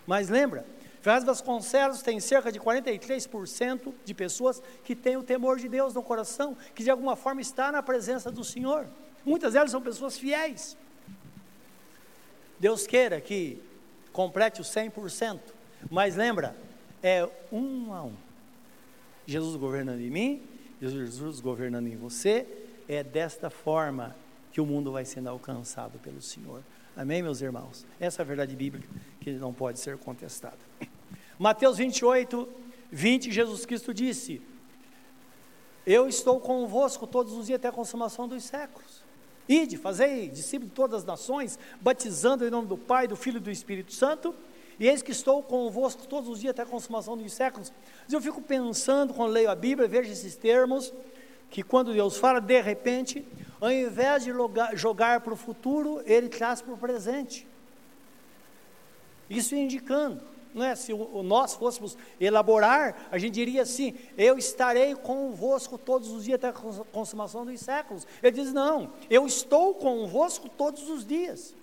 Mas 0.06 0.28
lembra, 0.28 0.64
Ferraz 1.04 1.22
Vasconcelos 1.22 2.00
tem 2.00 2.18
cerca 2.18 2.50
de 2.50 2.58
43% 2.58 3.92
de 4.06 4.14
pessoas 4.14 4.62
que 4.82 4.96
têm 4.96 5.18
o 5.18 5.22
temor 5.22 5.58
de 5.58 5.68
Deus 5.68 5.92
no 5.92 6.02
coração, 6.02 6.56
que 6.74 6.82
de 6.82 6.88
alguma 6.88 7.14
forma 7.14 7.42
está 7.42 7.70
na 7.70 7.82
presença 7.82 8.32
do 8.32 8.42
Senhor. 8.42 8.86
Muitas 9.22 9.52
delas 9.52 9.70
são 9.70 9.82
pessoas 9.82 10.16
fiéis. 10.16 10.78
Deus 12.58 12.86
queira 12.86 13.20
que 13.20 13.62
complete 14.14 14.62
o 14.62 14.64
100%, 14.64 15.40
mas 15.90 16.16
lembra, 16.16 16.56
é 17.02 17.28
um 17.52 17.92
a 17.92 18.02
um. 18.02 18.14
Jesus 19.26 19.56
governando 19.56 20.00
em 20.00 20.10
mim, 20.10 20.42
Jesus 20.80 21.38
governando 21.38 21.86
em 21.86 21.96
você, 21.96 22.46
é 22.88 23.04
desta 23.04 23.50
forma 23.50 24.16
que 24.50 24.60
o 24.60 24.64
mundo 24.64 24.90
vai 24.90 25.04
sendo 25.04 25.28
alcançado 25.28 25.98
pelo 25.98 26.22
Senhor. 26.22 26.62
Amém, 26.96 27.22
meus 27.22 27.40
irmãos? 27.40 27.84
Essa 27.98 28.20
é 28.20 28.24
a 28.24 28.26
verdade 28.26 28.54
bíblica 28.54 28.88
que 29.20 29.32
não 29.32 29.52
pode 29.52 29.80
ser 29.80 29.98
contestada. 29.98 30.58
Mateus 31.36 31.76
28, 31.76 32.48
20, 32.92 33.32
Jesus 33.32 33.66
Cristo 33.66 33.92
disse: 33.92 34.40
Eu 35.84 36.06
estou 36.06 36.38
convosco 36.38 37.04
todos 37.04 37.32
os 37.32 37.46
dias 37.46 37.56
até 37.56 37.66
a 37.66 37.72
consumação 37.72 38.28
dos 38.28 38.44
séculos. 38.44 39.02
Ide, 39.48 39.76
fazei 39.76 40.28
discípulos 40.28 40.70
de 40.70 40.76
todas 40.76 41.00
as 41.00 41.04
nações, 41.04 41.58
batizando 41.80 42.46
em 42.46 42.50
nome 42.50 42.68
do 42.68 42.78
Pai, 42.78 43.08
do 43.08 43.16
Filho 43.16 43.38
e 43.38 43.40
do 43.40 43.50
Espírito 43.50 43.92
Santo, 43.92 44.32
e 44.78 44.86
eis 44.86 45.02
que 45.02 45.10
estou 45.10 45.42
convosco 45.42 46.06
todos 46.06 46.30
os 46.30 46.40
dias 46.40 46.52
até 46.52 46.62
a 46.62 46.66
consumação 46.66 47.16
dos 47.16 47.32
séculos. 47.32 47.72
Mas 48.04 48.12
eu 48.12 48.20
fico 48.20 48.40
pensando, 48.40 49.12
quando 49.12 49.32
leio 49.32 49.50
a 49.50 49.54
Bíblia, 49.56 49.88
vejo 49.88 50.12
esses 50.12 50.36
termos, 50.36 50.94
que 51.54 51.62
quando 51.62 51.92
Deus 51.92 52.16
fala, 52.16 52.40
de 52.40 52.60
repente, 52.60 53.24
ao 53.60 53.70
invés 53.70 54.24
de 54.24 54.32
jogar 54.74 55.20
para 55.20 55.32
o 55.32 55.36
futuro, 55.36 56.02
Ele 56.04 56.28
traz 56.28 56.60
para 56.60 56.74
o 56.74 56.76
presente. 56.76 57.46
Isso 59.30 59.54
indicando 59.54 60.20
não 60.52 60.64
é? 60.64 60.74
se 60.74 60.92
nós 61.22 61.54
fôssemos 61.54 61.96
elaborar, 62.20 63.06
a 63.08 63.18
gente 63.18 63.34
diria 63.34 63.62
assim: 63.62 63.94
Eu 64.18 64.36
estarei 64.36 64.96
convosco 64.96 65.78
todos 65.78 66.10
os 66.10 66.24
dias 66.24 66.34
até 66.42 66.48
a 66.48 66.52
consumação 66.52 67.46
dos 67.46 67.60
séculos. 67.60 68.04
Ele 68.20 68.32
diz: 68.32 68.52
Não, 68.52 68.92
eu 69.08 69.24
estou 69.24 69.74
convosco 69.74 70.48
todos 70.48 70.90
os 70.90 71.06
dias. 71.06 71.54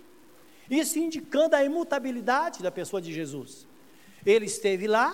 Isso 0.70 1.00
indicando 1.00 1.54
a 1.58 1.66
imutabilidade 1.66 2.64
da 2.64 2.72
pessoa 2.72 3.02
de 3.02 3.12
Jesus. 3.12 3.68
Ele 4.26 4.46
esteve 4.46 4.88
lá, 4.88 5.14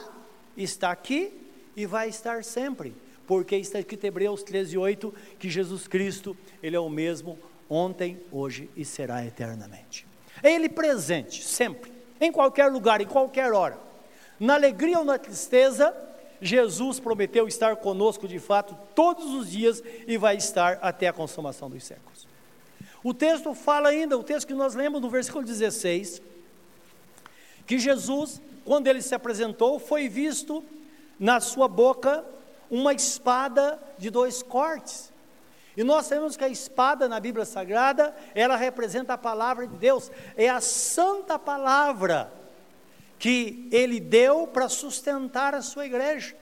está 0.55 0.91
aqui 0.91 1.33
e 1.75 1.87
vai 1.87 2.09
estar 2.09 2.43
sempre. 2.43 2.95
Porque 3.27 3.55
está 3.57 3.77
escrito 3.77 4.05
em 4.05 4.07
Hebreus 4.07 4.41
13, 4.41 4.77
8, 4.77 5.13
que 5.37 5.49
Jesus 5.49 5.87
Cristo, 5.87 6.35
Ele 6.63 6.75
é 6.75 6.79
o 6.79 6.89
mesmo 6.89 7.37
ontem, 7.69 8.19
hoje 8.31 8.69
e 8.75 8.83
será 8.83 9.23
eternamente. 9.25 10.07
É 10.41 10.51
Ele 10.51 10.69
presente, 10.69 11.43
sempre 11.43 11.97
em 12.19 12.31
qualquer 12.31 12.71
lugar, 12.71 13.01
em 13.01 13.05
qualquer 13.05 13.53
hora. 13.53 13.77
Na 14.39 14.55
alegria 14.55 14.99
ou 14.99 15.05
na 15.05 15.17
tristeza, 15.17 15.95
Jesus 16.41 16.99
prometeu 16.99 17.47
estar 17.47 17.75
conosco 17.77 18.27
de 18.27 18.39
fato 18.39 18.77
todos 18.93 19.33
os 19.33 19.49
dias 19.49 19.83
e 20.07 20.17
vai 20.17 20.37
estar 20.37 20.79
até 20.81 21.07
a 21.07 21.13
consumação 21.13 21.69
dos 21.69 21.83
séculos. 21.83 22.27
O 23.03 23.13
texto 23.13 23.53
fala 23.53 23.89
ainda, 23.89 24.17
o 24.17 24.23
texto 24.23 24.47
que 24.47 24.53
nós 24.53 24.75
lemos 24.75 25.01
no 25.01 25.09
versículo 25.09 25.43
16, 25.43 26.21
que 27.65 27.79
Jesus, 27.79 28.41
quando 28.65 28.87
ele 28.87 29.01
se 29.01 29.15
apresentou, 29.15 29.79
foi 29.79 30.07
visto 30.07 30.63
na 31.19 31.39
sua 31.39 31.67
boca 31.67 32.23
uma 32.69 32.93
espada 32.93 33.79
de 33.97 34.09
dois 34.09 34.41
cortes. 34.43 35.11
E 35.75 35.83
nós 35.83 36.07
sabemos 36.07 36.35
que 36.35 36.43
a 36.43 36.49
espada 36.49 37.07
na 37.07 37.19
Bíblia 37.19 37.45
Sagrada, 37.45 38.15
ela 38.33 38.55
representa 38.55 39.13
a 39.13 39.17
palavra 39.17 39.67
de 39.67 39.75
Deus, 39.75 40.11
é 40.35 40.49
a 40.49 40.59
santa 40.59 41.37
palavra 41.37 42.31
que 43.19 43.67
ele 43.71 43.99
deu 43.99 44.47
para 44.47 44.69
sustentar 44.69 45.53
a 45.53 45.61
sua 45.61 45.85
igreja. 45.85 46.35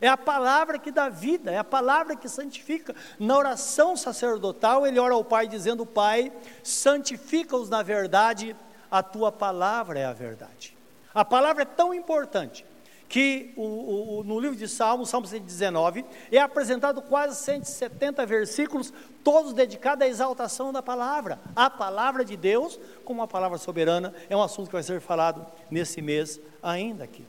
É 0.00 0.08
a 0.08 0.16
palavra 0.16 0.78
que 0.78 0.90
dá 0.90 1.08
vida, 1.08 1.52
é 1.52 1.58
a 1.58 1.64
palavra 1.64 2.16
que 2.16 2.28
santifica. 2.28 2.94
Na 3.20 3.38
oração 3.38 3.96
sacerdotal, 3.96 4.86
ele 4.86 4.98
ora 4.98 5.14
ao 5.14 5.24
Pai 5.24 5.46
dizendo: 5.46 5.86
Pai, 5.86 6.32
santifica-os 6.62 7.70
na 7.70 7.82
verdade, 7.82 8.56
a 8.90 9.02
tua 9.02 9.30
palavra 9.30 10.00
é 10.00 10.04
a 10.04 10.12
verdade. 10.12 10.76
A 11.14 11.24
palavra 11.24 11.62
é 11.62 11.66
tão 11.66 11.94
importante 11.94 12.66
que 13.12 13.52
o, 13.56 14.20
o, 14.20 14.24
no 14.24 14.40
livro 14.40 14.56
de 14.56 14.66
Salmos, 14.66 15.10
Salmo 15.10 15.26
119, 15.26 16.02
é 16.30 16.38
apresentado 16.38 17.02
quase 17.02 17.36
170 17.44 18.24
versículos, 18.24 18.90
todos 19.22 19.52
dedicados 19.52 20.02
à 20.02 20.08
exaltação 20.08 20.72
da 20.72 20.82
palavra. 20.82 21.38
A 21.54 21.68
palavra 21.68 22.24
de 22.24 22.38
Deus, 22.38 22.80
como 23.04 23.20
uma 23.20 23.28
palavra 23.28 23.58
soberana, 23.58 24.14
é 24.30 24.34
um 24.34 24.42
assunto 24.42 24.68
que 24.68 24.72
vai 24.72 24.82
ser 24.82 24.98
falado 24.98 25.46
nesse 25.70 26.00
mês 26.00 26.40
ainda 26.62 27.04
aqui. 27.04 27.22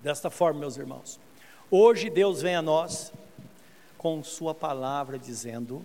Desta 0.00 0.30
forma, 0.30 0.60
meus 0.60 0.76
irmãos, 0.76 1.18
hoje 1.68 2.08
Deus 2.08 2.40
vem 2.40 2.54
a 2.54 2.62
nós 2.62 3.12
com 3.98 4.22
Sua 4.22 4.54
palavra 4.54 5.18
dizendo, 5.18 5.84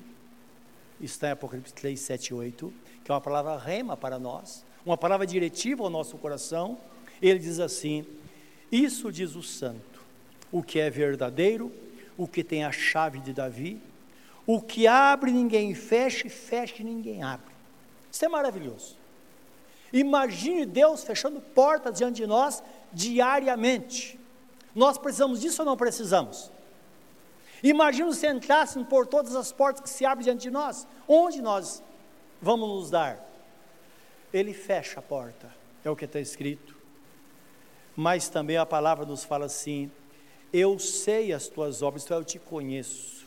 está 1.01 1.29
em 1.29 1.31
Apocalipse 1.31 1.73
3, 1.73 1.99
7 1.99 2.31
8, 2.31 2.73
que 3.03 3.09
é 3.09 3.13
uma 3.15 3.21
palavra 3.21 3.57
rema 3.57 3.97
para 3.97 4.19
nós, 4.19 4.63
uma 4.85 4.95
palavra 4.95 5.25
diretiva 5.25 5.81
ao 5.81 5.89
nosso 5.89 6.15
coração. 6.19 6.77
Ele 7.19 7.39
diz 7.39 7.59
assim: 7.59 8.05
isso 8.71 9.11
diz 9.11 9.35
o 9.35 9.43
santo, 9.43 10.01
o 10.51 10.61
que 10.61 10.79
é 10.79 10.89
verdadeiro, 10.89 11.71
o 12.17 12.27
que 12.27 12.43
tem 12.43 12.65
a 12.65 12.71
chave 12.71 13.19
de 13.19 13.33
Davi, 13.33 13.81
o 14.45 14.61
que 14.61 14.87
abre 14.87 15.31
ninguém 15.31 15.73
fecha, 15.73 16.27
e 16.27 16.29
fecha 16.29 16.83
ninguém 16.83 17.23
abre. 17.23 17.53
Isso 18.11 18.25
é 18.25 18.27
maravilhoso. 18.27 18.97
Imagine 19.91 20.65
Deus 20.65 21.03
fechando 21.03 21.39
portas 21.39 21.97
diante 21.97 22.17
de 22.17 22.27
nós 22.27 22.61
diariamente. 22.91 24.19
Nós 24.75 24.97
precisamos 24.97 25.41
disso 25.41 25.61
ou 25.61 25.65
não 25.65 25.77
precisamos? 25.77 26.51
Imagina 27.63 28.13
se 28.13 28.27
entrassem 28.27 28.83
por 28.83 29.07
todas 29.07 29.35
as 29.35 29.51
portas 29.51 29.81
que 29.81 29.89
se 29.89 30.05
abrem 30.05 30.25
diante 30.25 30.41
de 30.41 30.51
nós. 30.51 30.87
Onde 31.07 31.41
nós 31.41 31.81
vamos 32.41 32.67
nos 32.67 32.89
dar? 32.89 33.25
Ele 34.33 34.53
fecha 34.53 34.99
a 34.99 35.01
porta, 35.01 35.49
é 35.83 35.89
o 35.89 35.95
que 35.95 36.05
está 36.05 36.19
escrito 36.19 36.76
mas 37.97 38.29
também 38.29 38.57
a 38.57 38.65
palavra 38.65 39.07
nos 39.07 39.23
fala 39.23 39.45
assim: 39.45 39.91
Eu 40.53 40.77
sei 40.77 41.33
as 41.33 41.47
tuas 41.47 41.81
obras, 41.81 42.05
então 42.05 42.19
eu 42.19 42.23
te 42.23 42.37
conheço. 42.37 43.25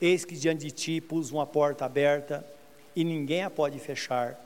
Eis 0.00 0.24
que 0.24 0.34
diante 0.34 0.64
de 0.64 0.70
ti 0.70 1.00
pus 1.02 1.30
uma 1.30 1.46
porta 1.46 1.84
aberta 1.84 2.44
e 2.96 3.04
ninguém 3.04 3.44
a 3.44 3.50
pode 3.50 3.78
fechar, 3.78 4.40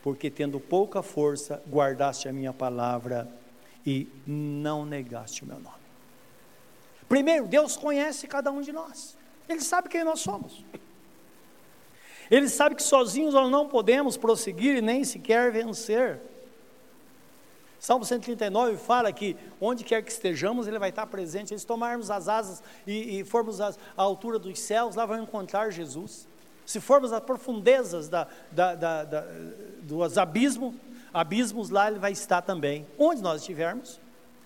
porque 0.00 0.30
tendo 0.30 0.60
pouca 0.60 1.02
força, 1.02 1.60
guardaste 1.68 2.28
a 2.28 2.32
minha 2.32 2.52
palavra 2.52 3.28
e 3.84 4.08
não 4.24 4.86
negaste 4.86 5.42
o 5.42 5.46
meu 5.46 5.58
nome. 5.58 5.80
Primeiro, 7.08 7.48
Deus 7.48 7.76
conhece 7.76 8.28
cada 8.28 8.52
um 8.52 8.62
de 8.62 8.70
nós, 8.70 9.18
Ele 9.48 9.60
sabe 9.60 9.88
quem 9.88 10.04
nós 10.04 10.20
somos. 10.20 10.64
Ele 12.30 12.48
sabe 12.48 12.76
que 12.76 12.82
sozinhos 12.84 13.34
nós 13.34 13.50
não 13.50 13.66
podemos 13.66 14.16
prosseguir 14.16 14.76
e 14.76 14.80
nem 14.80 15.02
sequer 15.02 15.50
vencer. 15.50 16.20
Salmo 17.80 18.04
139 18.04 18.76
fala 18.76 19.10
que 19.10 19.34
onde 19.58 19.84
quer 19.84 20.02
que 20.02 20.12
estejamos, 20.12 20.68
Ele 20.68 20.78
vai 20.78 20.90
estar 20.90 21.06
presente. 21.06 21.58
Se 21.58 21.66
tomarmos 21.66 22.10
as 22.10 22.28
asas 22.28 22.62
e, 22.86 23.18
e 23.18 23.24
formos 23.24 23.58
à, 23.58 23.74
altura 23.96 24.38
dos 24.38 24.60
céus, 24.60 24.94
lá 24.94 25.06
vamos 25.06 25.26
encontrar 25.26 25.70
Jesus. 25.70 26.28
Se 26.66 26.78
formos 26.78 27.10
às 27.10 27.22
profundezas 27.22 28.06
da, 28.06 28.28
da, 28.52 28.74
da, 28.74 29.04
da, 29.04 29.26
dos 29.82 30.18
abismos, 30.18 30.74
abismos, 31.12 31.70
lá 31.70 31.90
Ele 31.90 31.98
vai 31.98 32.12
estar 32.12 32.42
também. 32.42 32.86
Onde 32.98 33.22
nós 33.22 33.40
estivermos, 33.40 33.98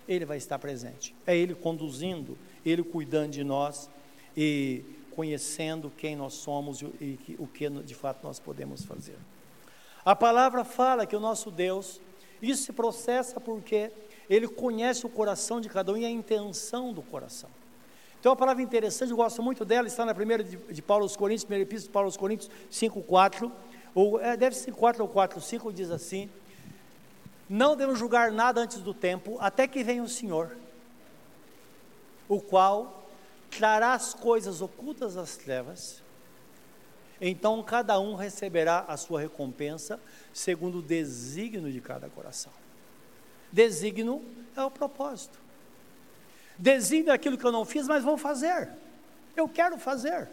Ele 0.09 0.25
vai 0.25 0.37
estar 0.37 0.61
presente. 0.61 1.13
É 1.27 1.37
Ele 1.37 1.57
conduzindo, 1.57 2.39
Ele 2.65 2.85
cuidando 2.85 3.33
de 3.33 3.43
nós 3.43 3.91
e 4.37 4.85
conhecendo 5.11 5.91
quem 5.97 6.15
nós 6.15 6.35
somos 6.35 6.83
e 6.83 7.19
o 7.37 7.49
que 7.49 7.69
de 7.69 7.97
fato 7.97 8.23
nós 8.23 8.39
podemos 8.39 8.85
fazer. 8.85 9.17
A 10.05 10.15
palavra 10.15 10.65
fala 10.65 11.05
que 11.05 11.17
o 11.17 11.21
nosso 11.21 11.51
Deus 11.51 12.01
isso 12.41 12.65
se 12.65 12.73
processa 12.73 13.41
porque 13.41 13.91
ele 14.29 14.49
conhece 14.49 15.07
o 15.07 15.09
coração 15.09 15.61
de 15.61 15.69
cada 15.69 15.93
um 15.93 15.97
e 15.97 16.05
a 16.05 16.11
intenção 16.11 16.93
do 16.93 17.03
coração. 17.03 17.51
Então, 18.19 18.31
uma 18.33 18.37
palavra 18.37 18.63
interessante, 18.63 19.11
eu 19.11 19.17
gosto 19.17 19.43
muito 19.43 19.65
dela, 19.65 19.87
está 19.87 20.05
na 20.05 20.15
primeira 20.15 20.43
de, 20.43 20.57
de 20.57 20.81
Paulo 20.81 21.03
aos 21.03 21.15
Coríntios, 21.15 21.45
primeira 21.45 21.69
epístola 21.69 21.89
de 21.89 21.93
Paulo 21.93 22.07
aos 22.07 22.17
Coríntios 22.17 22.51
5, 22.71 23.03
4, 23.03 23.53
ou 23.95 24.21
é, 24.21 24.37
deve 24.37 24.57
ser 24.57 24.73
4 24.73 25.03
ou 25.03 25.09
4, 25.09 25.41
5, 25.41 25.73
diz 25.73 25.91
assim: 25.91 26.31
Não 27.49 27.77
devemos 27.77 27.99
julgar 27.99 28.33
nada 28.33 28.63
antes 28.63 28.79
do 28.79 28.95
tempo, 28.95 29.37
até 29.41 29.69
que 29.69 29.85
venha 29.85 30.03
o 30.03 30.09
Senhor, 30.09 30.57
o 32.27 32.41
qual 32.41 33.07
trará 33.51 33.93
as 33.93 34.15
coisas 34.15 34.61
ocultas 34.61 35.15
das 35.15 35.37
trevas, 35.37 36.03
então 37.21 37.63
cada 37.63 37.99
um 37.99 38.15
receberá 38.15 38.85
a 38.89 38.97
sua 38.97 39.21
recompensa 39.21 40.01
segundo 40.33 40.79
o 40.79 40.83
desígnio 40.83 41.71
de 41.71 41.81
cada 41.81 42.09
coração. 42.09 42.53
Desígnio 43.53 44.23
é 44.57 44.63
o 44.63 44.71
propósito. 44.71 45.39
Desígnio 46.59 47.13
é 47.13 47.15
aquilo 47.15 47.39
que 47.39 47.45
eu 47.45 47.53
não 47.53 47.65
fiz, 47.65 47.87
mas 47.87 48.03
vou 48.03 48.17
fazer. 48.17 48.69
Eu 49.37 49.49
quero 49.49 49.79
fazer. 49.79 50.29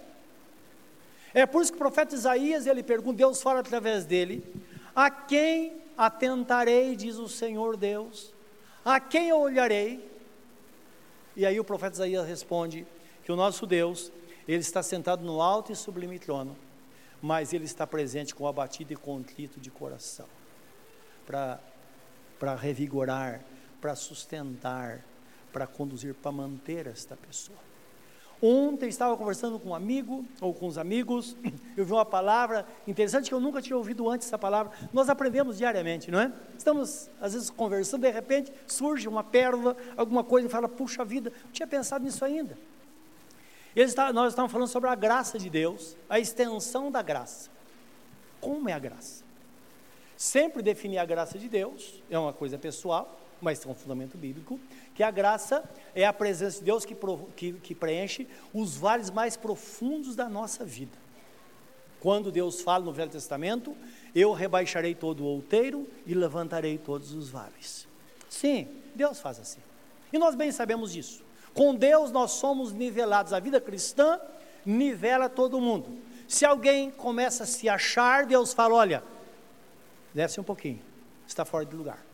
É 1.34 1.46
por 1.46 1.62
isso 1.62 1.72
que 1.72 1.78
o 1.78 1.80
profeta 1.80 2.16
Isaías, 2.16 2.66
ele 2.66 2.84
pergunta, 2.84 3.18
Deus 3.18 3.42
fala 3.42 3.60
através 3.60 4.06
dele, 4.06 4.44
a 4.96 5.10
quem 5.10 5.82
atentarei, 5.98 6.96
diz 6.96 7.18
o 7.18 7.30
Senhor 7.30 7.78
Deus, 7.78 8.34
a 8.84 9.00
quem 9.00 9.30
eu 9.30 9.40
olharei? 9.40 10.10
E 11.36 11.46
aí 11.46 11.60
o 11.60 11.64
profeta 11.64 11.96
Isaías 11.96 12.28
responde 12.28 12.86
que 13.24 13.32
o 13.32 13.36
nosso 13.36 13.66
Deus, 13.66 14.12
ele 14.48 14.60
está 14.60 14.84
sentado 14.84 15.24
no 15.24 15.42
alto 15.42 15.72
e 15.72 15.76
sublime 15.76 16.20
trono, 16.20 16.58
mas 17.22 17.54
Ele 17.54 17.66
está 17.66 17.86
presente 17.86 18.34
com 18.34 18.48
abatido 18.48 18.94
e 18.94 18.96
contrito 18.96 19.60
de 19.60 19.70
coração, 19.70 20.28
para 21.26 22.56
revigorar, 22.56 23.42
para 23.80 23.96
sustentar, 23.96 25.04
para 25.52 25.68
conduzir, 25.68 26.14
para 26.16 26.32
manter 26.32 26.88
esta 26.88 27.16
pessoa. 27.16 27.60
Ontem 28.44 28.90
estava 28.90 29.16
conversando 29.16 29.60
com 29.60 29.70
um 29.70 29.76
amigo, 29.76 30.26
ou 30.42 30.52
com 30.52 30.66
os 30.66 30.80
amigos, 30.80 31.38
eu 31.78 31.86
vi 31.86 31.92
uma 31.92 32.06
palavra 32.06 32.66
interessante 32.88 33.30
que 33.30 33.36
eu 33.36 33.40
nunca 33.40 33.62
tinha 33.62 33.78
ouvido 33.78 34.10
antes 34.10 34.28
essa 34.28 34.38
palavra. 34.38 34.72
Nós 34.92 35.10
aprendemos 35.10 35.60
diariamente, 35.60 36.10
não 36.10 36.20
é? 36.20 36.34
Estamos, 36.58 37.08
às 37.22 37.34
vezes, 37.34 37.52
conversando, 37.52 38.02
de 38.02 38.10
repente 38.10 38.52
surge 38.66 39.08
uma 39.08 39.24
pérola, 39.24 39.78
alguma 39.96 40.24
coisa, 40.24 40.48
e 40.48 40.50
fala, 40.50 40.68
puxa 40.68 41.06
vida, 41.06 41.32
não 41.44 41.52
tinha 41.52 41.68
pensado 41.68 42.04
nisso 42.04 42.26
ainda. 42.26 42.58
Nós 44.14 44.32
estávamos 44.34 44.52
falando 44.52 44.68
sobre 44.68 44.90
a 44.90 44.96
graça 44.96 45.40
de 45.40 45.50
Deus, 45.50 45.96
a 46.10 46.20
extensão 46.20 46.92
da 46.92 47.02
graça. 47.02 47.50
Como 48.40 48.68
é 48.68 48.74
a 48.74 48.80
graça? 48.80 49.24
Sempre 50.18 50.62
definir 50.62 50.98
a 50.98 51.06
graça 51.06 51.40
de 51.40 51.48
Deus 51.48 52.02
é 52.10 52.20
uma 52.20 52.34
coisa 52.34 52.58
pessoal, 52.58 53.20
mas 53.42 53.60
tem 53.60 53.72
um 53.72 53.76
fundamento 53.76 54.18
bíblico, 54.18 54.60
que 54.94 55.02
a 55.02 55.10
graça 55.10 55.64
é 55.96 56.06
a 56.06 56.14
presença 56.14 56.60
de 56.60 56.66
Deus 56.66 56.86
que, 56.86 56.96
que, 57.36 57.54
que 57.54 57.74
preenche 57.74 58.28
os 58.54 58.76
vales 58.76 59.10
mais 59.10 59.38
profundos 59.38 60.16
da 60.16 60.30
nossa 60.30 60.66
vida. 60.66 60.98
Quando 62.00 62.32
Deus 62.32 62.62
fala 62.62 62.84
no 62.86 62.92
Velho 62.92 63.10
Testamento, 63.10 63.76
eu 64.14 64.34
rebaixarei 64.34 64.94
todo 64.94 65.24
o 65.24 65.28
outeiro 65.28 65.88
e 66.06 66.14
levantarei 66.14 66.78
todos 66.78 67.14
os 67.14 67.30
vales. 67.30 67.88
Sim, 68.30 68.68
Deus 68.94 69.20
faz 69.20 69.40
assim. 69.40 69.62
E 70.12 70.18
nós 70.18 70.36
bem 70.36 70.52
sabemos 70.52 70.92
disso. 70.92 71.24
Com 71.54 71.76
Deus 71.76 72.12
nós 72.12 72.32
somos 72.32 72.72
nivelados. 72.72 73.34
A 73.34 73.40
vida 73.40 73.60
cristã 73.60 74.20
nivela 74.66 75.30
todo 75.30 75.60
mundo. 75.60 75.98
Se 76.28 76.46
alguém 76.46 76.92
começa 76.92 77.44
a 77.44 77.48
se 77.48 77.68
achar, 77.68 78.26
Deus 78.26 78.54
fala: 78.54 78.76
olha, 78.76 79.04
desce 80.14 80.40
um 80.40 80.44
pouquinho, 80.44 80.82
está 81.28 81.44
fora 81.44 81.66
de 81.66 81.76
lugar. 81.76 82.06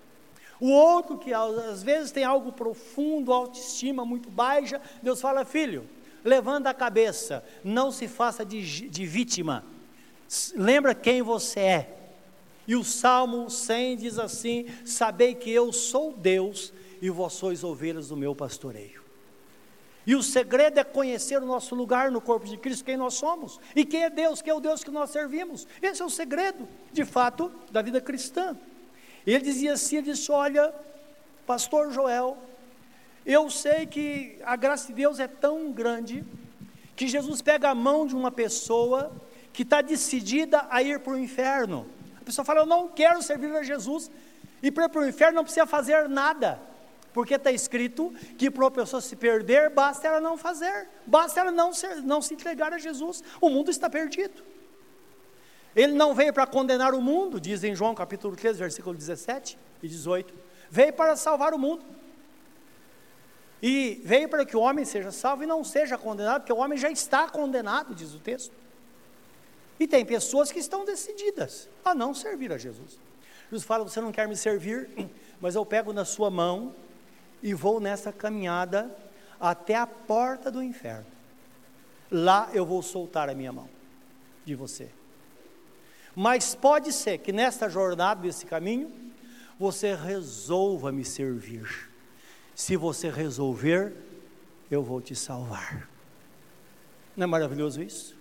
O 0.60 0.72
outro 0.72 1.20
que 1.20 1.34
às 1.34 1.84
vezes 1.84 2.12
tem 2.12 2.24
algo 2.24 2.52
profundo, 2.52 3.32
autoestima 3.32 4.04
muito 4.04 4.30
baixa, 4.30 4.82
Deus 5.04 5.22
fala: 5.22 5.46
filho, 5.46 5.88
levanta 6.24 6.70
a 6.70 6.74
cabeça, 6.74 7.44
não 7.64 7.92
se 7.92 8.08
faça 8.08 8.44
de, 8.44 8.90
de 8.90 9.06
vítima, 9.06 9.64
lembra 10.56 10.96
quem 10.96 11.22
você 11.22 11.60
é. 11.60 11.94
E 12.68 12.76
o 12.76 12.84
Salmo 12.84 13.50
100 13.50 13.98
diz 13.98 14.20
assim: 14.20 14.66
Sabei 14.84 15.36
que 15.36 15.52
eu 15.52 15.72
sou 15.72 16.12
Deus 16.12 16.74
e 17.02 17.10
vós 17.10 17.34
sois 17.34 17.64
ovelhas 17.64 18.10
do 18.10 18.18
meu 18.18 18.36
pastoreio. 18.36 19.07
E 20.08 20.16
o 20.16 20.24
segredo 20.24 20.80
é 20.80 20.86
conhecer 20.86 21.44
o 21.44 21.46
nosso 21.46 21.76
lugar 21.76 22.10
no 22.10 22.22
corpo 22.22 22.48
de 22.48 22.56
Cristo, 22.56 22.86
quem 22.86 22.96
nós 22.96 23.16
somos 23.16 23.60
e 23.76 23.84
quem 23.84 24.06
é 24.06 24.10
Deus, 24.10 24.42
quem 24.42 24.52
é 24.52 24.56
o 24.56 24.62
Deus 24.62 24.82
que 24.82 24.90
nós 24.90 25.10
servimos. 25.10 25.68
Esse 25.82 26.02
é 26.02 26.06
o 26.06 26.10
segredo, 26.10 26.66
de 26.94 27.04
fato, 27.04 27.52
da 27.70 27.82
vida 27.82 28.00
cristã. 28.00 28.58
Ele 29.26 29.44
dizia 29.44 29.74
assim: 29.74 29.98
ele 29.98 30.14
disse, 30.14 30.32
Olha, 30.32 30.74
Pastor 31.46 31.92
Joel, 31.92 32.38
eu 33.26 33.50
sei 33.50 33.86
que 33.86 34.40
a 34.46 34.56
graça 34.56 34.88
de 34.88 34.94
Deus 34.94 35.20
é 35.20 35.28
tão 35.28 35.74
grande 35.74 36.24
que 36.96 37.06
Jesus 37.06 37.42
pega 37.42 37.70
a 37.70 37.76
mão 37.76 38.08
de 38.08 38.16
uma 38.16 38.32
pessoa 38.32 39.12
que 39.52 39.64
está 39.64 39.82
decidida 39.82 40.66
a 40.70 40.82
ir 40.82 41.02
para 41.02 41.12
o 41.12 41.20
inferno. 41.20 41.86
A 42.22 42.24
pessoa 42.24 42.46
fala: 42.46 42.62
Eu 42.62 42.66
não 42.66 42.88
quero 42.88 43.22
servir 43.22 43.54
a 43.54 43.62
Jesus, 43.62 44.10
e 44.64 44.72
para 44.72 44.90
o 45.02 45.06
inferno 45.06 45.36
não 45.36 45.44
precisa 45.44 45.66
fazer 45.66 46.08
nada. 46.08 46.62
Porque 47.18 47.34
está 47.34 47.52
escrito 47.52 48.14
que 48.38 48.52
para 48.52 48.66
uma 48.66 48.70
pessoa 48.70 49.02
se 49.02 49.16
perder, 49.16 49.72
basta 49.72 50.08
ela 50.08 50.22
não 50.22 50.38
fazer, 50.38 50.88
basta 51.04 51.40
ela 51.40 51.50
não, 51.50 51.74
ser, 51.74 51.96
não 52.04 52.22
se 52.22 52.36
entregar 52.36 52.72
a 52.72 52.78
Jesus. 52.78 53.24
O 53.42 53.50
mundo 53.50 53.72
está 53.72 53.90
perdido. 53.90 54.44
Ele 55.76 55.94
não 55.94 56.14
veio 56.14 56.32
para 56.32 56.46
condenar 56.46 56.94
o 56.94 57.02
mundo, 57.02 57.42
diz 57.42 57.64
em 57.64 57.74
João 57.74 57.96
capítulo 57.96 58.36
13, 58.36 58.60
versículo 58.60 58.96
17 58.96 59.58
e 59.82 59.88
18. 59.88 60.32
Veio 60.70 60.94
para 60.94 61.16
salvar 61.16 61.56
o 61.56 61.58
mundo. 61.58 61.84
E 63.64 64.00
veio 64.06 64.30
para 64.30 64.46
que 64.46 64.56
o 64.56 64.60
homem 64.60 64.86
seja 64.86 65.12
salvo 65.12 65.42
e 65.42 65.48
não 65.48 65.64
seja 65.64 65.98
condenado, 65.98 66.42
porque 66.42 66.54
o 66.54 66.58
homem 66.58 66.78
já 66.78 66.92
está 66.92 67.28
condenado, 67.28 67.96
diz 67.96 68.14
o 68.14 68.20
texto. 68.20 68.54
E 69.80 69.88
tem 69.88 70.06
pessoas 70.06 70.52
que 70.52 70.60
estão 70.60 70.86
decididas 70.86 71.68
a 71.84 71.96
não 71.96 72.14
servir 72.14 72.54
a 72.54 72.60
Jesus. 72.60 73.00
Jesus 73.46 73.64
fala: 73.66 73.84
Você 73.84 74.00
não 74.00 74.12
quer 74.12 74.28
me 74.28 74.36
servir, 74.36 74.88
mas 75.42 75.56
eu 75.56 75.66
pego 75.66 75.92
na 75.92 76.06
sua 76.06 76.30
mão 76.30 76.76
e 77.48 77.54
vou 77.54 77.80
nessa 77.80 78.12
caminhada 78.12 78.94
até 79.40 79.74
a 79.74 79.88
porta 79.88 80.52
do 80.52 80.62
inferno. 80.62 81.06
Lá 82.12 82.50
eu 82.54 82.66
vou 82.66 82.84
soltar 82.84 83.30
a 83.30 83.34
minha 83.34 83.54
mão 83.54 83.70
de 84.44 84.54
você. 84.54 84.90
Mas 86.14 86.54
pode 86.54 86.92
ser 86.92 87.20
que 87.20 87.32
nesta 87.32 87.70
jornada, 87.70 88.22
desse 88.22 88.46
caminho, 88.46 88.92
você 89.58 89.96
resolva 89.96 90.92
me 90.92 91.06
servir. 91.06 91.90
Se 92.54 92.76
você 92.76 93.10
resolver, 93.10 93.96
eu 94.70 94.84
vou 94.84 95.00
te 95.00 95.16
salvar. 95.16 95.88
Não 97.16 97.24
é 97.24 97.28
maravilhoso 97.28 97.82
isso? 97.82 98.14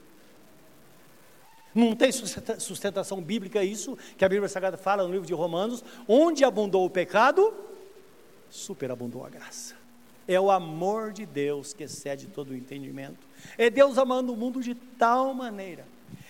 Não 1.75 1.97
tem 1.97 2.12
sustentação 2.12 3.21
bíblica 3.21 3.65
isso, 3.65 3.99
que 4.17 4.25
a 4.25 4.29
Bíblia 4.29 4.49
Sagrada 4.49 4.77
fala 4.77 5.03
no 5.03 5.11
livro 5.11 5.27
de 5.27 5.35
Romanos, 5.35 5.83
onde 6.07 6.45
abundou 6.45 6.87
o 6.87 6.91
pecado, 6.91 7.65
superabundou 8.51 9.25
a 9.25 9.29
graça. 9.29 9.75
É 10.29 10.41
o 10.41 10.51
amor 10.51 11.13
de 11.13 11.25
Deus 11.25 11.73
que 11.73 11.85
excede 11.85 12.27
todo 12.27 12.51
o 12.51 12.57
entendimento. 12.57 13.27
É 13.57 13.71
Deus 13.71 13.97
amando 13.97 14.33
o 14.33 14.37
mundo 14.37 14.61
de 14.61 14.75
tal 14.75 15.33
maneira. 15.33 15.87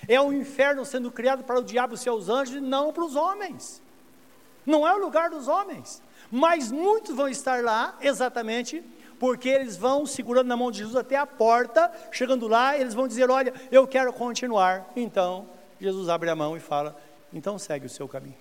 É 0.07 0.21
o 0.21 0.33
inferno 0.33 0.85
sendo 0.85 1.11
criado 1.11 1.45
para 1.45 1.59
o 1.59 1.65
diabo 1.65 1.95
e 1.95 1.99
seus 1.99 2.29
anjos 2.29 2.57
e 2.57 2.61
não 2.61 2.93
para 2.93 3.05
os 3.05 3.17
homens. 3.17 3.83
Não 4.67 4.87
é 4.87 4.95
o 4.95 5.01
lugar 5.01 5.31
dos 5.31 5.49
homens. 5.49 6.03
Mas 6.31 6.71
muitos 6.71 7.17
vão 7.17 7.29
estar 7.29 7.63
lá 7.63 7.97
exatamente 8.01 8.85
porque 9.19 9.49
eles 9.49 9.77
vão 9.77 10.05
segurando 10.05 10.49
na 10.49 10.57
mão 10.57 10.71
de 10.71 10.79
Jesus 10.79 10.95
até 10.95 11.17
a 11.17 11.27
porta, 11.27 11.91
chegando 12.13 12.47
lá, 12.47 12.79
eles 12.79 12.93
vão 12.93 13.09
dizer: 13.09 13.31
Olha, 13.31 13.55
eu 13.73 13.87
quero 13.87 14.13
continuar. 14.13 14.93
Então, 14.95 15.47
Jesus 15.81 16.11
abre 16.11 16.29
a 16.29 16.37
mão 16.37 16.55
e 16.55 16.61
fala: 16.61 17.01
Então 17.33 17.59
segue 17.59 17.87
o 17.87 17.91
seu 17.91 18.07
caminho. 18.07 18.37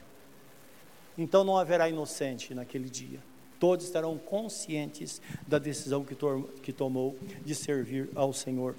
Então 1.18 1.46
não 1.46 1.58
haverá 1.58 1.88
inocente 1.88 2.54
naquele 2.54 2.90
dia 2.90 3.22
todos 3.66 3.84
estarão 3.84 4.16
conscientes 4.16 5.20
da 5.48 5.58
decisão 5.58 6.04
que, 6.04 6.14
to 6.14 6.48
que 6.62 6.72
tomou 6.72 7.18
de 7.44 7.56
servir 7.56 8.08
ao 8.14 8.32
Senhor, 8.32 8.76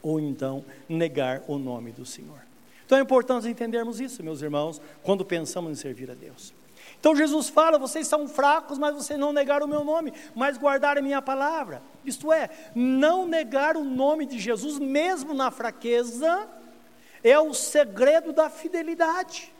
ou 0.00 0.20
então 0.20 0.64
negar 0.88 1.42
o 1.48 1.58
nome 1.58 1.90
do 1.90 2.06
Senhor. 2.06 2.40
Então 2.86 2.96
é 2.96 3.00
importante 3.00 3.48
entendermos 3.48 4.00
isso, 4.00 4.22
meus 4.22 4.40
irmãos, 4.40 4.80
quando 5.02 5.24
pensamos 5.24 5.72
em 5.72 5.74
servir 5.74 6.08
a 6.12 6.14
Deus. 6.14 6.54
Então 7.00 7.16
Jesus 7.16 7.48
fala: 7.48 7.76
vocês 7.76 8.06
são 8.06 8.28
fracos, 8.28 8.78
mas 8.78 8.94
vocês 8.94 9.18
não 9.18 9.32
negaram 9.32 9.66
o 9.66 9.68
meu 9.68 9.82
nome, 9.82 10.14
mas 10.32 10.56
guardaram 10.56 11.00
a 11.00 11.02
minha 11.02 11.20
palavra. 11.20 11.82
Isto 12.04 12.32
é, 12.32 12.50
não 12.76 13.26
negar 13.26 13.76
o 13.76 13.82
nome 13.82 14.26
de 14.26 14.38
Jesus, 14.38 14.78
mesmo 14.78 15.34
na 15.34 15.50
fraqueza, 15.50 16.48
é 17.24 17.36
o 17.36 17.52
segredo 17.52 18.32
da 18.32 18.48
fidelidade. 18.48 19.52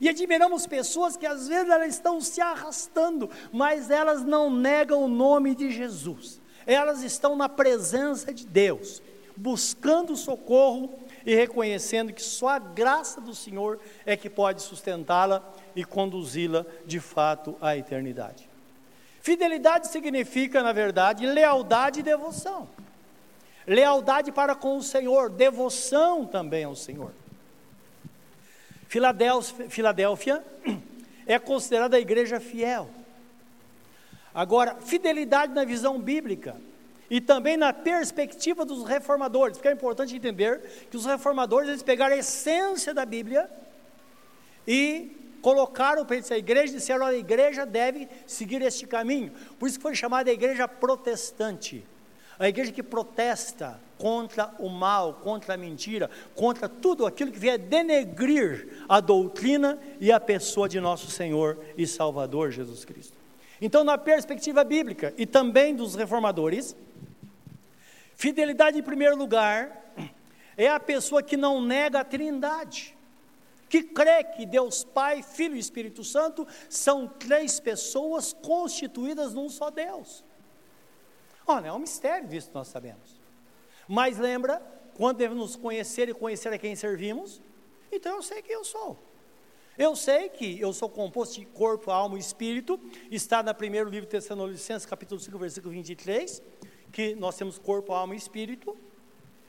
E 0.00 0.08
admiramos 0.08 0.66
pessoas 0.66 1.16
que 1.16 1.26
às 1.26 1.48
vezes 1.48 1.70
elas 1.70 1.94
estão 1.94 2.20
se 2.20 2.40
arrastando, 2.40 3.28
mas 3.52 3.90
elas 3.90 4.24
não 4.24 4.50
negam 4.50 5.02
o 5.02 5.08
nome 5.08 5.54
de 5.54 5.70
Jesus. 5.70 6.40
Elas 6.66 7.02
estão 7.02 7.34
na 7.34 7.48
presença 7.48 8.32
de 8.32 8.46
Deus, 8.46 9.02
buscando 9.36 10.16
socorro 10.16 10.92
e 11.26 11.34
reconhecendo 11.34 12.12
que 12.12 12.22
só 12.22 12.48
a 12.48 12.58
graça 12.58 13.20
do 13.20 13.34
Senhor 13.34 13.80
é 14.06 14.16
que 14.16 14.30
pode 14.30 14.62
sustentá-la 14.62 15.42
e 15.74 15.84
conduzi-la 15.84 16.64
de 16.86 17.00
fato 17.00 17.56
à 17.60 17.76
eternidade. 17.76 18.48
Fidelidade 19.20 19.88
significa, 19.88 20.62
na 20.62 20.72
verdade, 20.72 21.26
lealdade 21.26 22.00
e 22.00 22.02
devoção. 22.02 22.68
Lealdade 23.66 24.32
para 24.32 24.54
com 24.54 24.78
o 24.78 24.82
Senhor, 24.82 25.28
devoção 25.28 26.24
também 26.24 26.64
ao 26.64 26.74
Senhor. 26.74 27.12
Filadélfia 28.88 30.42
é 31.26 31.38
considerada 31.38 31.96
a 31.96 32.00
igreja 32.00 32.40
fiel. 32.40 32.88
Agora, 34.34 34.76
fidelidade 34.76 35.52
na 35.52 35.64
visão 35.64 36.00
bíblica 36.00 36.56
e 37.10 37.20
também 37.20 37.56
na 37.56 37.72
perspectiva 37.72 38.64
dos 38.64 38.84
reformadores, 38.84 39.56
porque 39.56 39.68
é 39.68 39.72
importante 39.72 40.16
entender 40.16 40.86
que 40.90 40.96
os 40.96 41.04
reformadores 41.04 41.68
eles 41.68 41.82
pegaram 41.82 42.14
a 42.14 42.18
essência 42.18 42.94
da 42.94 43.04
Bíblia 43.04 43.50
e 44.66 45.16
colocaram 45.42 46.04
para 46.04 46.16
a 46.16 46.38
igreja 46.38 46.72
e 46.72 46.76
disseram: 46.76 47.04
a 47.04 47.14
igreja 47.14 47.66
deve 47.66 48.08
seguir 48.26 48.62
este 48.62 48.86
caminho. 48.86 49.32
Por 49.58 49.68
isso 49.68 49.78
que 49.78 49.82
foi 49.82 49.94
chamada 49.94 50.30
a 50.30 50.32
igreja 50.32 50.66
protestante. 50.66 51.84
A 52.38 52.48
igreja 52.48 52.70
que 52.70 52.82
protesta 52.82 53.80
contra 53.98 54.54
o 54.58 54.68
mal, 54.68 55.14
contra 55.14 55.54
a 55.54 55.56
mentira, 55.56 56.08
contra 56.34 56.68
tudo 56.68 57.04
aquilo 57.04 57.32
que 57.32 57.38
vier 57.38 57.58
denegrir 57.58 58.84
a 58.88 59.00
doutrina 59.00 59.78
e 60.00 60.12
a 60.12 60.20
pessoa 60.20 60.68
de 60.68 60.80
nosso 60.80 61.10
Senhor 61.10 61.58
e 61.76 61.86
Salvador 61.86 62.50
Jesus 62.52 62.84
Cristo. 62.84 63.18
Então, 63.60 63.82
na 63.82 63.98
perspectiva 63.98 64.62
bíblica 64.62 65.12
e 65.18 65.26
também 65.26 65.74
dos 65.74 65.96
reformadores, 65.96 66.76
fidelidade 68.14 68.78
em 68.78 68.82
primeiro 68.82 69.16
lugar 69.16 69.92
é 70.56 70.68
a 70.68 70.78
pessoa 70.78 71.22
que 71.22 71.36
não 71.36 71.60
nega 71.60 72.00
a 72.00 72.04
Trindade, 72.04 72.96
que 73.68 73.82
crê 73.82 74.24
que 74.24 74.46
Deus 74.46 74.84
Pai, 74.84 75.22
Filho 75.22 75.56
e 75.56 75.58
Espírito 75.58 76.04
Santo 76.04 76.46
são 76.70 77.06
três 77.06 77.60
pessoas 77.60 78.32
constituídas 78.32 79.34
num 79.34 79.48
só 79.48 79.70
Deus. 79.70 80.24
Olha, 81.46 81.68
é 81.68 81.72
um 81.72 81.78
mistério 81.78 82.28
disso 82.28 82.48
que 82.48 82.54
nós 82.54 82.68
sabemos. 82.68 83.17
Mas 83.88 84.18
lembra, 84.18 84.60
quando 84.94 85.16
devemos 85.16 85.42
nos 85.42 85.56
conhecer 85.56 86.08
e 86.08 86.14
conhecer 86.14 86.52
a 86.52 86.58
quem 86.58 86.76
servimos, 86.76 87.40
então 87.90 88.16
eu 88.16 88.22
sei 88.22 88.42
quem 88.42 88.54
eu 88.54 88.64
sou. 88.64 88.98
Eu 89.78 89.94
sei 89.94 90.28
que 90.28 90.60
eu 90.60 90.72
sou 90.72 90.88
composto 90.88 91.38
de 91.38 91.46
corpo, 91.46 91.90
alma 91.90 92.16
e 92.16 92.20
espírito, 92.20 92.78
está 93.10 93.42
no 93.42 93.54
primeiro 93.54 93.88
livro 93.88 94.06
de 94.06 94.10
Tessalonicenses, 94.10 94.84
capítulo 94.84 95.20
5, 95.20 95.38
versículo 95.38 95.72
23, 95.72 96.42
que 96.92 97.14
nós 97.14 97.36
temos 97.36 97.58
corpo, 97.58 97.92
alma 97.92 98.14
e 98.14 98.18
espírito. 98.18 98.76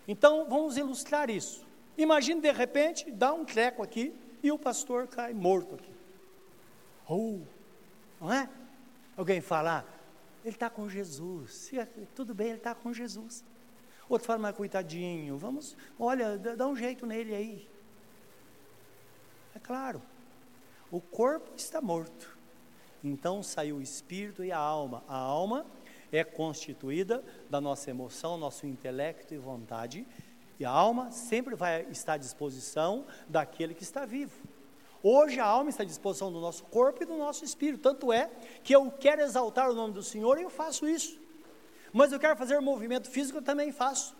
Então, 0.07 0.47
vamos 0.47 0.77
ilustrar 0.77 1.29
isso. 1.29 1.67
Imagine, 1.97 2.41
de 2.41 2.51
repente, 2.51 3.11
dá 3.11 3.33
um 3.33 3.43
treco 3.43 3.81
aqui 3.81 4.13
e 4.41 4.51
o 4.51 4.57
pastor 4.57 5.07
cai 5.07 5.33
morto 5.33 5.75
aqui. 5.75 5.91
Oh, 7.09 7.39
não 8.21 8.31
é? 8.31 8.47
Alguém 9.17 9.41
fala, 9.41 9.79
ah, 9.79 9.93
ele 10.45 10.55
está 10.55 10.69
com 10.69 10.87
Jesus. 10.87 11.71
Tudo 12.15 12.35
bem, 12.35 12.49
ele 12.49 12.57
está 12.57 12.75
com 12.75 12.93
Jesus. 12.93 13.43
Outro 14.09 14.25
fala, 14.25 14.51
coitadinho, 14.51 15.37
vamos, 15.37 15.77
olha, 15.99 16.35
dá 16.37 16.67
um 16.67 16.75
jeito 16.75 17.05
nele 17.05 17.35
aí. 17.35 17.69
É 19.55 19.59
claro, 19.59 20.01
o 20.91 20.99
corpo 20.99 21.51
está 21.55 21.79
morto. 21.79 22.35
Então 23.03 23.43
saiu 23.43 23.77
o 23.77 23.81
espírito 23.81 24.43
e 24.43 24.51
a 24.51 24.57
alma. 24.57 25.03
A 25.07 25.15
alma 25.15 25.65
é 26.11 26.23
constituída 26.23 27.23
da 27.49 27.61
nossa 27.61 27.91
emoção, 27.91 28.35
nosso 28.35 28.65
intelecto 28.65 29.33
e 29.33 29.37
vontade. 29.37 30.05
E 30.59 30.65
a 30.65 30.71
alma 30.71 31.11
sempre 31.11 31.55
vai 31.55 31.83
estar 31.91 32.13
à 32.13 32.17
disposição 32.17 33.05
daquele 33.27 33.75
que 33.75 33.83
está 33.83 34.05
vivo. 34.05 34.35
Hoje 35.01 35.39
a 35.39 35.45
alma 35.45 35.69
está 35.69 35.83
à 35.83 35.85
disposição 35.85 36.31
do 36.31 36.41
nosso 36.41 36.63
corpo 36.65 37.03
e 37.03 37.05
do 37.05 37.15
nosso 37.15 37.45
espírito. 37.45 37.81
Tanto 37.81 38.11
é 38.11 38.29
que 38.63 38.75
eu 38.75 38.91
quero 38.91 39.21
exaltar 39.21 39.69
o 39.69 39.73
nome 39.73 39.93
do 39.93 40.03
Senhor 40.03 40.37
e 40.39 40.43
eu 40.43 40.49
faço 40.49 40.87
isso. 40.87 41.28
Mas 41.91 42.11
eu 42.11 42.19
quero 42.19 42.35
fazer 42.35 42.59
movimento 42.59 43.09
físico, 43.09 43.39
eu 43.39 43.41
também 43.41 43.71
faço. 43.71 44.15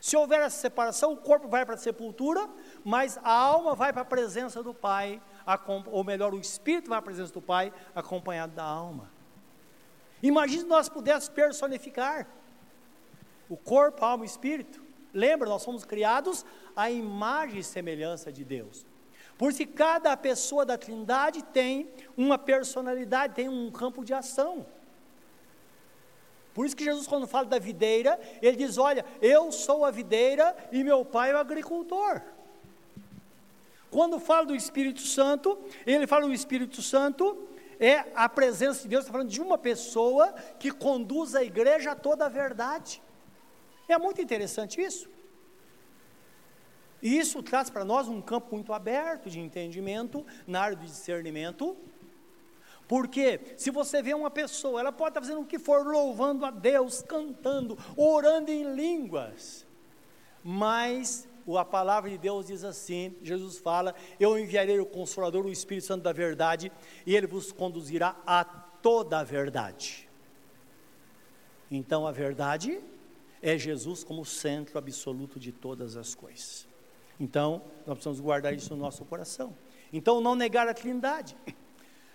Se 0.00 0.16
houver 0.16 0.40
essa 0.40 0.58
separação, 0.58 1.14
o 1.14 1.16
corpo 1.16 1.48
vai 1.48 1.64
para 1.64 1.76
a 1.76 1.78
sepultura, 1.78 2.46
mas 2.84 3.18
a 3.22 3.32
alma 3.32 3.74
vai 3.74 3.90
para 3.90 4.02
a 4.02 4.04
presença 4.04 4.62
do 4.62 4.74
Pai, 4.74 5.22
ou 5.86 6.04
melhor, 6.04 6.34
o 6.34 6.38
espírito 6.38 6.90
vai 6.90 7.00
para 7.00 7.10
a 7.10 7.14
presença 7.14 7.32
do 7.32 7.40
Pai, 7.40 7.72
acompanhado 7.94 8.54
da 8.54 8.64
alma. 8.64 9.10
Imagine 10.22 10.60
se 10.60 10.66
nós 10.66 10.90
pudéssemos 10.90 11.28
personificar 11.30 12.28
o 13.48 13.56
corpo, 13.56 14.04
a 14.04 14.08
alma 14.08 14.24
e 14.24 14.26
o 14.26 14.30
espírito. 14.30 14.84
Lembra, 15.12 15.48
nós 15.48 15.62
somos 15.62 15.84
criados 15.84 16.44
à 16.76 16.90
imagem 16.90 17.60
e 17.60 17.64
semelhança 17.64 18.30
de 18.30 18.44
Deus. 18.44 18.84
Por 19.38 19.50
isso 19.52 19.66
cada 19.68 20.16
pessoa 20.16 20.66
da 20.66 20.76
Trindade 20.76 21.42
tem 21.42 21.90
uma 22.16 22.38
personalidade, 22.38 23.34
tem 23.34 23.48
um 23.48 23.70
campo 23.70 24.04
de 24.04 24.12
ação. 24.12 24.66
Por 26.54 26.64
isso 26.64 26.76
que 26.76 26.84
Jesus, 26.84 27.06
quando 27.06 27.26
fala 27.26 27.46
da 27.46 27.58
videira, 27.58 28.18
ele 28.40 28.56
diz: 28.56 28.78
Olha, 28.78 29.04
eu 29.20 29.50
sou 29.50 29.84
a 29.84 29.90
videira 29.90 30.56
e 30.70 30.84
meu 30.84 31.04
pai 31.04 31.32
é 31.32 31.34
o 31.34 31.38
agricultor. 31.38 32.22
Quando 33.90 34.18
fala 34.18 34.46
do 34.46 34.56
Espírito 34.56 35.00
Santo, 35.00 35.58
ele 35.84 36.06
fala 36.06 36.26
do 36.26 36.32
Espírito 36.32 36.80
Santo 36.80 37.48
é 37.78 38.04
a 38.14 38.28
presença 38.28 38.82
de 38.82 38.88
Deus, 38.88 39.02
está 39.02 39.12
falando 39.12 39.30
de 39.30 39.40
uma 39.40 39.58
pessoa 39.58 40.32
que 40.58 40.70
conduz 40.70 41.34
a 41.34 41.42
igreja 41.42 41.92
a 41.92 41.96
toda 41.96 42.26
a 42.26 42.28
verdade. 42.28 43.02
É 43.88 43.98
muito 43.98 44.20
interessante 44.22 44.80
isso. 44.80 45.08
E 47.02 47.18
isso 47.18 47.42
traz 47.42 47.68
para 47.68 47.84
nós 47.84 48.08
um 48.08 48.20
campo 48.22 48.54
muito 48.54 48.72
aberto 48.72 49.28
de 49.28 49.38
entendimento 49.38 50.24
na 50.46 50.62
área 50.62 50.76
do 50.76 50.86
discernimento. 50.86 51.76
Porque 52.86 53.40
se 53.56 53.70
você 53.70 54.02
vê 54.02 54.12
uma 54.14 54.30
pessoa, 54.30 54.80
ela 54.80 54.92
pode 54.92 55.10
estar 55.10 55.20
fazendo 55.20 55.40
o 55.40 55.46
que 55.46 55.58
for, 55.58 55.86
louvando 55.86 56.44
a 56.44 56.50
Deus, 56.50 57.02
cantando, 57.02 57.78
orando 57.96 58.50
em 58.50 58.74
línguas, 58.74 59.66
mas 60.42 61.26
a 61.56 61.64
palavra 61.64 62.10
de 62.10 62.18
Deus 62.18 62.46
diz 62.46 62.62
assim: 62.62 63.16
Jesus 63.22 63.58
fala, 63.58 63.94
Eu 64.20 64.38
enviarei 64.38 64.78
o 64.78 64.86
Consolador, 64.86 65.46
o 65.46 65.50
Espírito 65.50 65.86
Santo 65.86 66.02
da 66.02 66.12
verdade, 66.12 66.70
e 67.06 67.16
ele 67.16 67.26
vos 67.26 67.52
conduzirá 67.52 68.16
a 68.26 68.44
toda 68.44 69.20
a 69.20 69.24
verdade. 69.24 70.08
Então 71.70 72.06
a 72.06 72.12
verdade 72.12 72.80
é 73.42 73.58
Jesus 73.58 74.04
como 74.04 74.24
centro 74.24 74.78
absoluto 74.78 75.38
de 75.38 75.52
todas 75.52 75.96
as 75.96 76.14
coisas. 76.14 76.66
Então, 77.20 77.62
nós 77.86 77.96
precisamos 77.96 78.20
guardar 78.20 78.54
isso 78.54 78.74
no 78.74 78.80
nosso 78.80 79.04
coração. 79.04 79.54
Então, 79.92 80.20
não 80.20 80.34
negar 80.34 80.66
a 80.66 80.74
Trindade. 80.74 81.36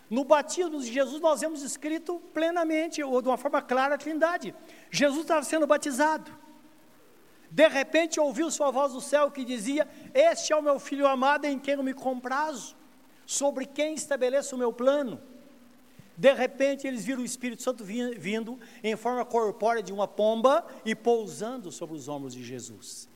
No 0.09 0.23
batismo 0.23 0.79
de 0.79 0.91
Jesus, 0.91 1.21
nós 1.21 1.41
vemos 1.41 1.61
escrito 1.61 2.19
plenamente, 2.33 3.03
ou 3.03 3.21
de 3.21 3.27
uma 3.27 3.37
forma 3.37 3.61
clara, 3.61 3.95
a 3.95 3.97
Trindade. 3.97 4.55
Jesus 4.89 5.21
estava 5.21 5.43
sendo 5.43 5.67
batizado. 5.67 6.35
De 7.51 7.67
repente, 7.67 8.19
ouviu 8.19 8.49
sua 8.49 8.71
voz 8.71 8.93
do 8.93 9.01
céu 9.01 9.29
que 9.29 9.45
dizia: 9.45 9.87
Este 10.13 10.51
é 10.51 10.55
o 10.55 10.61
meu 10.61 10.79
filho 10.79 11.07
amado 11.07 11.45
em 11.45 11.59
quem 11.59 11.75
eu 11.75 11.83
me 11.83 11.93
comprazo, 11.93 12.75
sobre 13.25 13.65
quem 13.65 13.93
estabeleço 13.93 14.55
o 14.55 14.59
meu 14.59 14.73
plano. 14.73 15.21
De 16.17 16.33
repente, 16.33 16.85
eles 16.85 17.05
viram 17.05 17.21
o 17.21 17.25
Espírito 17.25 17.61
Santo 17.61 17.83
vindo 17.83 18.59
em 18.83 18.95
forma 18.95 19.23
corpórea 19.23 19.81
de 19.81 19.93
uma 19.93 20.07
pomba 20.07 20.65
e 20.83 20.93
pousando 20.93 21.71
sobre 21.71 21.95
os 21.95 22.07
ombros 22.07 22.33
de 22.33 22.43
Jesus. 22.43 23.07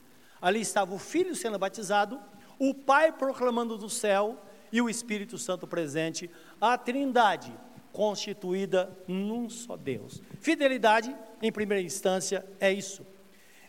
Ali 0.41 0.61
estava 0.61 0.93
o 0.93 0.99
filho 0.99 1.35
sendo 1.35 1.59
batizado, 1.59 2.19
o 2.57 2.73
pai 2.73 3.11
proclamando 3.11 3.77
do 3.77 3.89
céu 3.89 4.37
e 4.73 4.81
o 4.81 4.89
Espírito 4.89 5.37
Santo 5.37 5.67
presente, 5.67 6.29
a 6.59 6.75
Trindade 6.75 7.53
constituída 7.91 8.97
num 9.07 9.47
só 9.47 9.77
Deus. 9.77 10.19
Fidelidade, 10.39 11.15
em 11.39 11.51
primeira 11.51 11.83
instância, 11.83 12.43
é 12.59 12.73
isso. 12.73 13.05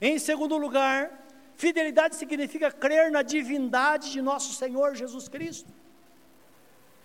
Em 0.00 0.18
segundo 0.18 0.56
lugar, 0.56 1.28
fidelidade 1.56 2.16
significa 2.16 2.72
crer 2.72 3.10
na 3.10 3.20
divindade 3.20 4.10
de 4.10 4.22
nosso 4.22 4.54
Senhor 4.54 4.96
Jesus 4.96 5.28
Cristo. 5.28 5.70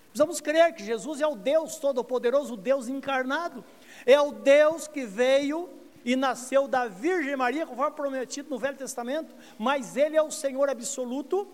Precisamos 0.07 0.39
crer 0.39 0.73
que 0.73 0.83
Jesus 0.83 1.19
é 1.19 1.27
o 1.27 1.35
Deus 1.35 1.75
Todo-Poderoso, 1.75 2.53
o 2.53 2.57
Deus 2.57 2.87
encarnado, 2.87 3.65
é 4.05 4.19
o 4.19 4.31
Deus 4.31 4.87
que 4.87 5.05
veio 5.05 5.69
e 6.05 6.15
nasceu 6.15 6.69
da 6.69 6.87
Virgem 6.87 7.35
Maria, 7.35 7.67
conforme 7.67 7.95
prometido 7.95 8.49
no 8.49 8.57
Velho 8.57 8.77
Testamento, 8.77 9.35
mas 9.57 9.97
ele 9.97 10.15
é 10.15 10.21
o 10.21 10.31
Senhor 10.31 10.69
absoluto, 10.69 11.47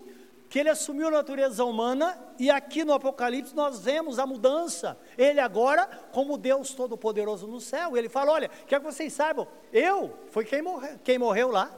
que 0.48 0.58
ele 0.58 0.68
assumiu 0.68 1.08
a 1.08 1.10
natureza 1.10 1.64
humana, 1.64 2.18
e 2.38 2.50
aqui 2.50 2.84
no 2.84 2.92
Apocalipse 2.92 3.54
nós 3.54 3.80
vemos 3.80 4.18
a 4.18 4.26
mudança. 4.26 4.96
Ele 5.18 5.40
agora, 5.40 5.86
como 6.12 6.38
Deus 6.38 6.72
Todo-Poderoso 6.72 7.46
no 7.46 7.60
céu, 7.60 7.96
ele 7.96 8.08
fala: 8.08 8.32
Olha, 8.32 8.48
quero 8.66 8.84
que 8.84 8.92
vocês 8.92 9.12
saibam, 9.12 9.46
eu 9.72 10.16
foi 10.30 10.44
quem 10.44 10.62
morreu, 10.62 10.98
quem 11.02 11.18
morreu 11.18 11.50
lá, 11.50 11.74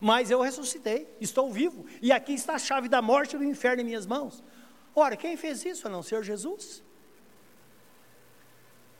mas 0.00 0.30
eu 0.30 0.40
ressuscitei, 0.40 1.08
estou 1.20 1.50
vivo, 1.50 1.86
e 2.02 2.12
aqui 2.12 2.34
está 2.34 2.54
a 2.54 2.58
chave 2.58 2.88
da 2.88 3.00
morte 3.00 3.36
e 3.36 3.38
do 3.38 3.44
inferno 3.44 3.80
em 3.82 3.84
minhas 3.84 4.06
mãos. 4.06 4.44
Ora, 4.94 5.16
quem 5.16 5.36
fez 5.36 5.64
isso 5.64 5.86
a 5.86 5.90
não 5.90 6.02
ser 6.02 6.22
Jesus? 6.22 6.82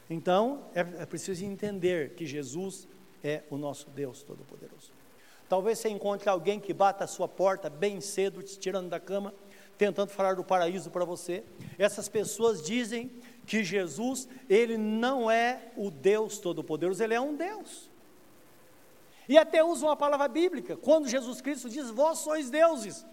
Então, 0.09 0.71
é, 0.75 0.81
é 0.81 1.07
preciso 1.07 1.45
entender 1.45 2.15
que 2.15 2.25
Jesus 2.25 2.89
é 3.23 3.43
o 3.51 3.59
nosso 3.59 3.91
Deus 3.91 4.23
Todo-Poderoso. 4.23 4.98
Talvez 5.49 5.79
você 5.79 5.89
encontre 5.89 6.29
alguém 6.29 6.61
que 6.61 6.75
bata 6.75 7.05
a 7.05 7.07
sua 7.07 7.27
porta 7.27 7.71
bem 7.71 8.01
cedo, 8.01 8.43
te 8.43 8.59
tirando 8.59 8.89
da 8.91 9.01
cama, 9.01 9.35
tentando 9.79 10.11
falar 10.11 10.35
do 10.37 10.45
paraíso 10.45 10.91
para 10.91 11.05
você. 11.05 11.43
Essas 11.79 12.09
pessoas 12.09 12.61
dizem 12.61 13.11
que 13.47 13.65
Jesus, 13.65 14.29
ele 14.49 14.77
não 14.77 15.31
é 15.31 15.73
o 15.77 15.91
Deus 15.91 16.39
Todo-Poderoso, 16.39 17.03
ele 17.03 17.15
é 17.15 17.21
um 17.21 17.35
Deus. 17.35 17.89
E 19.27 19.39
até 19.39 19.65
usam 19.65 19.91
a 19.91 19.97
palavra 19.97 20.29
bíblica, 20.29 20.77
quando 20.77 21.09
Jesus 21.09 21.41
Cristo 21.41 21.69
diz: 21.69 21.91
Vós 21.91 22.19
sois 22.19 22.51
deuses. 22.51 23.07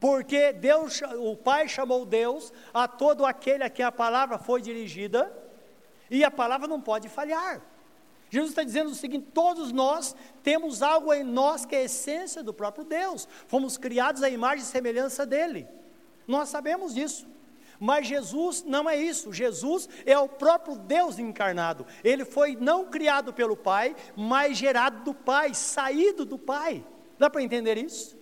Porque 0.00 0.52
Deus, 0.52 1.00
o 1.18 1.36
Pai 1.36 1.68
chamou 1.68 2.04
Deus 2.04 2.52
a 2.74 2.88
todo 2.88 3.24
aquele 3.24 3.62
a 3.62 3.70
quem 3.70 3.84
a 3.84 3.92
palavra 3.92 4.36
foi 4.36 4.60
dirigida, 4.60 5.32
e 6.10 6.24
a 6.24 6.30
palavra 6.30 6.66
não 6.66 6.80
pode 6.80 7.08
falhar. 7.08 7.62
Jesus 8.32 8.52
está 8.52 8.62
dizendo 8.62 8.90
o 8.90 8.94
seguinte: 8.94 9.28
todos 9.34 9.72
nós 9.72 10.16
temos 10.42 10.82
algo 10.82 11.12
em 11.12 11.22
nós 11.22 11.66
que 11.66 11.76
é 11.76 11.80
a 11.80 11.84
essência 11.84 12.42
do 12.42 12.54
próprio 12.54 12.82
Deus, 12.82 13.28
fomos 13.46 13.76
criados 13.76 14.22
à 14.22 14.30
imagem 14.30 14.64
e 14.64 14.66
semelhança 14.66 15.26
dele. 15.26 15.68
Nós 16.26 16.48
sabemos 16.48 16.94
disso. 16.94 17.30
Mas 17.78 18.06
Jesus 18.06 18.62
não 18.62 18.88
é 18.88 18.96
isso, 18.96 19.32
Jesus 19.32 19.88
é 20.06 20.16
o 20.16 20.28
próprio 20.28 20.76
Deus 20.76 21.18
encarnado. 21.18 21.84
Ele 22.02 22.24
foi 22.24 22.56
não 22.56 22.86
criado 22.86 23.34
pelo 23.34 23.56
Pai, 23.56 23.94
mas 24.16 24.56
gerado 24.56 25.02
do 25.04 25.12
Pai, 25.12 25.52
saído 25.52 26.24
do 26.24 26.38
Pai. 26.38 26.82
Dá 27.18 27.28
para 27.28 27.42
entender 27.42 27.76
isso? 27.76 28.16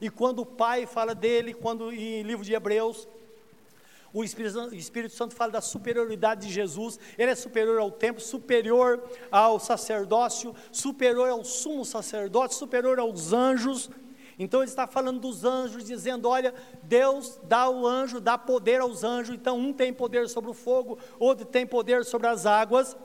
E 0.00 0.10
quando 0.10 0.40
o 0.40 0.46
Pai 0.46 0.84
fala 0.84 1.14
dele, 1.14 1.54
quando 1.54 1.92
em 1.92 2.22
livro 2.22 2.44
de 2.44 2.52
Hebreus, 2.52 3.08
o 4.16 4.24
Espírito, 4.24 4.58
o 4.58 4.74
Espírito 4.74 5.14
Santo 5.14 5.34
fala 5.34 5.52
da 5.52 5.60
superioridade 5.60 6.46
de 6.46 6.52
Jesus, 6.52 6.98
ele 7.18 7.32
é 7.32 7.34
superior 7.34 7.78
ao 7.78 7.90
templo, 7.90 8.18
superior 8.18 9.06
ao 9.30 9.60
sacerdócio, 9.60 10.54
superior 10.72 11.28
ao 11.28 11.44
sumo 11.44 11.84
sacerdote, 11.84 12.54
superior 12.54 12.98
aos 12.98 13.34
anjos. 13.34 13.90
Então 14.38 14.60
ele 14.60 14.70
está 14.70 14.86
falando 14.86 15.20
dos 15.20 15.44
anjos, 15.44 15.84
dizendo: 15.84 16.30
olha, 16.30 16.54
Deus 16.82 17.38
dá 17.42 17.68
o 17.68 17.86
anjo, 17.86 18.18
dá 18.18 18.38
poder 18.38 18.80
aos 18.80 19.04
anjos. 19.04 19.34
Então 19.34 19.58
um 19.58 19.70
tem 19.70 19.92
poder 19.92 20.30
sobre 20.30 20.50
o 20.50 20.54
fogo, 20.54 20.98
outro 21.18 21.44
tem 21.44 21.66
poder 21.66 22.02
sobre 22.02 22.26
as 22.26 22.46
águas. 22.46 22.96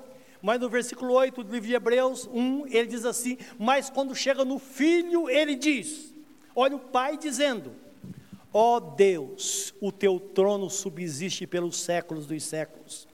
Mas 0.41 0.61
no 0.61 0.69
versículo 0.69 1.13
8 1.13 1.43
do 1.43 1.51
livro 1.51 1.67
de 1.67 1.75
Hebreus 1.75 2.25
1, 2.31 2.67
ele 2.67 2.87
diz 2.87 3.03
assim: 3.03 3.37
Mas 3.59 3.89
quando 3.89 4.15
chega 4.15 4.45
no 4.45 4.57
filho, 4.57 5.29
ele 5.29 5.55
diz: 5.55 6.15
Olha 6.55 6.77
o 6.77 6.79
pai 6.79 7.17
dizendo: 7.17 7.75
Ó 8.53 8.75
oh 8.75 8.79
Deus, 8.79 9.73
o 9.79 9.91
teu 9.91 10.19
trono 10.19 10.69
subsiste 10.69 11.47
pelos 11.47 11.77
séculos 11.79 12.27
dos 12.27 12.43
séculos. 12.43 13.07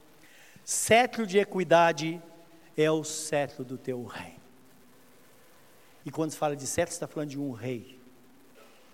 Cetro 0.64 1.26
de 1.26 1.38
equidade 1.38 2.20
é 2.76 2.90
o 2.90 3.04
cetro 3.04 3.64
do 3.64 3.78
teu 3.78 4.04
reino. 4.04 4.38
E 6.04 6.10
quando 6.10 6.32
se 6.32 6.36
fala 6.36 6.56
de 6.56 6.66
cetro, 6.66 6.92
está 6.92 7.06
falando 7.06 7.30
de 7.30 7.38
um 7.38 7.52
rei. 7.52 8.00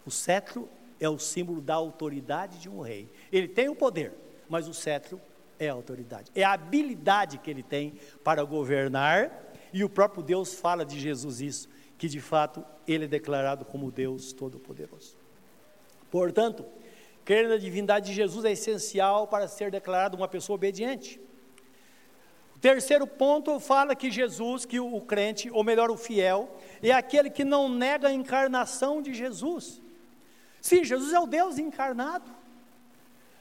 O 0.05 0.11
cetro 0.11 0.69
é 1.01 1.09
o 1.09 1.19
símbolo 1.19 1.61
da 1.61 1.75
autoridade 1.75 2.59
de 2.59 2.69
um 2.69 2.81
rei. 2.81 3.11
Ele 3.33 3.49
tem 3.49 3.69
o 3.69 3.75
poder, 3.75 4.13
mas 4.49 4.69
o 4.69 4.75
cetro 4.75 5.21
é 5.59 5.69
a 5.69 5.73
autoridade. 5.73 6.31
É 6.35 6.45
a 6.45 6.53
habilidade 6.53 7.39
que 7.39 7.51
ele 7.51 7.63
tem 7.63 7.95
para 8.23 8.45
governar, 8.45 9.53
e 9.73 9.83
o 9.83 9.89
próprio 9.89 10.23
Deus 10.23 10.55
fala 10.55 10.85
de 10.85 11.01
Jesus 11.01 11.41
isso, 11.41 11.69
que 11.97 12.09
de 12.09 12.21
fato 12.21 12.65
ele 12.87 13.05
é 13.05 13.09
declarado 13.09 13.65
como 13.65 13.91
Deus 13.91 14.33
Todo-Poderoso. 14.33 15.24
Portanto, 16.15 16.65
crer 17.25 17.49
na 17.49 17.57
divindade 17.57 18.07
de 18.07 18.15
Jesus 18.15 18.45
é 18.45 18.53
essencial 18.53 19.27
para 19.27 19.49
ser 19.49 19.69
declarado 19.69 20.17
uma 20.17 20.29
pessoa 20.29 20.55
obediente. 20.55 21.21
O 22.55 22.59
terceiro 22.61 23.05
ponto 23.05 23.59
fala 23.59 23.97
que 23.97 24.13
Jesus, 24.13 24.65
que 24.65 24.79
o 24.79 25.01
crente, 25.01 25.51
ou 25.51 25.65
melhor, 25.65 25.91
o 25.91 25.97
fiel, 25.97 26.57
é 26.81 26.93
aquele 26.93 27.29
que 27.31 27.43
não 27.43 27.69
nega 27.69 28.07
a 28.07 28.13
encarnação 28.13 29.03
de 29.03 29.13
Jesus. 29.13 29.83
Sim, 30.61 30.85
Jesus 30.85 31.13
é 31.13 31.19
o 31.19 31.27
Deus 31.27 31.59
encarnado. 31.59 32.31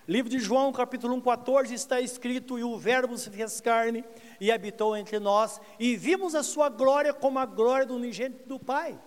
Livro 0.08 0.32
de 0.32 0.40
João, 0.40 0.74
capítulo 0.74 1.14
1, 1.14 1.22
14, 1.22 1.76
está 1.76 2.02
escrito: 2.02 2.58
E 2.58 2.64
o 2.64 2.76
Verbo 2.76 3.16
se 3.20 3.30
fez 3.30 3.62
carne 3.62 4.04
e 4.42 4.52
habitou 4.52 4.98
entre 4.98 5.20
nós, 5.20 5.62
e 5.80 5.96
vimos 5.96 6.34
a 6.34 6.42
sua 6.42 6.70
glória 6.70 7.14
como 7.14 7.38
a 7.38 7.46
glória 7.46 7.86
do 7.86 7.94
unigênito 7.94 8.50
do 8.50 8.58
Pai. 8.58 9.00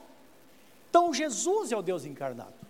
Então, 0.89 1.13
Jesus 1.13 1.73
é 1.73 1.77
o 1.77 1.83
Deus 1.83 2.05
encarnado. 2.05 2.66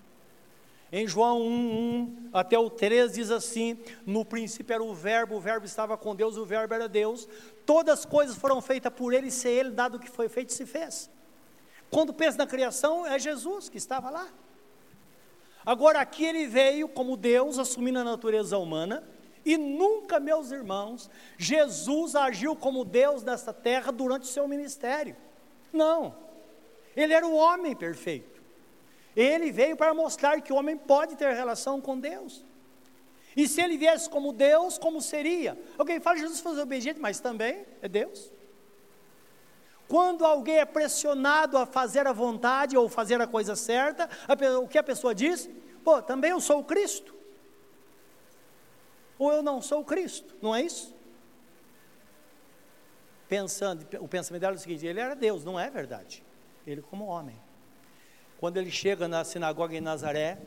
Em 0.92 1.06
João 1.06 1.42
1, 1.42 1.48
1 1.48 2.30
até 2.32 2.58
o 2.58 2.70
3 2.70 3.12
diz 3.12 3.30
assim: 3.30 3.78
No 4.04 4.24
princípio 4.24 4.72
era 4.72 4.82
o 4.82 4.94
Verbo, 4.94 5.36
o 5.36 5.40
Verbo 5.40 5.66
estava 5.66 5.96
com 5.96 6.14
Deus, 6.14 6.36
o 6.36 6.44
Verbo 6.44 6.74
era 6.74 6.88
Deus. 6.88 7.28
Todas 7.64 8.00
as 8.00 8.04
coisas 8.04 8.36
foram 8.36 8.60
feitas 8.60 8.92
por 8.92 9.12
Ele, 9.12 9.28
e 9.28 9.32
sem 9.32 9.52
Ele, 9.52 9.70
dado 9.70 9.98
que 9.98 10.08
foi 10.08 10.28
feito, 10.28 10.52
se 10.52 10.64
fez. 10.64 11.10
Quando 11.90 12.12
pensa 12.12 12.38
na 12.38 12.46
criação, 12.46 13.06
é 13.06 13.18
Jesus 13.18 13.68
que 13.68 13.78
estava 13.78 14.10
lá. 14.10 14.28
Agora, 15.64 16.00
aqui 16.00 16.24
ele 16.24 16.46
veio 16.46 16.88
como 16.88 17.16
Deus, 17.16 17.58
assumindo 17.58 17.98
a 17.98 18.04
natureza 18.04 18.56
humana, 18.56 19.02
e 19.44 19.56
nunca, 19.56 20.20
meus 20.20 20.52
irmãos, 20.52 21.10
Jesus 21.36 22.14
agiu 22.14 22.54
como 22.54 22.84
Deus 22.84 23.24
nesta 23.24 23.52
terra 23.52 23.90
durante 23.90 24.22
o 24.22 24.26
seu 24.26 24.46
ministério. 24.46 25.16
Não. 25.72 26.16
Ele 26.96 27.12
era 27.12 27.26
o 27.26 27.34
homem 27.34 27.74
perfeito. 27.74 28.35
Ele 29.16 29.50
veio 29.50 29.76
para 29.76 29.94
mostrar 29.94 30.40
que 30.42 30.52
o 30.52 30.56
homem 30.56 30.76
pode 30.76 31.16
ter 31.16 31.32
relação 31.32 31.80
com 31.80 31.98
Deus. 31.98 32.44
E 33.34 33.48
se 33.48 33.60
ele 33.62 33.78
viesse 33.78 34.08
como 34.08 34.32
Deus, 34.32 34.76
como 34.76 35.00
seria? 35.00 35.58
Alguém 35.78 35.98
fala, 36.00 36.18
Jesus 36.18 36.40
foi 36.40 36.60
obediente, 36.60 37.00
mas 37.00 37.18
também 37.18 37.66
é 37.80 37.88
Deus. 37.88 38.30
Quando 39.88 40.24
alguém 40.24 40.58
é 40.58 40.64
pressionado 40.64 41.56
a 41.56 41.64
fazer 41.64 42.06
a 42.06 42.12
vontade 42.12 42.76
ou 42.76 42.88
fazer 42.88 43.20
a 43.20 43.26
coisa 43.26 43.56
certa, 43.56 44.08
a, 44.26 44.58
o 44.58 44.68
que 44.68 44.78
a 44.78 44.82
pessoa 44.82 45.14
diz? 45.14 45.48
Pô, 45.84 46.02
também 46.02 46.32
eu 46.32 46.40
sou 46.40 46.60
o 46.60 46.64
Cristo. 46.64 47.14
Ou 49.18 49.32
eu 49.32 49.42
não 49.42 49.62
sou 49.62 49.80
o 49.80 49.84
Cristo, 49.84 50.36
não 50.42 50.54
é 50.54 50.62
isso? 50.62 50.94
Pensando, 53.28 53.86
o 54.00 54.08
pensamento 54.08 54.40
dela 54.40 54.54
é 54.54 54.58
o 54.58 54.60
seguinte: 54.60 54.86
ele 54.86 55.00
era 55.00 55.14
Deus, 55.14 55.44
não 55.44 55.58
é 55.58 55.70
verdade. 55.70 56.24
Ele, 56.66 56.82
como 56.82 57.06
homem. 57.06 57.40
Quando 58.38 58.58
ele 58.58 58.70
chega 58.70 59.08
na 59.08 59.24
sinagoga 59.24 59.74
em 59.74 59.80
Nazaré, 59.80 60.38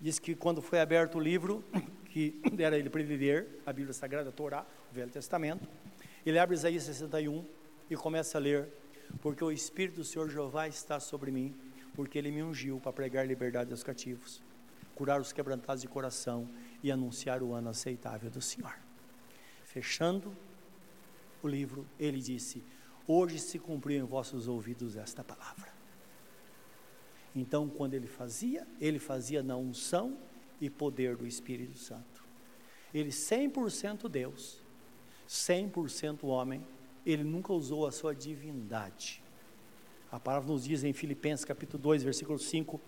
diz 0.00 0.18
que 0.18 0.34
quando 0.34 0.62
foi 0.62 0.80
aberto 0.80 1.18
o 1.18 1.20
livro, 1.20 1.64
que 2.10 2.40
era 2.58 2.78
ele 2.78 2.88
para 2.88 3.02
ele 3.02 3.16
ler, 3.16 3.60
a 3.66 3.72
Bíblia 3.72 3.92
Sagrada, 3.92 4.30
a 4.30 4.32
Torá, 4.32 4.66
o 4.90 4.94
Velho 4.94 5.10
Testamento, 5.10 5.68
ele 6.24 6.38
abre 6.38 6.54
Isaías 6.54 6.84
61 6.84 7.44
e 7.90 7.96
começa 7.96 8.38
a 8.38 8.40
ler, 8.40 8.68
porque 9.20 9.44
o 9.44 9.52
Espírito 9.52 9.96
do 9.96 10.04
Senhor 10.04 10.28
Jeová 10.30 10.66
está 10.66 10.98
sobre 10.98 11.30
mim, 11.30 11.54
porque 11.94 12.18
ele 12.18 12.30
me 12.30 12.42
ungiu 12.42 12.80
para 12.80 12.92
pregar 12.92 13.26
liberdade 13.26 13.70
aos 13.70 13.82
cativos, 13.82 14.42
curar 14.94 15.20
os 15.20 15.32
quebrantados 15.32 15.82
de 15.82 15.88
coração 15.88 16.48
e 16.82 16.90
anunciar 16.90 17.42
o 17.42 17.52
ano 17.52 17.68
aceitável 17.68 18.30
do 18.30 18.40
Senhor. 18.40 18.74
Fechando 19.64 20.34
o 21.42 21.48
livro, 21.48 21.86
ele 21.98 22.18
disse: 22.18 22.64
Hoje 23.06 23.38
se 23.38 23.58
cumpriu 23.58 24.02
em 24.02 24.06
vossos 24.06 24.48
ouvidos 24.48 24.96
esta 24.96 25.22
palavra. 25.22 25.75
Então, 27.36 27.68
quando 27.68 27.92
ele 27.92 28.06
fazia, 28.06 28.66
ele 28.80 28.98
fazia 28.98 29.42
na 29.42 29.58
unção 29.58 30.16
e 30.58 30.70
poder 30.70 31.16
do 31.16 31.26
Espírito 31.26 31.76
Santo. 31.76 32.24
Ele 32.94 33.10
100% 33.10 34.08
Deus, 34.08 34.62
100% 35.28 36.24
homem, 36.24 36.66
ele 37.04 37.22
nunca 37.22 37.52
usou 37.52 37.86
a 37.86 37.92
sua 37.92 38.14
divindade. 38.14 39.22
A 40.10 40.18
palavra 40.18 40.50
nos 40.50 40.64
diz 40.64 40.82
em 40.82 40.94
Filipenses 40.94 41.44
capítulo 41.44 41.82
2, 41.82 42.02
versículo 42.04 42.38
5 42.38 42.80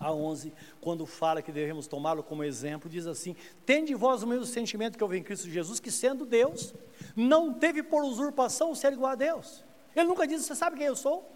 a 0.00 0.12
11, 0.12 0.52
quando 0.80 1.06
fala 1.06 1.40
que 1.40 1.52
devemos 1.52 1.86
tomá-lo 1.86 2.24
como 2.24 2.42
exemplo, 2.42 2.90
diz 2.90 3.06
assim: 3.06 3.36
Tende 3.64 3.94
vós 3.94 4.24
o 4.24 4.26
mesmo 4.26 4.46
sentimento 4.46 4.98
que 4.98 5.04
houve 5.04 5.16
em 5.16 5.22
Cristo 5.22 5.48
Jesus, 5.48 5.78
que 5.78 5.92
sendo 5.92 6.26
Deus, 6.26 6.74
não 7.14 7.54
teve 7.54 7.84
por 7.84 8.02
usurpação 8.02 8.74
ser 8.74 8.92
igual 8.92 9.12
a 9.12 9.14
Deus. 9.14 9.62
Ele 9.94 10.08
nunca 10.08 10.26
disse: 10.26 10.42
Você 10.42 10.56
sabe 10.56 10.76
quem 10.76 10.86
eu 10.86 10.96
sou? 10.96 11.33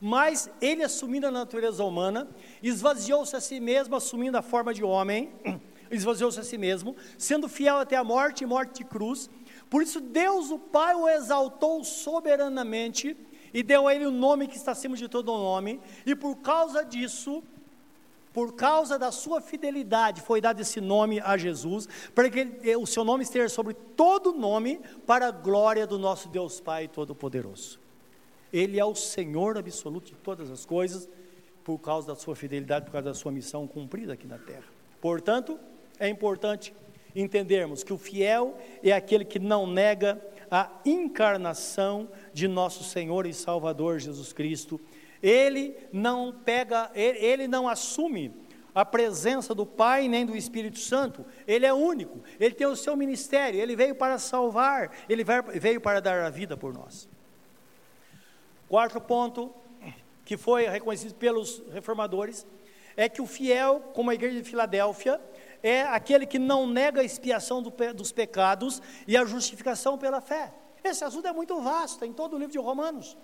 Mas 0.00 0.50
ele, 0.60 0.82
assumindo 0.82 1.26
a 1.26 1.30
natureza 1.30 1.82
humana, 1.82 2.28
esvaziou-se 2.62 3.34
a 3.34 3.40
si 3.40 3.58
mesmo, 3.60 3.96
assumindo 3.96 4.36
a 4.36 4.42
forma 4.42 4.74
de 4.74 4.84
homem, 4.84 5.32
esvaziou-se 5.90 6.38
a 6.38 6.42
si 6.42 6.58
mesmo, 6.58 6.94
sendo 7.16 7.48
fiel 7.48 7.78
até 7.78 7.96
a 7.96 8.04
morte 8.04 8.44
e 8.44 8.46
morte 8.46 8.78
de 8.78 8.84
cruz. 8.84 9.30
Por 9.70 9.82
isso, 9.82 10.00
Deus, 10.00 10.50
o 10.50 10.58
Pai, 10.58 10.94
o 10.94 11.08
exaltou 11.08 11.82
soberanamente 11.82 13.16
e 13.54 13.62
deu 13.62 13.88
a 13.88 13.94
ele 13.94 14.04
o 14.04 14.10
nome 14.10 14.46
que 14.46 14.56
está 14.56 14.72
acima 14.72 14.96
de 14.96 15.08
todo 15.08 15.32
nome, 15.32 15.80
e 16.04 16.14
por 16.14 16.36
causa 16.36 16.84
disso, 16.84 17.42
por 18.34 18.54
causa 18.54 18.98
da 18.98 19.10
sua 19.10 19.40
fidelidade, 19.40 20.20
foi 20.20 20.42
dado 20.42 20.60
esse 20.60 20.78
nome 20.78 21.20
a 21.20 21.38
Jesus, 21.38 21.88
para 22.14 22.28
que 22.28 22.40
ele, 22.40 22.76
o 22.76 22.86
seu 22.86 23.02
nome 23.02 23.22
esteja 23.22 23.48
sobre 23.48 23.72
todo 23.72 24.34
nome, 24.34 24.78
para 25.06 25.28
a 25.28 25.30
glória 25.30 25.86
do 25.86 25.98
nosso 25.98 26.28
Deus 26.28 26.60
Pai 26.60 26.86
Todo-Poderoso. 26.86 27.85
Ele 28.52 28.78
é 28.78 28.84
o 28.84 28.94
Senhor 28.94 29.58
absoluto 29.58 30.12
de 30.12 30.16
todas 30.16 30.50
as 30.50 30.64
coisas, 30.64 31.08
por 31.64 31.78
causa 31.78 32.06
da 32.06 32.14
sua 32.14 32.36
fidelidade, 32.36 32.84
por 32.84 32.92
causa 32.92 33.08
da 33.08 33.14
sua 33.14 33.32
missão 33.32 33.66
cumprida 33.66 34.12
aqui 34.12 34.26
na 34.26 34.38
terra. 34.38 34.64
Portanto, 35.00 35.58
é 35.98 36.08
importante 36.08 36.72
entendermos 37.14 37.82
que 37.82 37.92
o 37.92 37.98
fiel 37.98 38.56
é 38.82 38.92
aquele 38.92 39.24
que 39.24 39.38
não 39.38 39.66
nega 39.66 40.20
a 40.50 40.70
encarnação 40.84 42.08
de 42.32 42.46
nosso 42.46 42.84
Senhor 42.84 43.26
e 43.26 43.34
Salvador 43.34 43.98
Jesus 43.98 44.32
Cristo. 44.32 44.80
Ele 45.22 45.74
não 45.92 46.32
pega, 46.32 46.90
ele 46.94 47.48
não 47.48 47.68
assume 47.68 48.32
a 48.74 48.84
presença 48.84 49.54
do 49.54 49.64
Pai 49.64 50.06
nem 50.06 50.26
do 50.26 50.36
Espírito 50.36 50.78
Santo. 50.78 51.24
Ele 51.48 51.64
é 51.64 51.72
único, 51.72 52.20
ele 52.38 52.54
tem 52.54 52.66
o 52.66 52.76
seu 52.76 52.94
ministério, 52.94 53.58
ele 53.58 53.74
veio 53.74 53.94
para 53.94 54.18
salvar, 54.18 54.92
ele 55.08 55.24
veio 55.58 55.80
para 55.80 56.00
dar 56.00 56.22
a 56.24 56.30
vida 56.30 56.56
por 56.56 56.72
nós. 56.72 57.08
Quarto 58.68 59.00
ponto, 59.00 59.54
que 60.24 60.36
foi 60.36 60.66
reconhecido 60.66 61.14
pelos 61.14 61.62
reformadores, 61.72 62.46
é 62.96 63.08
que 63.08 63.22
o 63.22 63.26
fiel, 63.26 63.80
como 63.94 64.10
a 64.10 64.14
igreja 64.14 64.42
de 64.42 64.48
Filadélfia, 64.48 65.20
é 65.62 65.82
aquele 65.82 66.26
que 66.26 66.38
não 66.38 66.66
nega 66.66 67.00
a 67.00 67.04
expiação 67.04 67.62
do, 67.62 67.70
dos 67.94 68.10
pecados 68.10 68.82
e 69.06 69.16
a 69.16 69.24
justificação 69.24 69.98
pela 69.98 70.20
fé. 70.20 70.52
Esse 70.82 71.04
assunto 71.04 71.26
é 71.26 71.32
muito 71.32 71.60
vasto, 71.60 72.04
em 72.04 72.12
todo 72.12 72.34
o 72.34 72.38
livro 72.38 72.52
de 72.52 72.58
Romanos. 72.58 73.16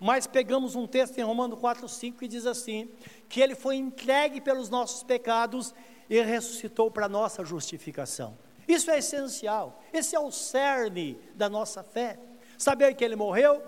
Mas 0.00 0.26
pegamos 0.26 0.74
um 0.74 0.86
texto 0.86 1.18
em 1.18 1.22
Romanos 1.22 1.58
4, 1.60 1.88
5 1.88 2.18
que 2.18 2.26
diz 2.26 2.44
assim: 2.44 2.90
que 3.28 3.40
ele 3.40 3.54
foi 3.54 3.76
entregue 3.76 4.40
pelos 4.40 4.68
nossos 4.68 5.02
pecados 5.02 5.74
e 6.10 6.20
ressuscitou 6.20 6.90
para 6.90 7.08
nossa 7.08 7.44
justificação. 7.44 8.36
Isso 8.66 8.90
é 8.90 8.98
essencial, 8.98 9.80
esse 9.92 10.16
é 10.16 10.20
o 10.20 10.30
cerne 10.30 11.18
da 11.34 11.48
nossa 11.48 11.82
fé. 11.82 12.18
Saber 12.58 12.94
que 12.94 13.04
ele 13.04 13.16
morreu, 13.16 13.62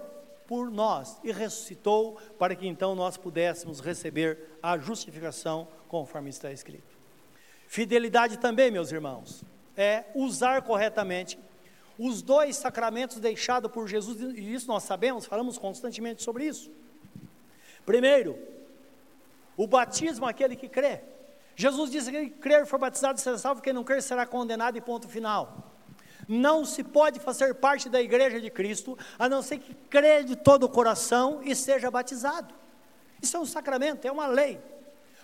por 0.47 0.71
nós 0.71 1.19
e 1.25 1.33
ressuscitou 1.33 2.19
para 2.39 2.55
que 2.55 2.67
então 2.67 2.95
nós 2.95 3.17
pudéssemos 3.17 3.81
receber 3.81 4.39
a 4.63 4.77
justificação 4.79 5.67
conforme 5.89 6.31
está 6.31 6.53
escrito. 6.53 6.95
Fidelidade 7.67 8.39
também, 8.39 8.71
meus 8.71 8.93
irmãos, 8.93 9.43
é 9.77 10.05
usar 10.15 10.63
corretamente 10.63 11.39
os 11.99 12.23
dois 12.23 12.57
sacramentos 12.57 13.19
deixados 13.19 13.71
por 13.71 13.89
Jesus, 13.89 14.21
e 14.21 14.53
isso 14.53 14.67
nós 14.67 14.83
sabemos, 14.83 15.27
falamos 15.27 15.59
constantemente 15.59 16.23
sobre 16.23 16.45
isso. 16.45 16.71
Primeiro, 17.87 18.39
o 19.57 19.67
batismo, 19.67 20.27
aquele 20.27 20.57
que 20.57 20.69
crê. 20.69 21.01
Jesus 21.57 21.91
disse 21.91 22.11
que 22.11 22.31
crer 22.31 22.67
for 22.67 22.79
batizado 22.79 23.21
será 23.21 23.39
salvo, 23.39 23.63
quem 23.63 23.73
não 23.73 23.85
crer 23.85 24.03
será 24.03 24.27
condenado 24.27 24.77
e 24.77 24.81
ponto 24.81 25.09
final. 25.09 25.74
Não 26.29 26.65
se 26.65 26.83
pode 26.83 27.21
fazer 27.21 27.55
parte 27.55 27.89
da 27.89 28.01
igreja 28.01 28.41
de 28.41 28.51
Cristo 28.51 28.99
a 29.19 29.29
não 29.29 29.43
ser 29.43 29.59
que 29.59 29.75
crê 29.91 30.23
de 30.25 30.37
todo 30.37 30.65
o 30.65 30.69
coração 30.69 31.41
e 31.43 31.55
seja 31.55 31.91
batizado. 31.91 32.55
Isso 33.23 33.37
é 33.37 33.41
um 33.41 33.47
sacramento, 33.47 34.07
é 34.07 34.13
uma 34.13 34.27
lei. 34.27 34.61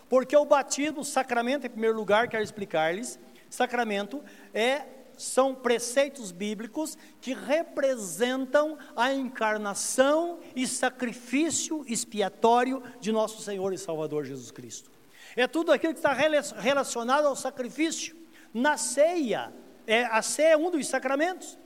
Porque 0.09 0.37
o 0.37 0.45
batismo, 0.45 1.05
sacramento, 1.05 1.67
em 1.67 1.71
primeiro 1.71 1.97
lugar, 1.97 2.29
quero 2.29 2.43
explicar-lhes, 2.43 3.19
sacramento 3.49 4.23
é 4.53 4.83
são 5.21 5.55
preceitos 5.55 6.33
bíblicos 6.33 6.97
que 7.21 7.35
representam 7.35 8.79
a 8.97 9.13
encarnação 9.13 10.41
e 10.57 10.67
sacrifício 10.67 11.85
expiatório 11.87 12.83
de 13.01 13.13
nosso 13.13 13.43
Senhor 13.43 13.73
e 13.75 13.79
Salvador 13.79 14.25
Jesus 14.25 14.51
Cristo. 14.51 14.91
É 15.37 15.47
tudo 15.47 15.73
aquilo 15.73 15.93
que 15.93 15.99
está 15.99 16.13
relacionado 16.13 17.27
ao 17.27 17.37
sacrifício. 17.37 18.17
Na 18.53 18.77
ceia, 18.77 19.53
é, 19.93 20.05
a 20.07 20.23
ceia 20.23 20.53
é 20.53 20.57
um 20.57 20.71
dos 20.71 20.87
sacramentos. 20.89 21.59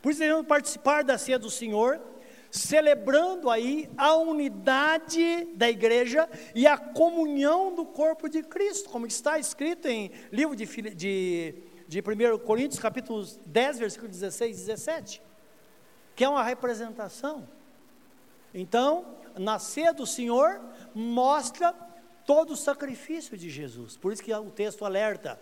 Por 0.00 0.10
isso 0.10 0.20
devemos 0.20 0.46
participar 0.46 1.02
da 1.02 1.18
ceia 1.18 1.38
do 1.38 1.50
Senhor, 1.50 2.00
celebrando 2.50 3.50
aí 3.50 3.90
a 3.96 4.14
unidade 4.16 5.46
da 5.54 5.68
igreja 5.68 6.28
e 6.54 6.66
a 6.66 6.78
comunhão 6.78 7.74
do 7.74 7.84
corpo 7.84 8.28
de 8.28 8.42
Cristo, 8.42 8.88
como 8.88 9.06
está 9.06 9.38
escrito 9.38 9.88
em 9.88 10.10
livro 10.30 10.54
de, 10.54 10.66
de 10.94 11.54
de 11.88 12.00
1 12.00 12.38
Coríntios, 12.38 12.80
capítulo 12.80 13.24
10, 13.46 13.78
versículo 13.78 14.10
16 14.10 14.56
e 14.56 14.60
17, 14.66 15.22
que 16.14 16.24
é 16.24 16.28
uma 16.28 16.42
representação. 16.42 17.48
Então, 18.52 19.16
nascer 19.38 19.92
do 19.92 20.06
Senhor 20.06 20.60
mostra 20.94 21.72
todo 22.24 22.52
o 22.52 22.56
sacrifício 22.56 23.36
de 23.36 23.48
Jesus. 23.48 23.96
Por 23.96 24.12
isso 24.12 24.22
que 24.22 24.32
o 24.34 24.50
texto 24.50 24.84
alerta: 24.84 25.40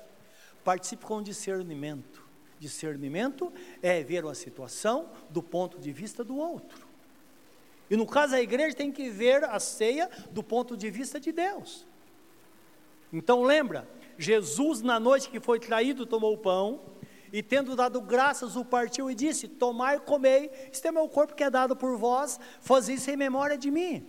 participe 0.64 1.04
com 1.04 1.22
discernimento. 1.22 2.24
Discernimento 2.58 3.52
é 3.82 4.02
ver 4.02 4.24
uma 4.24 4.34
situação 4.34 5.10
do 5.28 5.42
ponto 5.42 5.78
de 5.78 5.92
vista 5.92 6.24
do 6.24 6.36
outro. 6.36 6.86
E 7.90 7.96
no 7.96 8.06
caso 8.06 8.34
a 8.34 8.40
igreja 8.40 8.74
tem 8.74 8.90
que 8.90 9.10
ver 9.10 9.44
a 9.44 9.60
ceia 9.60 10.08
do 10.30 10.42
ponto 10.42 10.76
de 10.76 10.90
vista 10.90 11.20
de 11.20 11.30
Deus. 11.30 11.86
Então 13.12 13.42
lembra, 13.42 13.86
Jesus, 14.18 14.80
na 14.80 14.98
noite 14.98 15.28
que 15.28 15.38
foi 15.38 15.60
traído, 15.60 16.06
tomou 16.06 16.32
o 16.32 16.38
pão 16.38 16.80
e, 17.32 17.42
tendo 17.42 17.76
dado 17.76 18.00
graças, 18.00 18.56
o 18.56 18.64
partiu 18.64 19.10
e 19.10 19.14
disse: 19.14 19.46
Tomai 19.46 20.00
comei, 20.00 20.50
este 20.72 20.88
é 20.88 20.92
meu 20.92 21.08
corpo 21.08 21.34
que 21.34 21.44
é 21.44 21.50
dado 21.50 21.76
por 21.76 21.96
vós, 21.96 22.40
faz 22.60 22.88
isso 22.88 23.10
em 23.10 23.16
memória 23.16 23.58
de 23.58 23.70
mim. 23.70 24.06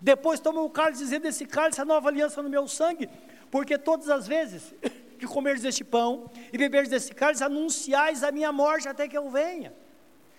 Depois 0.00 0.40
tomou 0.40 0.66
o 0.66 0.70
cálice, 0.70 1.04
dizendo: 1.04 1.26
Esse 1.26 1.46
cálice 1.46 1.80
é 1.80 1.82
a 1.82 1.86
nova 1.86 2.08
aliança 2.08 2.42
no 2.42 2.48
meu 2.48 2.66
sangue, 2.66 3.08
porque 3.50 3.78
todas 3.78 4.08
as 4.08 4.26
vezes 4.26 4.74
que 5.22 5.26
comerdes 5.28 5.64
este 5.64 5.84
pão 5.84 6.28
e 6.52 6.58
beberdes 6.58 6.90
desse 6.90 7.14
cálice, 7.14 7.44
anunciais 7.44 8.24
a 8.24 8.32
minha 8.32 8.50
morte 8.50 8.88
até 8.88 9.06
que 9.06 9.16
eu 9.16 9.30
venha. 9.30 9.72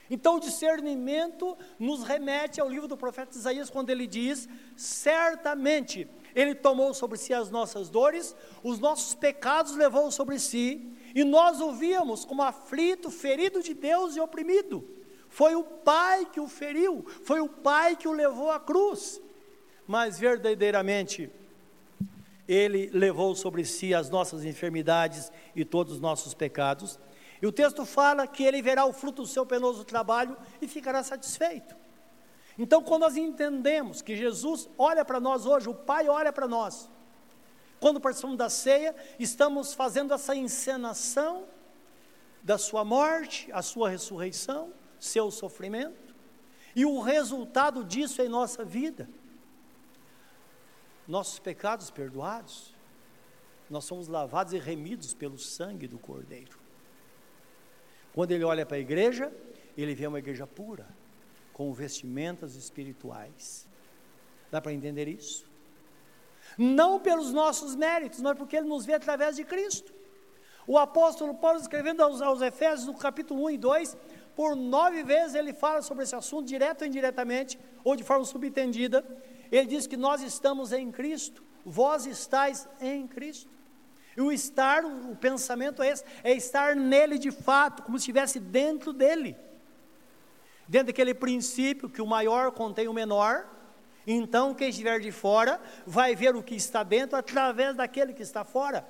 Então, 0.09 0.36
o 0.36 0.39
discernimento 0.41 1.57
nos 1.79 2.03
remete 2.03 2.59
ao 2.59 2.67
livro 2.67 2.86
do 2.86 2.97
profeta 2.97 3.38
Isaías, 3.38 3.69
quando 3.69 3.89
ele 3.91 4.05
diz: 4.05 4.49
Certamente 4.75 6.05
ele 6.36 6.53
tomou 6.53 6.93
sobre 6.93 7.17
si 7.17 7.34
as 7.34 7.49
nossas 7.49 7.89
dores, 7.89 8.36
os 8.61 8.77
nossos 8.77 9.15
pecados 9.15 9.73
levou 9.77 10.11
sobre 10.11 10.38
si, 10.38 10.93
e 11.15 11.23
nós 11.23 11.61
o 11.61 11.71
víamos 11.71 12.25
como 12.25 12.43
aflito, 12.43 13.09
ferido 13.09 13.63
de 13.63 13.73
Deus 13.73 14.17
e 14.17 14.19
oprimido. 14.19 14.86
Foi 15.29 15.55
o 15.55 15.63
Pai 15.63 16.25
que 16.25 16.41
o 16.41 16.47
feriu, 16.49 17.05
foi 17.23 17.39
o 17.39 17.47
Pai 17.47 17.95
que 17.95 18.07
o 18.07 18.11
levou 18.11 18.51
à 18.51 18.59
cruz. 18.59 19.21
Mas 19.88 20.19
verdadeiramente, 20.19 21.31
Ele 22.47 22.89
levou 22.93 23.35
sobre 23.35 23.63
si 23.65 23.93
as 23.93 24.09
nossas 24.09 24.43
enfermidades 24.43 25.31
e 25.55 25.63
todos 25.63 25.93
os 25.93 25.99
nossos 25.99 26.33
pecados. 26.33 26.99
E 27.41 27.47
o 27.47 27.51
texto 27.51 27.85
fala 27.85 28.27
que 28.27 28.43
Ele 28.43 28.61
verá 28.61 28.85
o 28.85 28.93
fruto 28.93 29.21
do 29.21 29.27
seu 29.27 29.45
penoso 29.45 29.83
trabalho 29.83 30.37
e 30.61 30.67
ficará 30.67 31.03
satisfeito. 31.03 31.75
Então, 32.57 32.83
quando 32.83 33.01
nós 33.01 33.17
entendemos 33.17 34.01
que 34.01 34.15
Jesus 34.15 34.69
olha 34.77 35.03
para 35.03 35.19
nós 35.19 35.45
hoje, 35.45 35.69
o 35.69 35.73
Pai 35.73 36.07
olha 36.07 36.31
para 36.31 36.47
nós, 36.47 36.89
quando 37.79 37.99
participamos 37.99 38.37
da 38.37 38.49
ceia, 38.49 38.95
estamos 39.19 39.73
fazendo 39.73 40.13
essa 40.13 40.35
encenação 40.35 41.45
da 42.41 42.57
Sua 42.57 42.85
morte, 42.85 43.49
a 43.51 43.61
Sua 43.61 43.89
ressurreição, 43.89 44.71
seu 44.99 45.31
sofrimento, 45.31 46.15
e 46.75 46.85
o 46.85 47.01
resultado 47.01 47.83
disso 47.83 48.21
em 48.21 48.29
nossa 48.29 48.63
vida. 48.63 49.09
Nossos 51.07 51.39
pecados 51.39 51.91
perdoados, 51.91 52.73
nós 53.69 53.85
somos 53.85 54.07
lavados 54.07 54.53
e 54.53 54.59
remidos 54.59 55.13
pelo 55.13 55.37
sangue 55.37 55.87
do 55.87 55.97
Cordeiro. 55.97 56.57
Quando 58.13 58.31
ele 58.31 58.43
olha 58.43 58.65
para 58.65 58.77
a 58.77 58.79
igreja, 58.79 59.31
ele 59.77 59.95
vê 59.95 60.07
uma 60.07 60.19
igreja 60.19 60.45
pura 60.45 60.87
com 61.51 61.71
vestimentas 61.73 62.55
espirituais. 62.55 63.67
Dá 64.51 64.61
para 64.61 64.73
entender 64.73 65.07
isso? 65.07 65.45
Não 66.57 66.99
pelos 66.99 67.31
nossos 67.31 67.75
méritos, 67.75 68.21
mas 68.21 68.37
porque 68.37 68.57
Ele 68.57 68.67
nos 68.67 68.85
vê 68.85 68.93
através 68.93 69.35
de 69.35 69.43
Cristo. 69.43 69.93
O 70.65 70.77
apóstolo 70.77 71.35
Paulo, 71.35 71.59
escrevendo 71.59 72.01
aos, 72.01 72.21
aos 72.21 72.41
Efésios, 72.41 72.87
no 72.87 72.93
capítulo 72.93 73.43
1 73.45 73.49
e 73.51 73.57
2, 73.57 73.97
por 74.35 74.55
nove 74.55 75.03
vezes 75.03 75.35
ele 75.35 75.53
fala 75.53 75.81
sobre 75.81 76.03
esse 76.03 76.15
assunto, 76.15 76.47
direto 76.47 76.81
ou 76.81 76.87
indiretamente, 76.87 77.59
ou 77.83 77.95
de 77.95 78.03
forma 78.03 78.25
subentendida. 78.25 79.05
Ele 79.55 79.67
diz 79.67 79.87
que 79.87 79.95
nós 79.95 80.21
estamos 80.21 80.73
em 80.73 80.91
Cristo, 80.91 81.43
vós 81.65 82.05
estáis 82.05 82.67
em 82.81 83.07
Cristo. 83.07 83.49
E 84.17 84.21
o 84.21 84.31
estar, 84.31 84.83
o 84.83 85.15
pensamento 85.15 85.81
é 85.81 85.89
esse, 85.89 86.03
é 86.23 86.33
estar 86.33 86.75
nele 86.75 87.17
de 87.17 87.31
fato, 87.31 87.83
como 87.83 87.97
se 87.97 88.03
estivesse 88.03 88.39
dentro 88.39 88.91
dele 88.91 89.35
dentro 90.67 90.87
daquele 90.87 91.13
princípio 91.13 91.89
que 91.89 92.01
o 92.01 92.07
maior 92.07 92.51
contém 92.51 92.87
o 92.87 92.93
menor, 92.93 93.47
então 94.05 94.53
quem 94.53 94.69
estiver 94.69 94.99
de 94.99 95.11
fora 95.11 95.59
vai 95.85 96.15
ver 96.15 96.35
o 96.35 96.43
que 96.43 96.55
está 96.55 96.83
dentro 96.83 97.17
através 97.17 97.75
daquele 97.75 98.13
que 98.13 98.21
está 98.21 98.43
fora. 98.43 98.87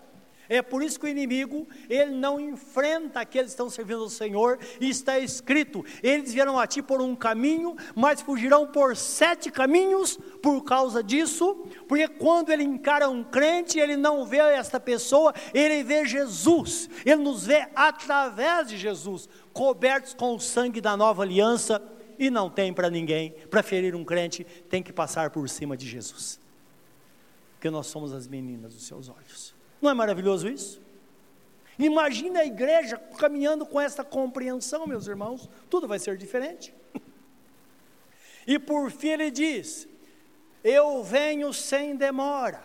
É 0.50 0.62
por 0.62 0.84
isso 0.84 1.00
que 1.00 1.06
o 1.06 1.10
inimigo, 1.10 1.68
ele 1.90 2.12
não 2.12 2.40
enfrenta 2.40 3.22
aqueles 3.22 3.48
que 3.48 3.54
estão 3.54 3.70
servindo 3.70 4.04
ao 4.04 4.10
Senhor, 4.10 4.60
e 4.80 4.90
está 4.90 5.18
escrito: 5.18 5.86
eles 6.02 6.34
vieram 6.34 6.60
a 6.60 6.68
ti 6.68 6.82
por 6.82 7.02
um 7.02 7.16
caminho, 7.16 7.76
mas 7.96 8.22
fugirão 8.22 8.68
por 8.68 8.96
sete 8.96 9.50
caminhos 9.50 10.18
por 10.42 10.64
causa 10.64 11.02
disso, 11.02 11.66
porque 11.88 12.08
quando 12.08 12.52
ele 12.52 12.64
encara 12.64 13.10
um 13.10 13.24
crente, 13.24 13.80
ele 13.80 13.96
não 13.96 14.26
vê 14.26 14.38
esta 14.38 14.80
pessoa, 14.80 15.34
ele 15.54 15.84
vê 15.84 16.06
Jesus, 16.06 16.90
ele 17.06 17.22
nos 17.22 17.46
vê 17.46 17.68
através 17.74 18.68
de 18.68 18.78
Jesus, 18.78 19.30
cobertos 19.54 20.14
com 20.14 20.36
o 20.36 20.40
sangue 20.40 20.82
da 20.82 20.98
nova 20.98 21.24
aliança, 21.24 21.82
e 22.20 22.30
não 22.30 22.50
tem 22.50 22.74
para 22.74 22.90
ninguém, 22.90 23.32
para 23.50 23.64
ferir 23.64 23.96
um 23.96 24.04
crente, 24.04 24.44
tem 24.70 24.84
que 24.84 24.94
passar 24.94 25.30
por 25.30 25.48
cima 25.50 25.78
de 25.78 25.88
Jesus, 25.88 26.40
porque 27.54 27.70
nós 27.70 27.88
somos 27.88 28.12
as 28.14 28.28
meninas 28.28 28.74
dos 28.74 28.86
seus 28.86 29.10
olhos. 29.10 29.63
Não 29.84 29.90
é 29.90 29.94
maravilhoso 29.94 30.48
isso? 30.48 30.82
Imagina 31.78 32.40
a 32.40 32.46
igreja 32.46 32.98
caminhando 33.18 33.66
com 33.66 33.82
essa 33.82 34.02
compreensão, 34.02 34.88
meus 34.88 35.08
irmãos, 35.08 35.50
tudo 35.70 35.88
vai 35.88 36.00
ser 36.00 36.18
diferente. 36.18 36.74
E 38.46 38.60
por 38.60 38.92
fim 38.92 39.08
ele 39.08 39.32
diz: 39.32 39.88
Eu 40.62 41.02
venho 41.02 41.54
sem 41.54 41.96
demora, 41.96 42.62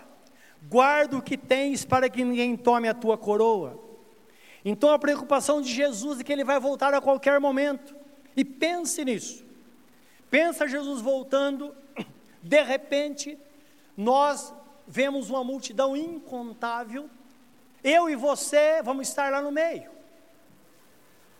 guarda 0.68 1.16
o 1.16 1.22
que 1.22 1.36
tens 1.36 1.84
para 1.84 2.08
que 2.08 2.24
ninguém 2.24 2.56
tome 2.56 2.88
a 2.88 2.94
tua 2.94 3.16
coroa. 3.16 3.80
Então 4.64 4.90
a 4.90 4.98
preocupação 4.98 5.62
de 5.62 5.72
Jesus 5.72 6.18
é 6.18 6.24
que 6.24 6.32
ele 6.32 6.42
vai 6.42 6.58
voltar 6.58 6.92
a 6.94 7.00
qualquer 7.00 7.38
momento. 7.38 7.94
E 8.36 8.44
pense 8.44 9.04
nisso. 9.04 9.44
Pensa 10.28 10.66
Jesus 10.66 11.00
voltando, 11.00 11.72
de 12.42 12.60
repente, 12.64 13.38
nós 13.96 14.52
vemos 14.88 15.28
uma 15.28 15.44
multidão 15.44 15.94
incontável. 15.94 17.08
Eu 17.84 18.08
e 18.08 18.16
você 18.16 18.82
vamos 18.82 19.08
estar 19.08 19.30
lá 19.30 19.42
no 19.42 19.52
meio. 19.52 19.90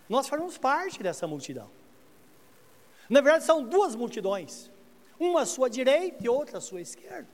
Nós 0.07 0.29
faremos 0.29 0.57
parte 0.57 1.01
dessa 1.03 1.27
multidão. 1.27 1.69
Na 3.09 3.21
verdade, 3.21 3.43
são 3.43 3.63
duas 3.63 3.95
multidões: 3.95 4.71
uma 5.19 5.41
à 5.41 5.45
sua 5.45 5.69
direita 5.69 6.23
e 6.23 6.29
outra 6.29 6.59
à 6.59 6.61
sua 6.61 6.79
esquerda. 6.79 7.27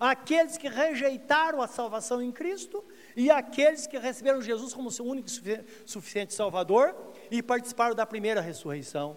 Aqueles 0.00 0.56
que 0.56 0.68
rejeitaram 0.68 1.60
a 1.60 1.66
salvação 1.66 2.22
em 2.22 2.30
Cristo 2.30 2.84
e 3.16 3.30
aqueles 3.30 3.86
que 3.86 3.98
receberam 3.98 4.40
Jesus 4.40 4.72
como 4.72 4.92
seu 4.92 5.04
único 5.04 5.28
e 5.28 5.88
suficiente 5.88 6.32
Salvador 6.34 6.94
e 7.30 7.42
participaram 7.42 7.96
da 7.96 8.06
primeira 8.06 8.40
ressurreição. 8.40 9.16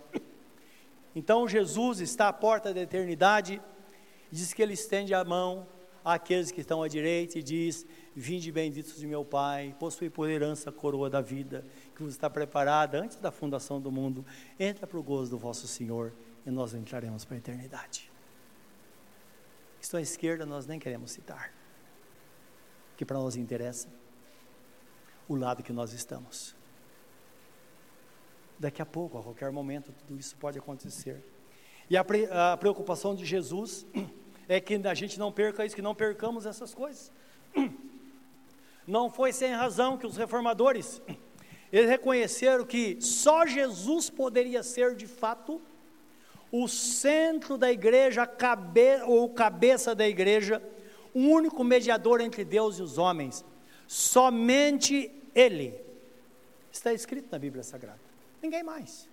Então 1.15 1.47
Jesus 1.47 1.99
está 1.99 2.29
à 2.29 2.33
porta 2.33 2.73
da 2.73 2.81
eternidade, 2.81 3.61
diz 4.31 4.53
que 4.53 4.61
ele 4.61 4.73
estende 4.73 5.13
a 5.13 5.23
mão 5.23 5.67
àqueles 6.03 6.51
que 6.51 6.61
estão 6.61 6.81
à 6.81 6.87
direita 6.87 7.39
e 7.39 7.43
diz: 7.43 7.85
Vinde 8.15 8.51
benditos 8.51 8.97
de 8.97 9.05
meu 9.05 9.23
Pai, 9.23 9.75
possui 9.79 10.09
por 10.09 10.29
herança 10.29 10.69
a 10.69 10.73
coroa 10.73 11.09
da 11.09 11.21
vida, 11.21 11.65
que 11.95 12.03
vos 12.03 12.13
está 12.13 12.29
preparada 12.29 12.99
antes 12.99 13.17
da 13.17 13.31
fundação 13.31 13.79
do 13.79 13.91
mundo. 13.91 14.25
Entra 14.59 14.87
para 14.87 14.97
o 14.97 15.03
gozo 15.03 15.31
do 15.31 15.37
vosso 15.37 15.67
Senhor 15.67 16.13
e 16.45 16.51
nós 16.51 16.73
entraremos 16.73 17.25
para 17.25 17.35
a 17.35 17.37
eternidade. 17.37 18.11
Estão 19.79 19.99
à 19.99 20.01
esquerda, 20.01 20.45
nós 20.45 20.65
nem 20.65 20.79
queremos 20.79 21.11
citar 21.11 21.53
que 23.01 23.05
para 23.05 23.17
nós 23.17 23.35
interessa 23.35 23.89
o 25.27 25.35
lado 25.35 25.63
que 25.63 25.73
nós 25.73 25.91
estamos. 25.91 26.55
Daqui 28.59 28.79
a 28.79 28.85
pouco, 28.85 29.17
a 29.17 29.23
qualquer 29.23 29.51
momento, 29.51 29.91
tudo 29.91 30.19
isso 30.19 30.35
pode 30.37 30.59
acontecer. 30.59 31.23
E 31.89 31.97
a, 31.97 32.03
pre, 32.03 32.27
a 32.27 32.55
preocupação 32.57 33.15
de 33.15 33.25
Jesus 33.25 33.87
é 34.47 34.59
que 34.59 34.75
a 34.75 34.93
gente 34.93 35.17
não 35.19 35.31
perca 35.31 35.65
isso, 35.65 35.75
que 35.75 35.81
não 35.81 35.95
percamos 35.95 36.45
essas 36.45 36.73
coisas. 36.73 37.11
Não 38.87 39.11
foi 39.11 39.31
sem 39.31 39.53
razão 39.53 39.95
que 39.95 40.07
os 40.07 40.17
reformadores 40.17 41.01
eles 41.71 41.87
reconheceram 41.87 42.65
que 42.65 42.99
só 42.99 43.45
Jesus 43.45 44.09
poderia 44.09 44.63
ser 44.63 44.95
de 44.95 45.05
fato 45.07 45.61
o 46.51 46.67
centro 46.67 47.57
da 47.57 47.71
igreja, 47.71 48.27
cabe, 48.27 49.01
ou 49.05 49.29
cabeça 49.29 49.95
da 49.95 50.05
igreja, 50.07 50.61
o 51.13 51.19
único 51.19 51.63
mediador 51.63 52.19
entre 52.19 52.43
Deus 52.43 52.77
e 52.77 52.81
os 52.81 52.97
homens. 52.97 53.45
Somente 53.87 55.09
Ele. 55.33 55.73
Está 56.71 56.91
escrito 56.91 57.29
na 57.31 57.39
Bíblia 57.39 57.63
Sagrada. 57.63 57.99
Ninguém 58.41 58.63
mais. 58.63 59.09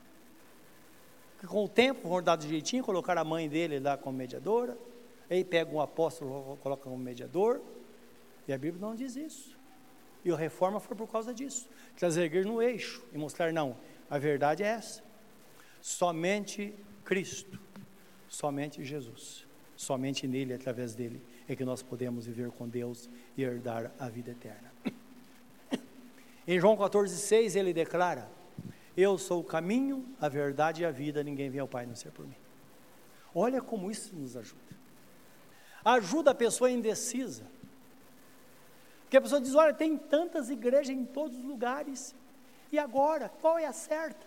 Com 1.47 1.65
o 1.65 1.69
tempo, 1.69 2.09
vão 2.09 2.21
dar 2.21 2.37
de 2.37 2.49
jeitinho, 2.49 2.83
colocar 2.83 3.17
a 3.17 3.25
mãe 3.25 3.49
dele 3.49 3.79
lá 3.79 3.97
como 3.97 4.19
mediadora. 4.19 4.77
Aí 5.31 5.45
pega 5.45 5.71
um 5.71 5.81
apóstolo, 5.81 6.57
coloca 6.63 6.85
como 6.85 6.97
mediador. 6.97 7.61
E 8.47 8.53
a 8.53 8.59
Bíblia 8.59 8.81
não 8.81 8.95
diz 8.95 9.17
isso. 9.17 9.59
E 10.25 10.31
a 10.31 10.37
reforma 10.37 10.81
foi 10.81 10.97
por 10.97 11.07
causa 11.07 11.33
disso. 11.35 11.69
Trazer 11.97 12.45
no 12.45 12.63
eixo 12.63 13.05
e 13.13 13.19
mostrar, 13.19 13.53
não, 13.53 13.77
a 14.09 14.19
verdade 14.19 14.63
é 14.63 14.67
essa. 14.67 15.03
Somente 15.81 16.75
Cristo, 17.05 17.59
somente 18.29 18.85
Jesus, 18.85 19.47
somente 19.77 20.27
nele, 20.27 20.53
através 20.53 20.95
dele, 20.95 21.23
é 21.49 21.55
que 21.55 21.65
nós 21.65 21.83
podemos 21.83 22.27
viver 22.27 22.51
com 22.51 22.69
Deus 22.69 23.09
e 23.37 23.43
herdar 23.43 23.93
a 23.99 24.09
vida 24.09 24.33
eterna. 24.33 24.73
Em 26.47 26.59
João 26.59 26.77
14,6 26.77 27.57
ele 27.57 27.73
declara: 27.73 28.29
Eu 28.97 29.17
sou 29.17 29.41
o 29.41 29.45
caminho, 29.45 30.05
a 30.21 30.29
verdade 30.29 30.83
e 30.83 30.85
a 30.85 30.91
vida, 30.91 31.23
ninguém 31.23 31.49
vem 31.49 31.61
ao 31.61 31.69
Pai 31.69 31.87
não 31.87 31.95
ser 31.95 32.11
por 32.11 32.27
mim. 32.27 32.37
Olha 33.35 33.63
como 33.63 33.91
isso 33.91 34.17
nos 34.17 34.37
ajuda. 34.37 34.78
Ajuda 35.97 36.31
a 36.33 36.35
pessoa 36.35 36.71
indecisa 36.71 37.45
porque 39.09 39.17
a 39.17 39.23
pessoa 39.23 39.41
diz: 39.41 39.55
olha, 39.55 39.73
tem 39.73 39.97
tantas 39.97 40.51
igrejas 40.51 40.91
em 40.91 41.03
todos 41.03 41.39
os 41.39 41.43
lugares, 41.43 42.15
e 42.71 42.79
agora, 42.79 43.31
qual 43.41 43.59
é 43.59 43.65
a 43.65 43.73
certa? 43.73 44.27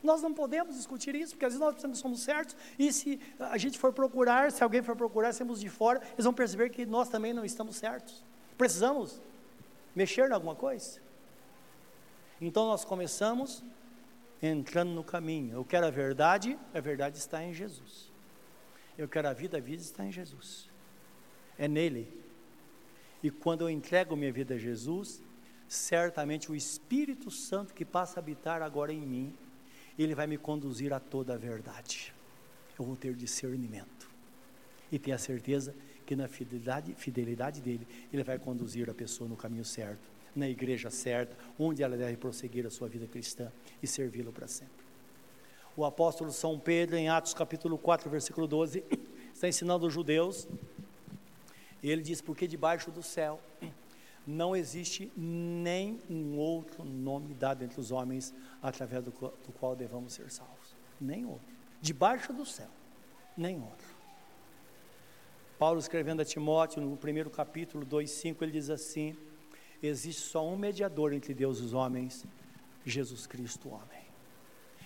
Nós 0.00 0.22
não 0.22 0.32
podemos 0.32 0.76
discutir 0.76 1.16
isso, 1.16 1.32
porque 1.32 1.44
às 1.44 1.52
vezes 1.52 1.60
nós 1.60 1.74
pensamos 1.74 1.98
que 1.98 2.02
somos 2.02 2.20
certos, 2.20 2.56
e 2.78 2.92
se 2.92 3.20
a 3.40 3.58
gente 3.58 3.76
for 3.76 3.92
procurar, 3.92 4.52
se 4.52 4.62
alguém 4.62 4.80
for 4.82 4.94
procurar, 4.94 5.32
sermos 5.32 5.58
de 5.58 5.68
fora, 5.68 6.00
eles 6.12 6.24
vão 6.24 6.32
perceber 6.32 6.70
que 6.70 6.86
nós 6.86 7.08
também 7.08 7.32
não 7.32 7.44
estamos 7.44 7.74
certos. 7.74 8.24
Precisamos 8.56 9.20
mexer 9.96 10.30
em 10.30 10.32
alguma 10.32 10.54
coisa. 10.54 11.00
Então 12.40 12.68
nós 12.68 12.84
começamos 12.84 13.64
entrando 14.40 14.92
no 14.92 15.02
caminho. 15.02 15.56
Eu 15.56 15.64
quero 15.64 15.86
a 15.86 15.90
verdade, 15.90 16.56
a 16.72 16.78
verdade 16.78 17.18
está 17.18 17.42
em 17.42 17.52
Jesus. 17.52 18.12
Eu 18.96 19.08
quero 19.08 19.26
a 19.26 19.32
vida, 19.32 19.56
a 19.56 19.60
vida 19.60 19.82
está 19.82 20.04
em 20.04 20.12
Jesus. 20.12 20.67
É 21.58 21.66
nele 21.66 22.18
e 23.22 23.30
quando 23.30 23.62
eu 23.62 23.70
entrego 23.70 24.16
minha 24.16 24.32
vida 24.32 24.54
a 24.54 24.58
Jesus, 24.58 25.22
certamente 25.66 26.50
o 26.50 26.56
Espírito 26.56 27.30
Santo 27.30 27.74
que 27.74 27.84
passa 27.84 28.18
a 28.18 28.22
habitar 28.22 28.62
agora 28.62 28.92
em 28.92 29.00
mim, 29.00 29.34
ele 29.98 30.14
vai 30.14 30.26
me 30.26 30.38
conduzir 30.38 30.92
a 30.92 31.00
toda 31.00 31.34
a 31.34 31.36
verdade. 31.36 32.14
Eu 32.78 32.84
vou 32.84 32.96
ter 32.96 33.14
discernimento. 33.14 34.08
E 34.90 34.98
ter 34.98 35.12
a 35.12 35.18
certeza 35.18 35.74
que 36.06 36.14
na 36.14 36.28
fidelidade, 36.28 36.94
fidelidade 36.94 37.60
dele, 37.60 37.86
ele 38.12 38.22
vai 38.22 38.38
conduzir 38.38 38.88
a 38.88 38.94
pessoa 38.94 39.28
no 39.28 39.36
caminho 39.36 39.64
certo, 39.64 40.08
na 40.34 40.48
igreja 40.48 40.88
certa, 40.88 41.36
onde 41.58 41.82
ela 41.82 41.96
deve 41.96 42.16
prosseguir 42.16 42.64
a 42.66 42.70
sua 42.70 42.88
vida 42.88 43.06
cristã 43.06 43.50
e 43.82 43.86
servi-lo 43.86 44.32
para 44.32 44.46
sempre. 44.46 44.86
O 45.76 45.84
apóstolo 45.84 46.32
São 46.32 46.58
Pedro, 46.58 46.96
em 46.96 47.08
Atos 47.08 47.34
capítulo 47.34 47.76
4, 47.76 48.08
versículo 48.08 48.46
12, 48.46 48.82
está 49.34 49.48
ensinando 49.48 49.86
os 49.86 49.92
judeus 49.92 50.48
ele 51.82 52.02
diz: 52.02 52.20
porque 52.20 52.46
debaixo 52.46 52.90
do 52.90 53.02
céu 53.02 53.40
não 54.26 54.54
existe 54.54 55.10
nem 55.16 56.00
um 56.10 56.36
outro 56.36 56.84
nome 56.84 57.34
dado 57.34 57.64
entre 57.64 57.80
os 57.80 57.90
homens 57.90 58.34
através 58.62 59.04
do, 59.04 59.10
do 59.10 59.52
qual 59.58 59.74
devamos 59.74 60.12
ser 60.12 60.30
salvos. 60.30 60.76
Nem 61.00 61.24
outro. 61.24 61.56
Debaixo 61.80 62.32
do 62.32 62.44
céu, 62.44 62.68
nem 63.36 63.60
outro. 63.60 63.86
Paulo 65.58 65.78
escrevendo 65.78 66.22
a 66.22 66.24
Timóteo, 66.24 66.82
no 66.82 66.96
primeiro 66.96 67.30
capítulo 67.30 67.86
2,5, 67.86 68.42
ele 68.42 68.52
diz 68.52 68.70
assim: 68.70 69.16
existe 69.82 70.22
só 70.22 70.46
um 70.46 70.56
mediador 70.56 71.12
entre 71.12 71.32
Deus 71.32 71.58
e 71.58 71.62
os 71.62 71.72
homens, 71.72 72.24
Jesus 72.84 73.26
Cristo, 73.26 73.68
homem. 73.68 74.08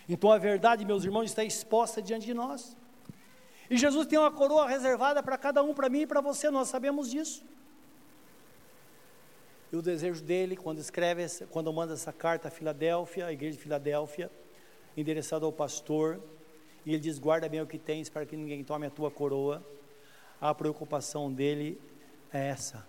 Então 0.09 0.30
a 0.30 0.38
verdade, 0.38 0.84
meus 0.84 1.05
irmãos, 1.05 1.24
está 1.24 1.45
exposta 1.45 2.03
diante 2.03 2.26
de 2.26 2.34
nós. 2.34 2.76
E 3.72 3.78
Jesus 3.78 4.06
tem 4.06 4.18
uma 4.18 4.30
coroa 4.30 4.68
reservada 4.68 5.22
para 5.22 5.38
cada 5.38 5.62
um, 5.62 5.72
para 5.72 5.88
mim 5.88 6.02
e 6.02 6.06
para 6.06 6.20
você, 6.20 6.50
nós 6.50 6.68
sabemos 6.68 7.10
disso. 7.10 7.42
E 9.72 9.76
o 9.76 9.80
desejo 9.80 10.22
dele, 10.22 10.58
quando 10.58 10.78
escreve, 10.78 11.24
quando 11.46 11.72
manda 11.72 11.94
essa 11.94 12.12
carta 12.12 12.48
a 12.48 12.50
Filadélfia, 12.50 13.24
a 13.24 13.32
igreja 13.32 13.56
de 13.56 13.62
Filadélfia, 13.62 14.30
endereçada 14.94 15.46
ao 15.46 15.52
pastor, 15.52 16.20
e 16.84 16.90
ele 16.90 16.98
diz: 16.98 17.18
Guarda 17.18 17.48
bem 17.48 17.62
o 17.62 17.66
que 17.66 17.78
tens 17.78 18.10
para 18.10 18.26
que 18.26 18.36
ninguém 18.36 18.62
tome 18.62 18.86
a 18.86 18.90
tua 18.90 19.10
coroa. 19.10 19.66
A 20.38 20.54
preocupação 20.54 21.32
dele 21.32 21.80
é 22.30 22.48
essa. 22.48 22.86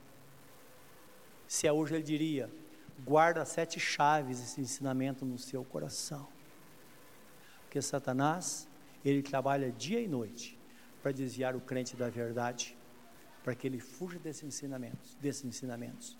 Se 1.47 1.65
é 1.65 1.71
hoje, 1.71 1.95
ele 1.95 2.03
diria: 2.03 2.49
Guarda 3.05 3.45
sete 3.45 3.79
chaves 3.79 4.41
desse 4.41 4.59
ensinamento 4.59 5.23
no 5.23 5.39
seu 5.39 5.63
coração. 5.63 6.27
Porque 7.61 7.81
Satanás, 7.81 8.67
ele 9.05 9.23
trabalha 9.23 9.71
dia 9.71 10.01
e 10.01 10.09
noite 10.09 10.61
para 11.03 11.11
desviar 11.11 11.55
o 11.55 11.61
crente 11.61 11.95
da 11.95 12.09
verdade, 12.09 12.75
para 13.43 13.53
que 13.53 13.67
ele 13.67 13.79
fuja 13.79 14.17
desses 14.17 14.43
ensinamentos, 14.43 15.15
desses 15.21 15.43
ensinamentos 15.43 16.17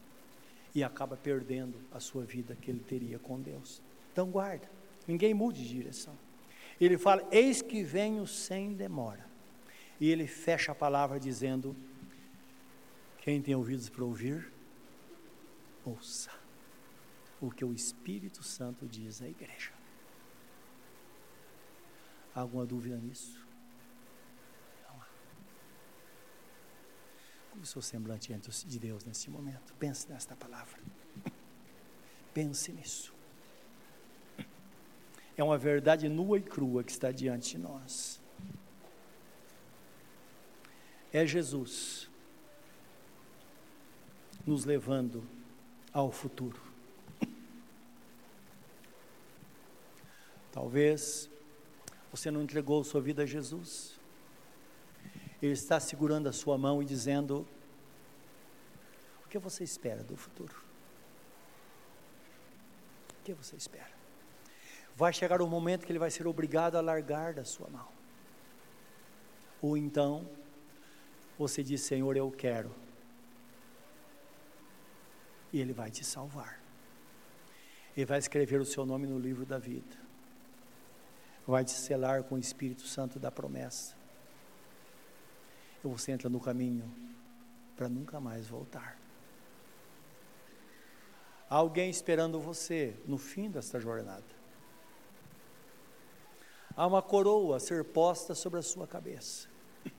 e 0.75 0.83
acaba 0.83 1.15
perdendo 1.15 1.79
a 1.91 1.99
sua 1.99 2.25
vida 2.25 2.55
que 2.55 2.69
ele 2.69 2.81
teria 2.81 3.17
com 3.17 3.39
Deus. 3.39 3.81
Então 4.11 4.29
guarda, 4.29 4.69
ninguém 5.07 5.33
mude 5.33 5.63
de 5.63 5.69
direção. 5.69 6.17
Ele 6.81 6.97
fala: 6.97 7.25
Eis 7.31 7.61
que 7.61 7.83
venho 7.83 8.27
sem 8.27 8.73
demora. 8.73 9.25
E 9.99 10.09
ele 10.09 10.27
fecha 10.27 10.71
a 10.71 10.75
palavra 10.75 11.19
dizendo: 11.19 11.75
Quem 13.19 13.41
tem 13.41 13.55
ouvidos 13.55 13.89
para 13.89 14.03
ouvir, 14.03 14.51
ouça 15.85 16.31
o 17.39 17.51
que 17.51 17.63
o 17.63 17.73
Espírito 17.73 18.41
Santo 18.43 18.87
diz 18.87 19.21
à 19.21 19.27
igreja. 19.27 19.71
Alguma 22.33 22.65
dúvida 22.65 22.97
nisso? 22.97 23.42
O 27.61 27.65
seu 27.65 27.81
semblante 27.81 28.27
diante 28.27 28.67
de 28.67 28.79
Deus 28.79 29.03
nesse 29.05 29.29
momento. 29.29 29.73
Pense 29.75 30.09
nesta 30.09 30.35
palavra. 30.35 30.79
Pense 32.33 32.71
nisso. 32.71 33.13
É 35.35 35.43
uma 35.43 35.57
verdade 35.57 36.07
nua 36.09 36.37
e 36.37 36.41
crua 36.41 36.83
que 36.83 36.91
está 36.91 37.11
diante 37.11 37.51
de 37.51 37.57
nós. 37.57 38.21
É 41.11 41.25
Jesus 41.25 42.09
nos 44.45 44.65
levando 44.65 45.23
ao 45.91 46.11
futuro. 46.11 46.59
Talvez 50.51 51.29
você 52.11 52.29
não 52.29 52.43
entregou 52.43 52.83
sua 52.83 53.01
vida 53.01 53.23
a 53.23 53.25
Jesus. 53.25 53.99
Ele 55.43 55.51
está 55.51 55.77
segurando 55.77 56.29
a 56.29 56.31
sua 56.31 56.57
mão 56.57 56.81
e 56.81 56.85
dizendo: 56.85 57.45
O 59.25 59.27
que 59.27 59.37
você 59.37 59.61
espera 59.61 60.01
do 60.01 60.15
futuro? 60.15 60.55
O 63.19 63.23
que 63.25 63.33
você 63.33 63.57
espera? 63.57 63.91
Vai 64.95 65.11
chegar 65.11 65.41
o 65.41 65.45
um 65.45 65.49
momento 65.49 65.85
que 65.85 65.91
ele 65.91 65.99
vai 65.99 66.09
ser 66.09 66.25
obrigado 66.27 66.77
a 66.77 66.81
largar 66.81 67.33
da 67.33 67.43
sua 67.43 67.67
mão. 67.69 67.89
Ou 69.61 69.75
então, 69.75 70.25
você 71.37 71.61
diz: 71.61 71.81
Senhor, 71.81 72.15
eu 72.15 72.31
quero. 72.31 72.73
E 75.51 75.59
ele 75.59 75.73
vai 75.73 75.91
te 75.91 76.05
salvar. 76.05 76.63
Ele 77.97 78.05
vai 78.05 78.17
escrever 78.17 78.61
o 78.61 78.65
seu 78.65 78.85
nome 78.85 79.07
no 79.07 79.19
livro 79.19 79.45
da 79.45 79.57
vida. 79.59 79.97
Vai 81.45 81.65
te 81.65 81.73
selar 81.73 82.23
com 82.23 82.35
o 82.35 82.39
Espírito 82.39 82.87
Santo 82.87 83.19
da 83.19 83.29
promessa 83.29 84.02
ou 85.83 85.97
você 85.97 86.11
entra 86.11 86.29
no 86.29 86.39
caminho 86.39 86.89
para 87.75 87.89
nunca 87.89 88.19
mais 88.19 88.47
voltar. 88.47 88.97
Há 91.49 91.55
alguém 91.55 91.89
esperando 91.89 92.39
você 92.39 92.95
no 93.05 93.17
fim 93.17 93.49
desta 93.49 93.79
jornada. 93.79 94.23
Há 96.75 96.87
uma 96.87 97.01
coroa 97.01 97.57
a 97.57 97.59
ser 97.59 97.83
posta 97.83 98.33
sobre 98.33 98.59
a 98.59 98.63
sua 98.63 98.87
cabeça. 98.87 99.47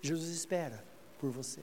Jesus 0.00 0.30
espera 0.30 0.82
por 1.18 1.30
você. 1.30 1.62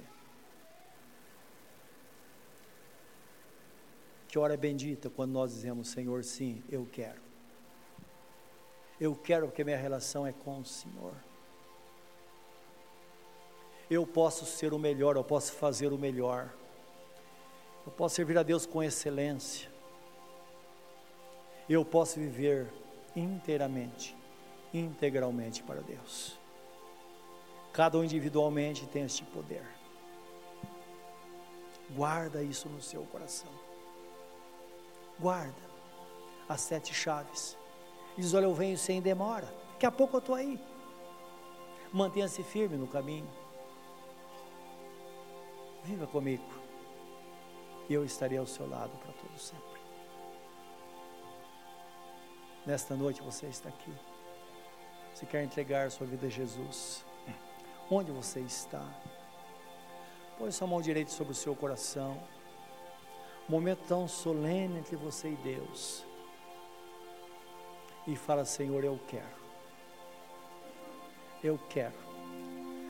Que 4.27 4.37
hora 4.37 4.55
bendita 4.55 5.09
quando 5.09 5.31
nós 5.31 5.53
dizemos, 5.53 5.87
Senhor, 5.87 6.23
sim, 6.23 6.61
eu 6.69 6.85
quero. 6.85 7.21
Eu 8.99 9.15
quero 9.15 9.47
porque 9.47 9.63
minha 9.63 9.77
relação 9.77 10.27
é 10.27 10.33
com 10.33 10.59
o 10.59 10.65
Senhor. 10.65 11.15
Eu 13.89 14.05
posso 14.05 14.45
ser 14.45 14.73
o 14.73 14.79
melhor, 14.79 15.15
eu 15.15 15.23
posso 15.23 15.53
fazer 15.53 15.93
o 15.93 15.97
melhor. 15.97 16.53
Eu 17.85 17.91
posso 17.91 18.15
servir 18.15 18.37
a 18.37 18.43
Deus 18.43 18.65
com 18.65 18.83
excelência. 18.83 19.69
Eu 21.69 21.85
posso 21.85 22.19
viver 22.19 22.67
inteiramente, 23.15 24.15
integralmente 24.73 25.63
para 25.63 25.81
Deus. 25.81 26.37
Cada 27.71 27.97
um 27.97 28.03
individualmente 28.03 28.85
tem 28.87 29.03
este 29.03 29.23
poder. 29.23 29.65
Guarda 31.91 32.43
isso 32.43 32.67
no 32.67 32.81
seu 32.81 33.03
coração. 33.03 33.51
Guarda 35.17 35.61
as 36.49 36.59
sete 36.59 36.93
chaves. 36.93 37.57
Diz: 38.17 38.33
Olha, 38.33 38.45
eu 38.45 38.53
venho 38.53 38.77
sem 38.77 39.01
demora. 39.01 39.47
Daqui 39.73 39.85
a 39.85 39.91
pouco 39.91 40.17
eu 40.17 40.19
estou 40.19 40.35
aí. 40.35 40.59
Mantenha-se 41.93 42.43
firme 42.43 42.75
no 42.75 42.87
caminho. 42.87 43.27
Viva 45.87 46.05
comigo. 46.05 46.43
E 47.87 47.93
eu 47.93 48.03
estarei 48.03 48.37
ao 48.37 48.45
seu 48.45 48.69
lado 48.69 48.91
para 48.97 49.13
todo 49.13 49.39
sempre. 49.39 49.79
Nesta 52.65 52.93
noite 52.93 53.21
você 53.21 53.45
está 53.45 53.69
aqui. 53.69 53.93
Você 55.13 55.25
quer 55.25 55.45
entregar 55.45 55.89
sua 55.89 56.05
vida 56.05 56.27
a 56.27 56.29
Jesus? 56.29 57.05
Onde 57.89 58.11
você 58.11 58.41
está? 58.41 58.85
Põe 60.37 60.51
sua 60.51 60.67
mão 60.67 60.81
direita 60.81 61.09
sobre 61.09 61.31
o 61.31 61.35
seu 61.35 61.55
coração. 61.55 62.21
Um 63.47 63.53
momento 63.53 63.79
tão 63.87 64.09
solene 64.09 64.79
entre 64.79 64.97
você 64.97 65.29
e 65.29 65.35
Deus. 65.37 66.03
E 68.05 68.13
fala, 68.17 68.43
Senhor, 68.43 68.83
eu 68.83 68.99
quero. 69.07 69.37
Eu 71.41 71.57
quero. 71.69 71.95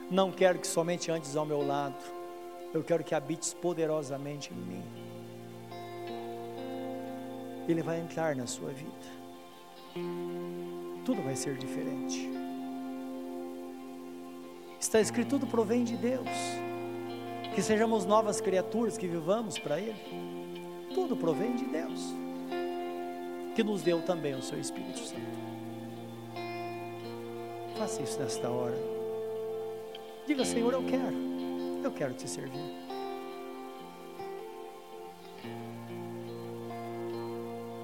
Não 0.09 0.31
quero 0.31 0.57
que 0.57 0.65
somente 0.65 1.11
antes 1.11 1.35
ao 1.35 1.45
meu 1.45 1.61
lado. 1.61 2.16
Eu 2.73 2.83
quero 2.83 3.03
que 3.03 3.15
habites 3.15 3.53
poderosamente 3.53 4.53
em 4.53 4.57
mim. 4.57 4.83
Ele 7.67 7.81
vai 7.81 7.99
entrar 7.99 8.35
na 8.35 8.45
sua 8.45 8.69
vida. 8.69 8.91
Tudo 11.05 11.21
vai 11.21 11.35
ser 11.35 11.57
diferente. 11.57 12.29
Está 14.79 14.99
escrito: 14.99 15.29
tudo 15.29 15.47
provém 15.47 15.83
de 15.83 15.95
Deus. 15.95 16.27
Que 17.55 17.61
sejamos 17.61 18.05
novas 18.05 18.39
criaturas, 18.39 18.97
que 18.97 19.07
vivamos 19.07 19.57
para 19.57 19.79
Ele. 19.79 19.95
Tudo 20.93 21.15
provém 21.15 21.55
de 21.55 21.65
Deus. 21.65 22.13
Que 23.55 23.63
nos 23.63 23.81
deu 23.81 24.01
também 24.01 24.35
o 24.35 24.41
Seu 24.41 24.59
Espírito 24.59 24.99
Santo. 24.99 25.21
Faça 27.77 28.01
isso 28.01 28.19
nesta 28.19 28.49
hora. 28.49 28.77
Diga, 30.25 30.43
Senhor, 30.45 30.73
eu 30.73 30.83
quero. 30.83 31.46
Eu 31.87 31.93
quero 31.93 32.13
te 32.13 32.27
servir. 32.27 32.59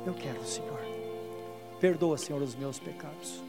Eu 0.05 0.13
quero, 0.13 0.43
Senhor. 0.43 0.81
Perdoa, 1.79 2.17
Senhor, 2.17 2.41
os 2.41 2.53
meus 2.53 2.79
pecados. 2.79 3.41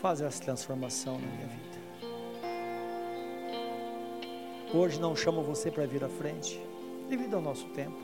Faz 0.00 0.20
essa 0.20 0.40
transformação 0.40 1.14
na 1.18 1.26
minha 1.26 1.48
vida. 1.48 1.78
Hoje 4.72 5.00
não 5.00 5.16
chamo 5.16 5.42
você 5.42 5.72
para 5.72 5.86
vir 5.86 6.04
à 6.04 6.08
frente, 6.08 6.62
devido 7.08 7.34
ao 7.34 7.42
nosso 7.42 7.66
tempo. 7.70 7.98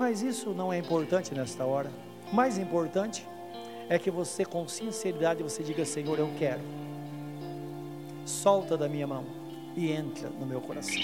Mas 0.00 0.20
isso 0.20 0.50
não 0.50 0.72
é 0.72 0.78
importante 0.78 1.32
nesta 1.32 1.64
hora. 1.64 1.92
Mais 2.32 2.58
importante 2.58 3.24
é 3.88 4.00
que 4.00 4.10
você, 4.10 4.44
com 4.44 4.66
sinceridade, 4.66 5.44
você 5.44 5.62
diga: 5.62 5.84
Senhor, 5.84 6.18
eu 6.18 6.28
quero. 6.36 6.82
Solta 8.44 8.76
da 8.76 8.86
minha 8.86 9.06
mão 9.06 9.24
e 9.74 9.90
entra 9.90 10.28
no 10.28 10.44
meu 10.44 10.60
coração. 10.60 11.00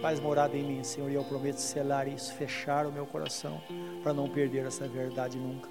Faz 0.00 0.18
morada 0.18 0.56
em 0.56 0.64
mim, 0.64 0.82
Senhor, 0.82 1.10
e 1.10 1.14
eu 1.14 1.22
prometo 1.22 1.58
selar 1.58 2.08
isso, 2.08 2.32
fechar 2.32 2.86
o 2.86 2.90
meu 2.90 3.04
coração, 3.04 3.60
para 4.02 4.14
não 4.14 4.26
perder 4.26 4.64
essa 4.64 4.88
verdade 4.88 5.36
nunca 5.36 5.68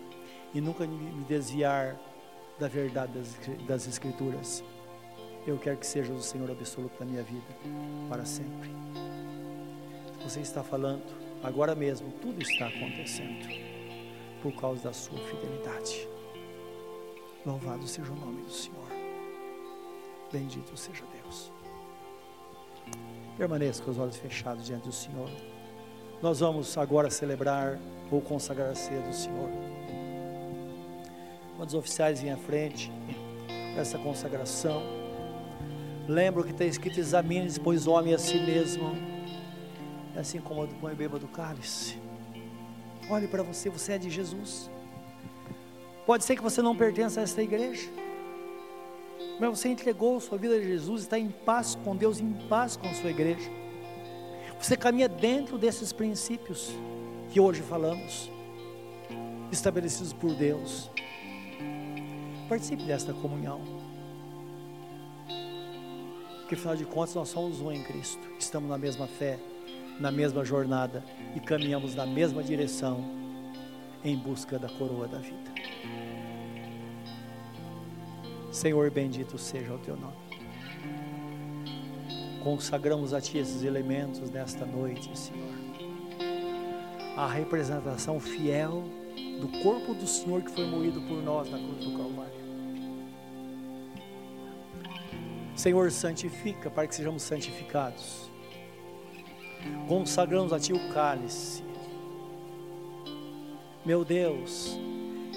e 0.53 0.61
nunca 0.61 0.85
me 0.85 1.23
desviar 1.23 1.99
da 2.59 2.67
verdade 2.67 3.13
das, 3.13 3.35
das 3.65 3.87
Escrituras. 3.87 4.63
Eu 5.47 5.57
quero 5.57 5.77
que 5.77 5.87
seja 5.87 6.13
o 6.13 6.21
Senhor 6.21 6.51
absoluto 6.51 6.99
da 6.99 7.05
minha 7.05 7.23
vida, 7.23 7.47
para 8.07 8.23
sempre. 8.23 8.69
Você 10.21 10.41
está 10.41 10.61
falando, 10.61 11.01
agora 11.41 11.73
mesmo, 11.73 12.11
tudo 12.21 12.43
está 12.43 12.67
acontecendo, 12.67 13.43
por 14.43 14.51
causa 14.51 14.83
da 14.83 14.93
sua 14.93 15.17
fidelidade. 15.17 16.07
Louvado 17.43 17.87
seja 17.87 18.11
o 18.11 18.15
nome 18.15 18.43
do 18.43 18.51
Senhor. 18.51 18.86
Bendito 20.31 20.75
seja 20.75 21.03
Deus. 21.21 21.51
Permaneça 23.37 23.83
com 23.83 23.91
os 23.91 23.97
olhos 23.97 24.17
fechados 24.17 24.65
diante 24.65 24.85
do 24.85 24.91
Senhor. 24.91 25.29
Nós 26.21 26.39
vamos 26.39 26.77
agora 26.77 27.09
celebrar 27.09 27.79
ou 28.09 28.21
consagrar 28.21 28.69
a 28.69 28.75
ceia 28.75 29.01
do 29.01 29.13
Senhor. 29.13 29.49
Quando 31.55 31.69
os 31.69 31.75
oficiais 31.75 32.21
vêm 32.21 32.31
à 32.31 32.37
frente, 32.37 32.91
essa 33.77 33.97
consagração. 33.97 34.81
Lembro 36.07 36.43
que 36.43 36.51
está 36.51 36.65
escrito: 36.65 36.99
examine 36.99 37.47
pois 37.59 37.87
homem 37.87 38.13
a 38.13 38.17
si 38.17 38.37
mesmo, 38.39 38.95
é 40.15 40.19
assim 40.19 40.39
como 40.39 40.63
o 40.63 40.67
põe 40.67 40.95
beba 40.95 41.19
do 41.19 41.27
cálice. 41.27 41.97
Olhe 43.09 43.27
para 43.27 43.43
você, 43.43 43.69
você 43.69 43.93
é 43.93 43.97
de 43.97 44.09
Jesus. 44.09 44.69
Pode 46.05 46.23
ser 46.23 46.35
que 46.35 46.41
você 46.41 46.61
não 46.61 46.75
pertença 46.75 47.19
a 47.19 47.23
esta 47.23 47.41
igreja, 47.41 47.89
mas 49.39 49.49
você 49.49 49.69
entregou 49.69 50.19
sua 50.19 50.37
vida 50.37 50.55
a 50.55 50.61
Jesus, 50.61 51.03
está 51.03 51.17
em 51.17 51.29
paz 51.29 51.75
com 51.83 51.95
Deus, 51.95 52.19
em 52.19 52.33
paz 52.47 52.75
com 52.75 52.87
a 52.87 52.93
sua 52.93 53.09
igreja. 53.09 53.49
Você 54.59 54.75
caminha 54.75 55.07
dentro 55.07 55.57
desses 55.57 55.93
princípios 55.93 56.71
que 57.29 57.39
hoje 57.39 57.61
falamos, 57.61 58.31
estabelecidos 59.51 60.13
por 60.13 60.33
Deus. 60.33 60.89
Participe 62.49 62.83
desta 62.83 63.13
comunhão. 63.13 63.61
Porque 66.39 66.55
afinal 66.55 66.75
de 66.75 66.85
contas 66.85 67.13
nós 67.13 67.29
somos 67.29 67.59
um 67.59 67.71
em 67.71 67.83
Cristo. 67.83 68.25
Estamos 68.39 68.69
na 68.69 68.77
mesma 68.77 69.05
fé, 69.05 69.37
na 69.99 70.11
mesma 70.11 70.45
jornada 70.45 71.03
e 71.35 71.39
caminhamos 71.39 71.93
na 71.93 72.05
mesma 72.05 72.41
direção 72.41 73.03
em 74.03 74.15
busca 74.15 74.57
da 74.57 74.69
coroa 74.69 75.07
da 75.07 75.19
vida. 75.19 75.51
Senhor, 78.57 78.89
bendito 78.89 79.37
seja 79.37 79.71
o 79.71 79.77
teu 79.77 79.95
nome. 79.95 80.17
Consagramos 82.43 83.13
a 83.13 83.21
Ti 83.21 83.37
esses 83.37 83.61
elementos 83.61 84.31
nesta 84.31 84.65
noite, 84.65 85.15
Senhor. 85.15 85.53
A 87.15 87.27
representação 87.27 88.19
fiel 88.19 88.83
do 89.39 89.47
corpo 89.61 89.93
do 89.93 90.07
Senhor 90.07 90.41
que 90.41 90.49
foi 90.49 90.65
moído 90.65 90.99
por 91.01 91.21
nós 91.21 91.51
na 91.51 91.59
cruz 91.59 91.85
do 91.85 91.95
Calvário. 91.95 92.33
Senhor, 95.55 95.91
santifica 95.91 96.71
para 96.71 96.87
que 96.87 96.95
sejamos 96.95 97.21
santificados. 97.21 98.27
Consagramos 99.87 100.51
a 100.51 100.59
Ti 100.59 100.73
o 100.73 100.89
cálice. 100.91 101.63
Meu 103.85 104.03
Deus, 104.03 104.75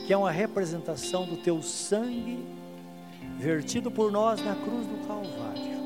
que 0.06 0.12
é 0.14 0.16
uma 0.16 0.30
representação 0.30 1.26
do 1.26 1.36
Teu 1.36 1.60
sangue 1.60 2.59
vertido 3.40 3.90
por 3.90 4.12
nós 4.12 4.44
na 4.44 4.54
cruz 4.54 4.86
do 4.86 5.06
Calvário. 5.08 5.80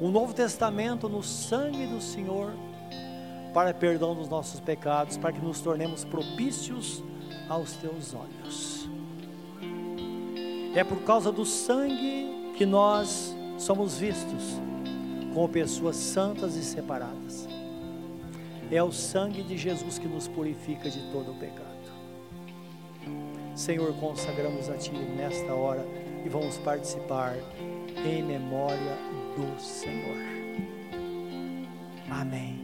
O 0.00 0.08
Novo 0.08 0.32
Testamento 0.32 1.06
no 1.06 1.22
sangue 1.22 1.86
do 1.86 2.00
Senhor 2.00 2.50
para 3.52 3.74
perdão 3.74 4.14
dos 4.14 4.28
nossos 4.28 4.58
pecados, 4.58 5.16
para 5.16 5.32
que 5.32 5.38
nos 5.38 5.60
tornemos 5.60 6.02
propícios 6.04 7.04
aos 7.48 7.74
teus 7.74 8.14
olhos. 8.14 8.88
É 10.74 10.82
por 10.82 11.02
causa 11.02 11.30
do 11.30 11.44
sangue 11.44 12.52
que 12.56 12.64
nós 12.66 13.36
somos 13.58 13.98
vistos 13.98 14.58
como 15.32 15.48
pessoas 15.48 15.96
santas 15.96 16.56
e 16.56 16.64
separadas. 16.64 17.46
É 18.72 18.82
o 18.82 18.90
sangue 18.90 19.42
de 19.42 19.58
Jesus 19.58 19.98
que 19.98 20.08
nos 20.08 20.26
purifica 20.26 20.88
de 20.88 21.00
todo 21.12 21.32
o 21.32 21.34
pecado. 21.34 21.74
Senhor, 23.54 23.94
consagramos 24.00 24.68
a 24.68 24.76
Ti 24.76 24.90
nesta 24.90 25.54
hora 25.54 25.84
e 26.24 26.28
vamos 26.28 26.58
participar 26.58 27.36
em 28.04 28.22
memória 28.22 28.96
do 29.36 29.60
Senhor. 29.60 30.16
Amém. 32.10 32.63